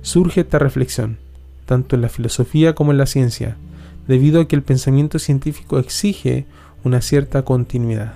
Surge 0.00 0.40
esta 0.40 0.58
reflexión, 0.58 1.18
tanto 1.66 1.96
en 1.96 2.00
la 2.00 2.08
filosofía 2.08 2.74
como 2.74 2.92
en 2.92 2.98
la 2.98 3.04
ciencia, 3.04 3.58
debido 4.06 4.40
a 4.40 4.48
que 4.48 4.56
el 4.56 4.62
pensamiento 4.62 5.18
científico 5.18 5.78
exige 5.78 6.46
una 6.84 7.00
cierta 7.00 7.42
continuidad. 7.42 8.14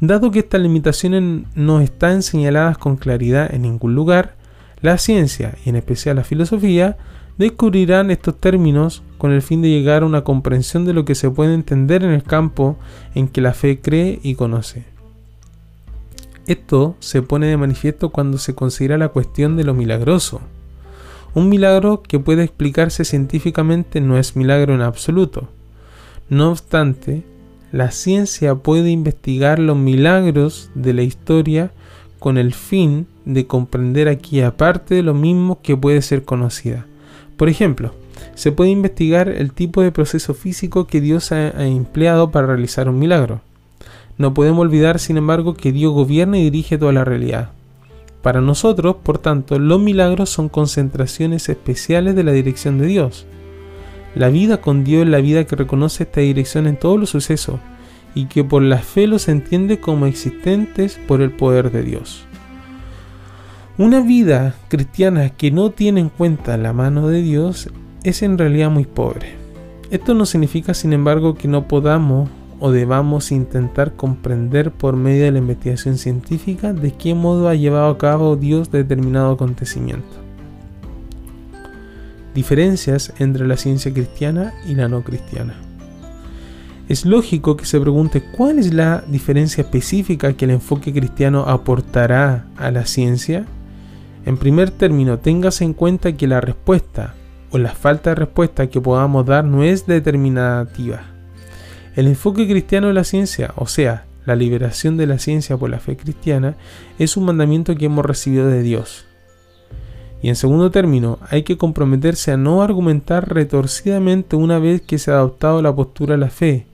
Dado 0.00 0.30
que 0.30 0.40
estas 0.40 0.60
limitaciones 0.60 1.44
no 1.54 1.80
están 1.80 2.22
señaladas 2.22 2.78
con 2.78 2.96
claridad 2.96 3.52
en 3.52 3.62
ningún 3.62 3.94
lugar, 3.94 4.36
la 4.80 4.96
ciencia, 4.96 5.56
y 5.64 5.70
en 5.70 5.76
especial 5.76 6.16
la 6.16 6.24
filosofía, 6.24 6.96
descubrirán 7.36 8.10
estos 8.10 8.38
términos 8.38 9.02
con 9.16 9.32
el 9.32 9.42
fin 9.42 9.62
de 9.62 9.68
llegar 9.68 10.02
a 10.02 10.06
una 10.06 10.22
comprensión 10.22 10.84
de 10.84 10.92
lo 10.92 11.04
que 11.04 11.14
se 11.14 11.30
puede 11.30 11.54
entender 11.54 12.04
en 12.04 12.10
el 12.10 12.22
campo 12.22 12.78
en 13.14 13.28
que 13.28 13.40
la 13.40 13.54
fe 13.54 13.80
cree 13.80 14.20
y 14.22 14.34
conoce. 14.34 14.84
Esto 16.46 16.96
se 17.00 17.22
pone 17.22 17.46
de 17.46 17.56
manifiesto 17.56 18.10
cuando 18.10 18.38
se 18.38 18.54
considera 18.54 18.98
la 18.98 19.08
cuestión 19.08 19.56
de 19.56 19.64
lo 19.64 19.74
milagroso. 19.74 20.40
Un 21.34 21.48
milagro 21.48 22.02
que 22.02 22.18
puede 22.18 22.44
explicarse 22.44 23.04
científicamente 23.04 24.00
no 24.00 24.18
es 24.18 24.36
milagro 24.36 24.74
en 24.74 24.80
absoluto. 24.80 25.48
No 26.28 26.50
obstante, 26.50 27.24
la 27.70 27.90
ciencia 27.90 28.54
puede 28.54 28.90
investigar 28.90 29.58
los 29.58 29.76
milagros 29.76 30.70
de 30.74 30.94
la 30.94 31.02
historia 31.02 31.70
con 32.18 32.38
el 32.38 32.54
fin 32.54 33.06
de 33.24 33.46
comprender 33.46 34.08
aquí 34.08 34.40
aparte 34.40 34.94
de 34.94 35.02
lo 35.02 35.14
mismo 35.14 35.60
que 35.62 35.76
puede 35.76 36.02
ser 36.02 36.24
conocida. 36.24 36.86
Por 37.36 37.48
ejemplo, 37.48 37.92
se 38.34 38.52
puede 38.52 38.70
investigar 38.70 39.28
el 39.28 39.52
tipo 39.52 39.82
de 39.82 39.92
proceso 39.92 40.34
físico 40.34 40.86
que 40.86 41.00
Dios 41.00 41.32
ha, 41.32 41.66
empleado 41.66 42.30
para 42.30 42.46
realizar 42.46 42.88
un 42.88 42.98
milagro. 42.98 43.40
No 44.16 44.34
podemos 44.34 44.60
olvidar, 44.62 44.98
sin 44.98 45.16
embargo, 45.16 45.54
que 45.54 45.72
Dios 45.72 45.92
gobierna 45.92 46.38
y 46.38 46.44
dirige 46.44 46.78
toda 46.78 46.92
la 46.92 47.04
realidad. 47.04 47.52
Para 48.22 48.40
nosotros, 48.40 48.96
por 49.02 49.18
tanto, 49.18 49.58
los 49.58 49.80
milagros 49.80 50.30
son 50.30 50.48
concentraciones 50.48 51.48
especiales 51.48 52.16
de 52.16 52.24
la 52.24 52.32
dirección 52.32 52.78
de 52.78 52.86
Dios. 52.86 53.26
La 54.14 54.28
vida 54.28 54.60
con 54.60 54.84
Dios 54.84 55.04
es 55.04 55.08
la 55.08 55.18
vida 55.18 55.44
que 55.44 55.56
reconoce 55.56 56.02
esta 56.02 56.20
dirección 56.20 56.66
en 56.66 56.76
todos 56.76 56.98
los 56.98 57.10
sucesos 57.10 57.60
y 58.14 58.26
que 58.26 58.42
por 58.42 58.62
la 58.62 58.78
fe 58.78 59.06
los 59.06 59.28
entiende 59.28 59.78
como 59.78 60.06
existentes 60.06 60.98
por 61.06 61.20
el 61.20 61.30
poder 61.30 61.70
de 61.70 61.82
Dios. 61.82 62.24
Una 63.76 64.00
vida 64.00 64.56
cristiana 64.68 65.30
que 65.30 65.52
no 65.52 65.70
tiene 65.70 66.00
en 66.00 66.08
cuenta 66.08 66.56
la 66.56 66.72
mano 66.72 67.06
de 67.06 67.22
Dios 67.22 67.70
es 68.02 68.22
en 68.22 68.36
realidad 68.36 68.70
muy 68.70 68.86
pobre. 68.86 69.36
Esto 69.90 70.14
no 70.14 70.26
significa, 70.26 70.74
sin 70.74 70.92
embargo, 70.92 71.34
que 71.34 71.46
no 71.46 71.68
podamos 71.68 72.28
o 72.60 72.70
debamos 72.70 73.30
intentar 73.32 73.94
comprender 73.94 74.72
por 74.72 74.96
medio 74.96 75.24
de 75.24 75.32
la 75.32 75.38
investigación 75.38 75.98
científica 75.98 76.72
de 76.72 76.92
qué 76.92 77.14
modo 77.14 77.48
ha 77.48 77.54
llevado 77.54 77.88
a 77.88 77.98
cabo 77.98 78.36
Dios 78.36 78.70
determinado 78.70 79.32
acontecimiento. 79.32 80.08
Diferencias 82.34 83.12
entre 83.18 83.46
la 83.46 83.56
ciencia 83.56 83.92
cristiana 83.92 84.54
y 84.66 84.74
la 84.74 84.88
no 84.88 85.02
cristiana. 85.02 85.54
Es 86.88 87.04
lógico 87.04 87.56
que 87.56 87.66
se 87.66 87.80
pregunte 87.80 88.22
cuál 88.22 88.58
es 88.58 88.72
la 88.72 89.04
diferencia 89.06 89.62
específica 89.62 90.32
que 90.32 90.46
el 90.46 90.52
enfoque 90.52 90.92
cristiano 90.92 91.44
aportará 91.46 92.46
a 92.56 92.70
la 92.70 92.86
ciencia 92.86 93.44
en 94.28 94.36
primer 94.36 94.70
término, 94.70 95.18
téngase 95.18 95.64
en 95.64 95.72
cuenta 95.72 96.12
que 96.12 96.26
la 96.26 96.40
respuesta 96.42 97.14
o 97.50 97.56
la 97.56 97.70
falta 97.70 98.10
de 98.10 98.16
respuesta 98.16 98.66
que 98.66 98.78
podamos 98.78 99.24
dar 99.24 99.42
no 99.42 99.64
es 99.64 99.86
determinativa. 99.86 101.17
El 101.98 102.06
enfoque 102.06 102.46
cristiano 102.46 102.86
de 102.86 102.92
la 102.92 103.02
ciencia, 103.02 103.52
o 103.56 103.66
sea, 103.66 104.06
la 104.24 104.36
liberación 104.36 104.96
de 104.96 105.08
la 105.08 105.18
ciencia 105.18 105.56
por 105.56 105.68
la 105.68 105.80
fe 105.80 105.96
cristiana, 105.96 106.54
es 106.96 107.16
un 107.16 107.24
mandamiento 107.24 107.74
que 107.74 107.86
hemos 107.86 108.06
recibido 108.06 108.46
de 108.46 108.62
Dios. 108.62 109.04
Y 110.22 110.28
en 110.28 110.36
segundo 110.36 110.70
término, 110.70 111.18
hay 111.28 111.42
que 111.42 111.56
comprometerse 111.56 112.30
a 112.30 112.36
no 112.36 112.62
argumentar 112.62 113.34
retorcidamente 113.34 114.36
una 114.36 114.60
vez 114.60 114.80
que 114.80 114.96
se 114.98 115.10
ha 115.10 115.14
adoptado 115.14 115.60
la 115.60 115.74
postura 115.74 116.14
de 116.14 116.18
la 116.18 116.30
fe. 116.30 116.66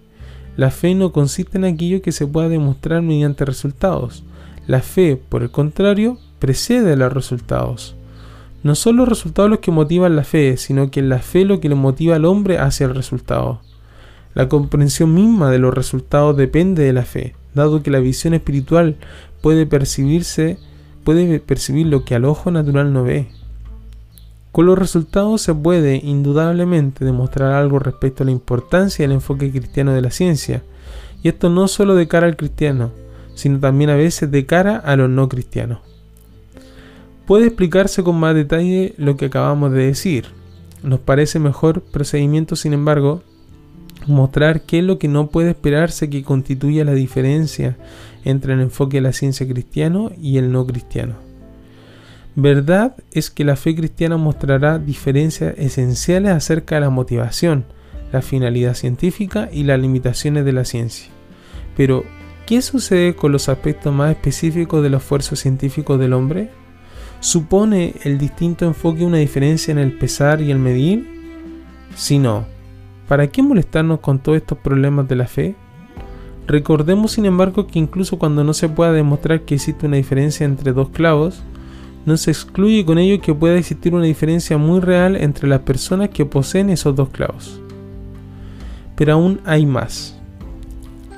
La 0.59 0.71
fe 0.71 0.95
no 0.95 1.11
consiste 1.11 1.57
en 1.57 1.65
aquello 1.65 2.03
que 2.03 2.13
se 2.13 2.27
pueda 2.27 2.51
demostrar 2.51 3.01
mediante 3.01 3.47
resultados. 3.47 4.25
La 4.67 4.83
fe, 4.83 5.17
por 5.17 5.43
el 5.43 5.51
contrario, 5.51 6.19
precede 6.39 6.97
los 6.97 7.11
resultados. 7.11 7.97
No 8.63 8.75
son 8.75 8.97
los 8.97 9.09
resultados 9.09 9.49
los 9.49 9.61
que 9.61 9.71
motivan 9.71 10.17
la 10.17 10.25
fe, 10.25 10.59
sino 10.59 10.91
que 10.91 11.01
la 11.01 11.21
fe 11.21 11.47
lo 11.47 11.61
que 11.61 11.75
motiva 11.75 12.15
al 12.15 12.27
hombre 12.27 12.59
hacia 12.59 12.85
el 12.85 12.95
resultado. 12.95 13.63
La 14.35 14.49
comprensión 14.49 15.15
misma 15.15 15.51
de 15.51 15.59
los 15.59 15.73
resultados 15.73 16.37
depende 16.37 16.83
de 16.83 16.93
la 16.93 17.05
fe, 17.05 17.35
dado 17.55 17.83
que 17.83 17.91
la 17.91 18.01
visión 18.01 18.35
espiritual 18.35 18.97
puede 19.41 19.65
percibirse, 19.65 20.59
puede 21.05 21.39
percibir 21.39 21.87
lo 21.87 22.05
que 22.05 22.15
al 22.15 22.25
ojo 22.25 22.51
natural 22.51 22.93
no 22.93 23.05
ve. 23.05 23.29
Con 24.51 24.67
los 24.67 24.79
resultados 24.79 25.43
se 25.43 25.55
puede 25.55 25.97
indudablemente 25.97 27.05
demostrar 27.05 27.53
algo 27.53 27.79
respecto 27.79 28.23
a 28.23 28.27
la 28.27 28.33
importancia 28.33 29.05
del 29.05 29.13
enfoque 29.13 29.51
cristiano 29.51 29.93
de 29.93 30.01
la 30.01 30.11
ciencia, 30.11 30.63
y 31.23 31.29
esto 31.29 31.49
no 31.49 31.69
solo 31.69 31.95
de 31.95 32.09
cara 32.09 32.27
al 32.27 32.37
cristiano, 32.37 32.91
sino 33.35 33.59
también 33.59 33.91
a 33.91 33.97
veces 33.97 34.31
de 34.31 34.47
cara 34.47 34.77
a 34.77 34.97
los 34.97 35.11
no 35.11 35.29
cristianos. 35.29 35.79
Puede 37.27 37.47
explicarse 37.47 38.03
con 38.03 38.17
más 38.17 38.35
detalle 38.35 38.95
lo 38.99 39.17
que 39.17 39.27
acabamos 39.27 39.73
de 39.73 39.87
decir. 39.87 40.27
Nos 40.83 41.01
parece 41.01 41.39
mejor 41.39 41.81
procedimiento, 41.81 42.55
sin 42.55 42.75
embargo, 42.75 43.23
mostrar 44.07 44.63
qué 44.63 44.79
es 44.79 44.85
lo 44.85 44.99
que 44.99 45.09
no 45.09 45.29
puede 45.29 45.51
esperarse 45.51 46.11
que 46.11 46.23
constituya 46.23 46.85
la 46.85 46.93
diferencia 46.93 47.77
entre 48.25 48.55
el 48.55 48.61
enfoque 48.61 48.99
de 48.99 49.03
la 49.03 49.13
ciencia 49.13 49.47
cristiano 49.47 50.11
y 50.21 50.39
el 50.39 50.53
no 50.53 50.67
cristiano. 50.67 51.15
Verdad 52.37 52.97
es 53.13 53.31
que 53.31 53.45
la 53.45 53.57
fe 53.57 53.77
cristiana 53.77 54.17
mostrará 54.17 54.79
diferencias 54.79 55.55
esenciales 55.57 56.33
acerca 56.33 56.75
de 56.75 56.81
la 56.81 56.91
motivación, 56.91 57.65
la 58.13 58.23
finalidad 58.23 58.75
científica 58.75 59.49
y 59.53 59.63
las 59.63 59.79
limitaciones 59.79 60.45
de 60.45 60.53
la 60.53 60.65
ciencia. 60.65 61.09
Pero, 61.77 62.05
¿qué 62.47 62.61
sucede 62.61 63.15
con 63.15 63.31
los 63.31 63.49
aspectos 63.49 63.95
más 63.95 64.11
específicos 64.11 64.83
del 64.83 64.95
esfuerzo 64.95 65.37
científico 65.37 65.97
del 65.97 66.13
hombre? 66.13 66.51
¿Supone 67.21 67.95
el 68.03 68.19
distinto 68.19 68.67
enfoque 68.67 69.05
una 69.05 69.19
diferencia 69.19 69.73
en 69.73 69.79
el 69.79 69.93
pesar 69.93 70.41
y 70.41 70.51
el 70.51 70.59
medir? 70.59 71.07
Si 71.97 72.19
no, 72.19 72.47
¿para 73.09 73.27
qué 73.29 73.43
molestarnos 73.43 74.01
con 74.01 74.19
todos 74.19 74.37
estos 74.37 74.59
problemas 74.59 75.09
de 75.09 75.17
la 75.17 75.27
fe? 75.27 75.57
Recordemos 76.47 77.13
sin 77.13 77.25
embargo 77.25 77.67
que 77.67 77.79
incluso 77.79 78.19
cuando 78.19 78.45
no 78.45 78.53
se 78.53 78.69
pueda 78.69 78.93
demostrar 78.93 79.43
que 79.43 79.55
existe 79.55 79.87
una 79.87 79.97
diferencia 79.97 80.45
entre 80.45 80.73
dos 80.73 80.91
clavos, 80.91 81.43
no 82.07 82.17
se 82.19 82.31
excluye 82.31 82.85
con 82.85 82.99
ello 82.99 83.23
que 83.23 83.35
pueda 83.35 83.57
existir 83.57 83.95
una 83.95 84.05
diferencia 84.05 84.59
muy 84.59 84.81
real 84.81 85.17
entre 85.17 85.49
las 85.49 85.61
personas 85.61 86.11
que 86.11 86.27
poseen 86.27 86.69
esos 86.69 86.95
dos 86.95 87.09
clavos. 87.09 87.61
Pero 88.95 89.15
aún 89.15 89.41
hay 89.45 89.65
más. 89.65 90.19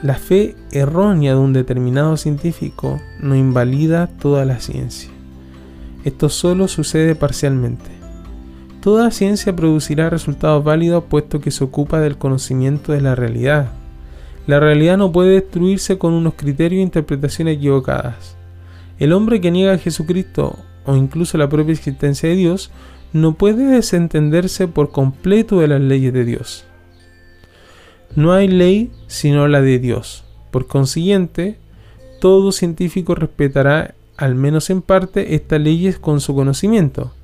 La 0.02 0.14
fe 0.14 0.54
errónea 0.70 1.32
de 1.32 1.40
un 1.40 1.52
determinado 1.52 2.16
científico 2.16 3.00
no 3.20 3.34
invalida 3.34 4.06
toda 4.06 4.44
la 4.44 4.60
ciencia. 4.60 5.10
Esto 6.04 6.28
solo 6.28 6.68
sucede 6.68 7.16
parcialmente. 7.16 7.95
Toda 8.86 9.10
ciencia 9.10 9.56
producirá 9.56 10.10
resultados 10.10 10.62
válidos 10.62 11.02
puesto 11.08 11.40
que 11.40 11.50
se 11.50 11.64
ocupa 11.64 11.98
del 11.98 12.18
conocimiento 12.18 12.92
de 12.92 13.00
la 13.00 13.16
realidad. 13.16 13.72
La 14.46 14.60
realidad 14.60 14.96
no 14.96 15.10
puede 15.10 15.40
destruirse 15.40 15.98
con 15.98 16.12
unos 16.12 16.34
criterios 16.34 16.78
e 16.78 16.82
interpretaciones 16.84 17.56
equivocadas. 17.56 18.36
El 19.00 19.12
hombre 19.12 19.40
que 19.40 19.50
niega 19.50 19.72
a 19.72 19.78
Jesucristo 19.78 20.56
o 20.84 20.94
incluso 20.94 21.36
la 21.36 21.48
propia 21.48 21.72
existencia 21.72 22.28
de 22.28 22.36
Dios 22.36 22.70
no 23.12 23.34
puede 23.34 23.66
desentenderse 23.66 24.68
por 24.68 24.92
completo 24.92 25.58
de 25.58 25.66
las 25.66 25.80
leyes 25.80 26.12
de 26.12 26.24
Dios. 26.24 26.64
No 28.14 28.34
hay 28.34 28.46
ley 28.46 28.92
sino 29.08 29.48
la 29.48 29.62
de 29.62 29.80
Dios. 29.80 30.22
Por 30.52 30.68
consiguiente, 30.68 31.58
todo 32.20 32.52
científico 32.52 33.16
respetará, 33.16 33.96
al 34.16 34.36
menos 34.36 34.70
en 34.70 34.80
parte, 34.80 35.34
estas 35.34 35.60
leyes 35.60 35.98
con 35.98 36.20
su 36.20 36.36
conocimiento. 36.36 37.15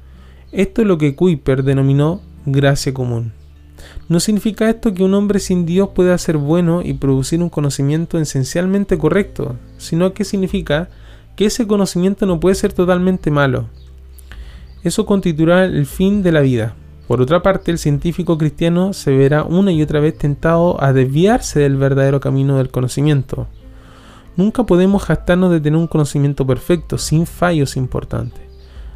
Esto 0.52 0.82
es 0.82 0.86
lo 0.86 0.98
que 0.98 1.14
Kuiper 1.16 1.64
denominó 1.64 2.20
gracia 2.44 2.92
común. 2.92 3.32
No 4.10 4.20
significa 4.20 4.68
esto 4.68 4.92
que 4.92 5.02
un 5.02 5.14
hombre 5.14 5.38
sin 5.38 5.64
Dios 5.64 5.88
pueda 5.94 6.16
ser 6.18 6.36
bueno 6.36 6.82
y 6.82 6.92
producir 6.92 7.42
un 7.42 7.48
conocimiento 7.48 8.18
esencialmente 8.18 8.98
correcto, 8.98 9.56
sino 9.78 10.12
que 10.12 10.24
significa 10.24 10.90
que 11.36 11.46
ese 11.46 11.66
conocimiento 11.66 12.26
no 12.26 12.38
puede 12.38 12.54
ser 12.54 12.74
totalmente 12.74 13.30
malo. 13.30 13.70
Eso 14.84 15.06
constituirá 15.06 15.64
el 15.64 15.86
fin 15.86 16.22
de 16.22 16.32
la 16.32 16.42
vida. 16.42 16.74
Por 17.08 17.22
otra 17.22 17.42
parte, 17.42 17.70
el 17.70 17.78
científico 17.78 18.36
cristiano 18.36 18.92
se 18.92 19.16
verá 19.16 19.44
una 19.44 19.72
y 19.72 19.82
otra 19.82 20.00
vez 20.00 20.18
tentado 20.18 20.82
a 20.82 20.92
desviarse 20.92 21.60
del 21.60 21.76
verdadero 21.78 22.20
camino 22.20 22.58
del 22.58 22.70
conocimiento. 22.70 23.46
Nunca 24.36 24.64
podemos 24.64 25.02
jactarnos 25.02 25.50
de 25.50 25.62
tener 25.62 25.78
un 25.78 25.86
conocimiento 25.86 26.46
perfecto, 26.46 26.98
sin 26.98 27.24
fallos 27.24 27.78
importantes. 27.78 28.51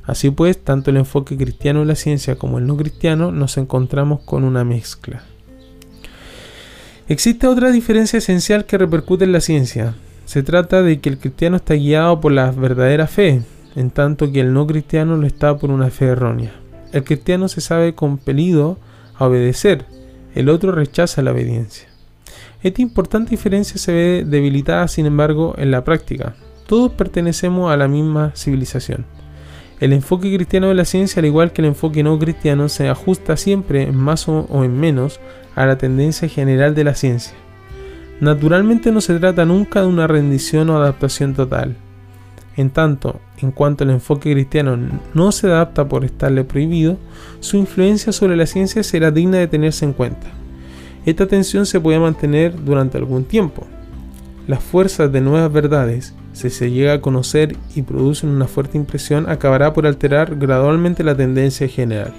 Así 0.06 0.30
pues, 0.30 0.62
tanto 0.62 0.90
el 0.90 0.98
enfoque 0.98 1.36
cristiano 1.36 1.80
de 1.80 1.86
la 1.86 1.96
ciencia 1.96 2.36
como 2.36 2.58
el 2.58 2.66
no 2.66 2.76
cristiano 2.76 3.32
nos 3.32 3.58
encontramos 3.58 4.20
con 4.20 4.44
una 4.44 4.64
mezcla. 4.64 5.22
Existe 7.08 7.46
otra 7.46 7.70
diferencia 7.70 8.18
esencial 8.18 8.64
que 8.64 8.78
repercute 8.78 9.24
en 9.24 9.32
la 9.32 9.40
ciencia. 9.40 9.94
Se 10.24 10.42
trata 10.42 10.82
de 10.82 11.00
que 11.00 11.08
el 11.08 11.18
cristiano 11.18 11.56
está 11.56 11.74
guiado 11.74 12.20
por 12.20 12.32
la 12.32 12.50
verdadera 12.50 13.06
fe, 13.06 13.42
en 13.74 13.90
tanto 13.90 14.32
que 14.32 14.40
el 14.40 14.52
no 14.52 14.66
cristiano 14.66 15.16
lo 15.16 15.26
está 15.26 15.56
por 15.58 15.70
una 15.70 15.90
fe 15.90 16.06
errónea. 16.06 16.52
El 16.92 17.04
cristiano 17.04 17.48
se 17.48 17.60
sabe 17.60 17.94
compelido 17.94 18.78
a 19.16 19.26
obedecer, 19.26 19.84
el 20.34 20.48
otro 20.48 20.72
rechaza 20.72 21.22
la 21.22 21.32
obediencia. 21.32 21.88
Esta 22.62 22.82
importante 22.82 23.30
diferencia 23.30 23.78
se 23.78 23.92
ve 23.92 24.24
debilitada, 24.26 24.88
sin 24.88 25.06
embargo, 25.06 25.54
en 25.58 25.70
la 25.70 25.84
práctica. 25.84 26.34
Todos 26.66 26.92
pertenecemos 26.92 27.70
a 27.70 27.76
la 27.76 27.86
misma 27.86 28.32
civilización. 28.34 29.06
El 29.78 29.92
enfoque 29.92 30.34
cristiano 30.34 30.68
de 30.68 30.74
la 30.74 30.86
ciencia, 30.86 31.20
al 31.20 31.26
igual 31.26 31.52
que 31.52 31.60
el 31.60 31.68
enfoque 31.68 32.02
no 32.02 32.18
cristiano, 32.18 32.68
se 32.70 32.88
ajusta 32.88 33.36
siempre 33.36 33.82
en 33.82 33.96
más 33.96 34.26
o 34.28 34.64
en 34.64 34.78
menos 34.78 35.20
a 35.54 35.66
la 35.66 35.76
tendencia 35.76 36.28
general 36.28 36.74
de 36.74 36.84
la 36.84 36.94
ciencia. 36.94 37.34
Naturalmente 38.20 38.90
no 38.90 39.02
se 39.02 39.18
trata 39.18 39.44
nunca 39.44 39.82
de 39.82 39.88
una 39.88 40.06
rendición 40.06 40.70
o 40.70 40.78
adaptación 40.78 41.34
total. 41.34 41.76
En 42.56 42.70
tanto, 42.70 43.20
en 43.42 43.50
cuanto 43.50 43.84
el 43.84 43.90
enfoque 43.90 44.32
cristiano 44.32 44.78
no 45.12 45.30
se 45.30 45.48
adapta 45.48 45.86
por 45.86 46.06
estarle 46.06 46.42
prohibido, 46.44 46.96
su 47.40 47.58
influencia 47.58 48.12
sobre 48.12 48.36
la 48.36 48.46
ciencia 48.46 48.82
será 48.82 49.10
digna 49.10 49.36
de 49.36 49.48
tenerse 49.48 49.84
en 49.84 49.92
cuenta. 49.92 50.28
Esta 51.04 51.26
tensión 51.26 51.66
se 51.66 51.80
puede 51.80 51.98
mantener 51.98 52.64
durante 52.64 52.96
algún 52.96 53.24
tiempo. 53.24 53.66
Las 54.46 54.62
fuerzas 54.62 55.10
de 55.12 55.20
nuevas 55.20 55.52
verdades 55.52 56.14
si 56.36 56.50
se 56.50 56.70
llega 56.70 56.92
a 56.92 57.00
conocer 57.00 57.56
y 57.74 57.80
producen 57.80 58.28
una 58.28 58.46
fuerte 58.46 58.76
impresión, 58.76 59.26
acabará 59.26 59.72
por 59.72 59.86
alterar 59.86 60.36
gradualmente 60.36 61.02
la 61.02 61.16
tendencia 61.16 61.66
general. 61.66 62.12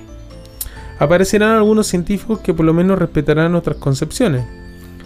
Aparecerán 0.98 1.52
algunos 1.52 1.86
científicos 1.86 2.40
que 2.40 2.52
por 2.52 2.66
lo 2.66 2.74
menos 2.74 2.98
respetarán 2.98 3.54
otras 3.54 3.78
concepciones. 3.78 4.44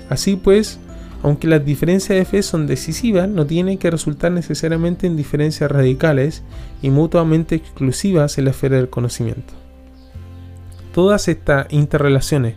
Así 0.10 0.38
pues, 0.38 0.80
aunque 1.24 1.50
las 1.50 1.66
diferencias 1.66 2.18
de 2.18 2.24
fe 2.24 2.42
son 2.42 2.68
decisivas, 2.68 3.28
no 3.28 3.46
tienen 3.46 3.78
que 3.78 3.92
resultar 3.92 4.32
necesariamente 4.32 5.08
en 5.08 5.18
diferencias 5.18 5.70
radicales 5.70 6.42
y 6.82 6.90
mutuamente 6.90 7.56
exclusivas 7.56 8.38
en 8.38 8.46
la 8.46 8.52
esfera 8.52 8.78
del 8.78 8.90
conocimiento. 8.90 9.54
Todas 10.94 11.28
estas 11.28 11.68
interrelaciones, 11.70 12.56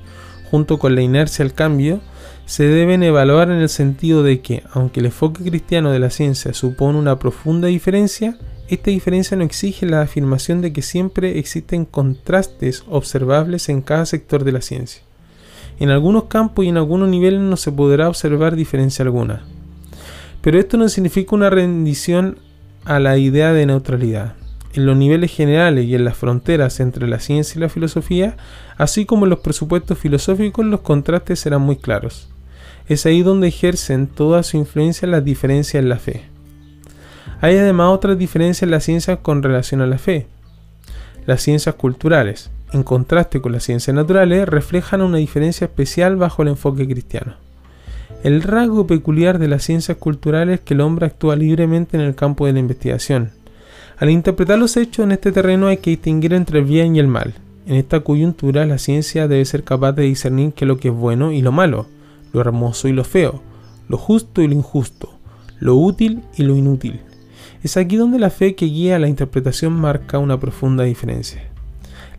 junto 0.53 0.79
con 0.79 0.95
la 0.95 1.01
inercia 1.03 1.45
al 1.45 1.53
cambio, 1.53 2.01
se 2.47 2.65
deben 2.65 3.03
evaluar 3.03 3.51
en 3.51 3.59
el 3.59 3.69
sentido 3.69 4.23
de 4.23 4.41
que, 4.41 4.63
aunque 4.73 5.01
el 5.01 5.07
enfoque 5.07 5.43
cristiano 5.45 5.91
de 5.91 5.99
la 5.99 6.11
ciencia 6.11 6.53
supone 6.53 6.99
una 6.99 7.19
profunda 7.19 7.69
diferencia, 7.69 8.37
esta 8.69 8.91
diferencia 8.91 9.37
no 9.37 9.45
exige 9.45 9.87
la 9.87 10.03
afirmación 10.03 10.61
de 10.61 10.73
que 10.73 10.83
siempre 10.83 11.39
existen 11.39 11.85
contrastes 11.85 12.85
observables 12.89 13.69
en 13.69 13.83
cada 13.83 14.07
sector 14.07 14.45
de 14.45 14.53
la 14.53 14.61
ciencia. 14.61 15.03
En 15.81 15.91
algunos 15.91 16.25
campos 16.25 16.65
y 16.65 16.69
en 16.69 16.77
algunos 16.77 17.09
niveles 17.09 17.41
no 17.41 17.57
se 17.57 17.73
podrá 17.73 18.09
observar 18.09 18.57
diferencia 18.57 19.05
alguna. 19.05 19.43
Pero 20.41 20.59
esto 20.59 20.77
no 20.77 20.89
significa 20.89 21.35
una 21.35 21.51
rendición 21.51 22.39
a 22.85 23.01
la 23.01 23.17
idea 23.17 23.53
de 23.53 23.67
neutralidad. 23.67 24.35
En 24.75 24.87
los 24.87 24.97
niveles 24.97 25.35
generales 25.35 25.87
y 25.87 25.95
en 25.95 26.05
las 26.05 26.17
fronteras 26.17 26.81
entre 26.81 27.09
la 27.09 27.21
ciencia 27.21 27.59
y 27.59 27.61
la 27.61 27.69
filosofía, 27.69 28.37
así 28.77 29.07
como 29.07 29.25
en 29.25 29.31
los 29.31 29.39
presupuestos 29.41 29.99
filosóficos, 29.99 30.67
los 30.67 30.81
contrastes 30.81 31.41
serán 31.41 31.63
muy 31.63 31.77
claros. 31.77 32.34
Es 32.87 33.07
ahí 33.07 33.23
donde 33.23 33.49
ejercen 33.49 34.07
toda 34.07 34.43
su 34.43 34.59
influencia 34.59 35.09
las 35.09 35.25
diferencias 35.25 35.83
en 35.83 35.89
la 35.89 35.97
fe. 35.97 36.25
Hay 37.41 37.57
además 37.57 37.89
otras 37.93 38.19
diferencias 38.19 38.65
en 38.65 38.71
la 38.71 38.81
ciencia 38.81 39.17
con 39.17 39.43
relación 39.43 39.81
a 39.81 39.87
la 39.87 39.99
fe. 39.99 40.27
Las 41.27 41.43
ciencias 41.43 41.75
culturales, 41.77 42.51
en 42.73 42.83
contraste 42.83 43.41
con 43.41 43.53
las 43.53 43.65
ciencias 43.65 43.95
naturales, 43.95 44.47
reflejan 44.49 45.01
una 45.01 45.19
diferencia 45.19 45.67
especial 45.67 46.17
bajo 46.17 46.43
el 46.43 46.49
enfoque 46.49 46.87
cristiano. 46.87 47.37
El 48.23 48.43
rasgo 48.43 48.87
peculiar 48.87 49.39
de 49.39 49.49
las 49.49 49.63
ciencias 49.65 49.97
culturales 49.97 50.61
es 50.61 50.61
que 50.61 50.75
el 50.75 50.81
hombre 50.81 51.07
actúa 51.07 51.37
libremente 51.37 51.97
en 51.97 52.03
el 52.03 52.15
campo 52.15 52.47
de 52.47 52.53
la 52.53 52.59
investigación. 52.59 53.31
Al 53.97 54.11
interpretar 54.11 54.59
los 54.59 54.77
hechos 54.77 55.05
en 55.05 55.13
este 55.13 55.33
terreno 55.33 55.69
hay 55.69 55.79
que 55.79 55.91
distinguir 55.91 56.35
entre 56.35 56.59
el 56.59 56.65
bien 56.65 56.97
y 56.97 56.99
el 56.99 57.07
mal. 57.07 57.35
En 57.67 57.77
esta 57.77 58.01
coyuntura 58.01 58.67
la 58.67 58.79
ciencia 58.79 59.29
debe 59.29 59.45
ser 59.45 59.65
capaz 59.65 59.93
de 59.93 60.03
discernir 60.03 60.53
qué 60.53 60.65
es 60.65 60.69
lo 60.69 60.77
que 60.77 60.89
es 60.89 60.95
bueno 60.95 61.33
y 61.33 61.41
lo 61.41 61.53
malo, 61.53 61.87
lo 62.35 62.41
hermoso 62.41 62.89
y 62.89 62.93
lo 62.93 63.05
feo, 63.05 63.41
lo 63.89 63.97
justo 63.97 64.43
y 64.43 64.49
lo 64.49 64.55
injusto, 64.55 65.09
lo 65.59 65.77
útil 65.77 66.23
y 66.37 66.43
lo 66.43 66.57
inútil. 66.57 67.01
Es 67.63 67.79
aquí 67.79 67.97
donde 67.97 68.19
la 68.19 68.29
fe 68.29 68.55
que 68.55 68.67
guía 68.67 68.99
la 68.99 69.09
interpretación 69.09 69.73
marca 69.73 70.19
una 70.19 70.39
profunda 70.39 70.85
diferencia. 70.85 71.43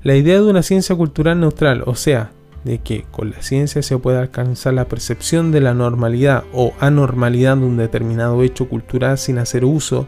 La 0.01 0.15
idea 0.15 0.35
de 0.35 0.49
una 0.49 0.63
ciencia 0.63 0.95
cultural 0.95 1.39
neutral, 1.39 1.83
o 1.85 1.95
sea, 1.95 2.31
de 2.63 2.79
que 2.79 3.05
con 3.11 3.29
la 3.29 3.41
ciencia 3.43 3.83
se 3.83 3.97
puede 3.99 4.17
alcanzar 4.17 4.73
la 4.73 4.87
percepción 4.87 5.51
de 5.51 5.61
la 5.61 5.75
normalidad 5.75 6.45
o 6.51 6.73
anormalidad 6.79 7.57
de 7.57 7.65
un 7.65 7.77
determinado 7.77 8.41
hecho 8.41 8.67
cultural 8.67 9.19
sin 9.19 9.37
hacer 9.37 9.65
uso 9.65 10.07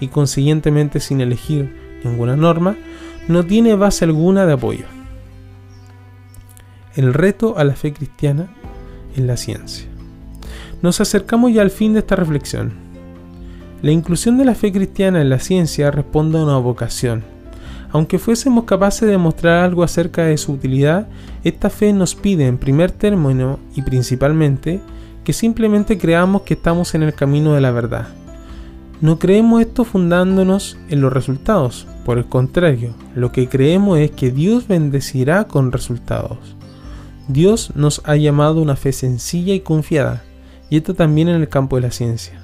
y 0.00 0.08
consiguientemente 0.08 1.00
sin 1.00 1.20
elegir 1.20 2.00
ninguna 2.04 2.36
norma, 2.36 2.76
no 3.26 3.44
tiene 3.44 3.74
base 3.74 4.04
alguna 4.04 4.46
de 4.46 4.54
apoyo. 4.54 4.86
El 6.94 7.12
reto 7.12 7.58
a 7.58 7.64
la 7.64 7.74
fe 7.74 7.92
cristiana 7.92 8.48
en 9.18 9.26
la 9.26 9.36
ciencia. 9.36 9.86
Nos 10.80 11.00
acercamos 11.00 11.52
ya 11.52 11.62
al 11.62 11.70
fin 11.70 11.92
de 11.92 11.98
esta 12.00 12.16
reflexión. 12.16 12.72
La 13.82 13.90
inclusión 13.90 14.38
de 14.38 14.44
la 14.44 14.54
fe 14.54 14.72
cristiana 14.72 15.20
en 15.20 15.30
la 15.30 15.38
ciencia 15.38 15.90
responde 15.90 16.38
a 16.38 16.42
una 16.42 16.58
vocación. 16.58 17.22
Aunque 17.90 18.18
fuésemos 18.18 18.64
capaces 18.64 19.08
de 19.08 19.18
mostrar 19.18 19.64
algo 19.64 19.82
acerca 19.82 20.24
de 20.24 20.36
su 20.36 20.52
utilidad, 20.52 21.08
esta 21.44 21.70
fe 21.70 21.92
nos 21.92 22.14
pide 22.14 22.46
en 22.46 22.58
primer 22.58 22.90
término 22.90 23.58
y 23.74 23.82
principalmente 23.82 24.80
que 25.24 25.32
simplemente 25.32 25.98
creamos 25.98 26.42
que 26.42 26.54
estamos 26.54 26.94
en 26.94 27.02
el 27.02 27.14
camino 27.14 27.54
de 27.54 27.60
la 27.60 27.70
verdad. 27.70 28.08
No 29.00 29.18
creemos 29.18 29.60
esto 29.60 29.84
fundándonos 29.84 30.76
en 30.88 31.00
los 31.00 31.12
resultados, 31.12 31.86
por 32.04 32.18
el 32.18 32.26
contrario, 32.26 32.94
lo 33.14 33.32
que 33.32 33.48
creemos 33.48 33.98
es 33.98 34.10
que 34.10 34.30
Dios 34.30 34.66
bendecirá 34.66 35.44
con 35.44 35.72
resultados. 35.72 36.57
Dios 37.28 37.72
nos 37.74 38.00
ha 38.04 38.16
llamado 38.16 38.62
una 38.62 38.74
fe 38.74 38.92
sencilla 38.92 39.52
y 39.52 39.60
confiada, 39.60 40.24
y 40.70 40.78
esto 40.78 40.94
también 40.94 41.28
en 41.28 41.36
el 41.36 41.48
campo 41.50 41.76
de 41.76 41.82
la 41.82 41.90
ciencia. 41.90 42.40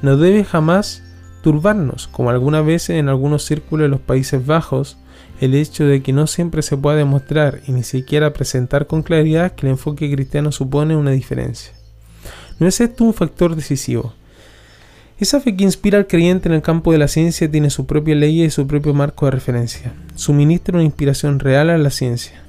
No 0.00 0.16
debe 0.16 0.44
jamás 0.44 1.02
turbarnos, 1.42 2.06
como 2.06 2.30
algunas 2.30 2.64
veces 2.64 2.90
en 2.90 3.08
algunos 3.08 3.44
círculos 3.44 3.84
de 3.86 3.88
los 3.88 4.00
Países 4.00 4.46
Bajos, 4.46 4.96
el 5.40 5.56
hecho 5.56 5.84
de 5.84 6.02
que 6.02 6.12
no 6.12 6.28
siempre 6.28 6.62
se 6.62 6.76
pueda 6.76 6.96
demostrar 6.96 7.62
y 7.66 7.72
ni 7.72 7.82
siquiera 7.82 8.32
presentar 8.32 8.86
con 8.86 9.02
claridad 9.02 9.52
que 9.52 9.66
el 9.66 9.72
enfoque 9.72 10.12
cristiano 10.12 10.52
supone 10.52 10.94
una 10.94 11.10
diferencia. 11.10 11.72
¿No 12.60 12.68
es 12.68 12.80
esto 12.80 13.02
un 13.02 13.14
factor 13.14 13.56
decisivo? 13.56 14.14
Esa 15.18 15.40
fe 15.40 15.56
que 15.56 15.64
inspira 15.64 15.98
al 15.98 16.06
creyente 16.06 16.48
en 16.48 16.54
el 16.54 16.62
campo 16.62 16.92
de 16.92 16.98
la 16.98 17.08
ciencia 17.08 17.50
tiene 17.50 17.70
su 17.70 17.86
propia 17.86 18.14
ley 18.14 18.42
y 18.42 18.50
su 18.50 18.68
propio 18.68 18.94
marco 18.94 19.24
de 19.24 19.32
referencia. 19.32 19.92
Suministra 20.14 20.76
una 20.76 20.84
inspiración 20.84 21.40
real 21.40 21.70
a 21.70 21.78
la 21.78 21.90
ciencia. 21.90 22.41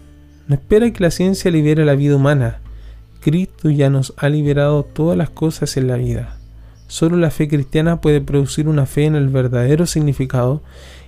No 0.48 0.56
espera 0.56 0.92
que 0.92 1.04
la 1.04 1.12
ciencia 1.12 1.50
libere 1.50 1.86
la 1.86 1.96
vida 1.96 2.16
humana. 2.18 2.60
Cristo 3.22 3.70
ya 3.70 3.90
nos 3.90 4.14
ha 4.18 4.28
liberado 4.28 4.84
todas 4.84 5.18
las 5.18 5.30
cosas 5.30 5.78
en 5.78 5.88
la 5.88 5.96
vida. 5.96 6.38
Solo 6.88 7.16
la 7.16 7.32
fe 7.32 7.48
cristiana 7.48 8.02
puede 8.02 8.20
producir 8.20 8.68
una 8.68 8.86
fe 8.86 9.06
en 9.06 9.16
el 9.16 9.30
verdadero 9.30 9.86
significado 9.86 10.62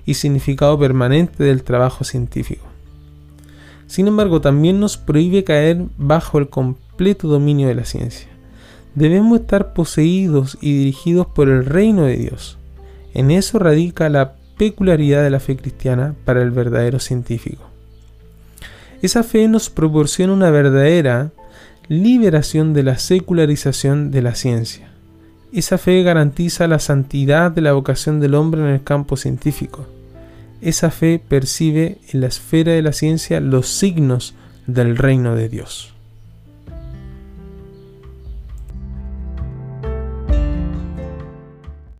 y 0.06 0.14
significado 0.14 0.80
permanente 0.80 1.44
del 1.44 1.64
trabajo 1.64 2.06
científico. 2.06 2.66
Sin 3.88 4.08
embargo, 4.08 4.40
también 4.40 4.80
nos 4.80 4.98
prohíbe 4.98 5.44
caer 5.44 5.86
bajo 5.98 6.40
el 6.40 6.50
completo 6.50 7.28
dominio 7.28 7.68
de 7.68 7.76
la 7.76 7.86
ciencia. 7.86 8.30
Debemos 8.96 9.42
estar 9.42 9.74
poseídos 9.74 10.58
y 10.62 10.78
dirigidos 10.78 11.28
por 11.28 11.50
el 11.50 11.66
reino 11.66 12.06
de 12.06 12.16
Dios. 12.16 12.58
En 13.14 13.30
eso 13.32 13.60
radica 13.60 14.10
la 14.10 14.36
peculiaridad 14.58 15.24
de 15.24 15.30
la 15.30 15.42
fe 15.42 15.58
cristiana 15.58 16.16
para 16.24 16.42
el 16.42 16.52
verdadero 16.52 17.00
científico. 17.00 17.75
Esa 19.06 19.22
fe 19.22 19.47
nos 19.47 19.70
proporciona 19.70 20.34
una 20.34 20.49
verdadera 20.49 21.30
liberación 21.89 22.74
de 22.74 22.82
la 22.82 22.97
secularización 22.97 24.10
de 24.10 24.24
la 24.24 24.34
ciencia. 24.34 24.88
Esa 25.53 25.78
fe 25.78 26.01
garantiza 26.01 26.68
la 26.68 26.80
santidad 26.80 27.51
de 27.51 27.62
la 27.62 27.74
vocación 27.74 28.20
del 28.20 28.34
hombre 28.34 28.62
en 28.62 28.68
el 28.70 28.84
campo 28.84 29.16
científico. 29.16 29.86
Esa 30.60 30.89
fe 30.89 31.20
percibe 31.20 31.99
en 32.12 32.22
la 32.22 32.26
esfera 32.26 32.72
de 32.72 32.82
la 32.82 32.93
ciencia 32.93 33.39
los 33.41 33.68
signos 33.68 34.34
del 34.66 34.97
reino 34.97 35.36
de 35.36 35.49
Dios. 35.49 35.93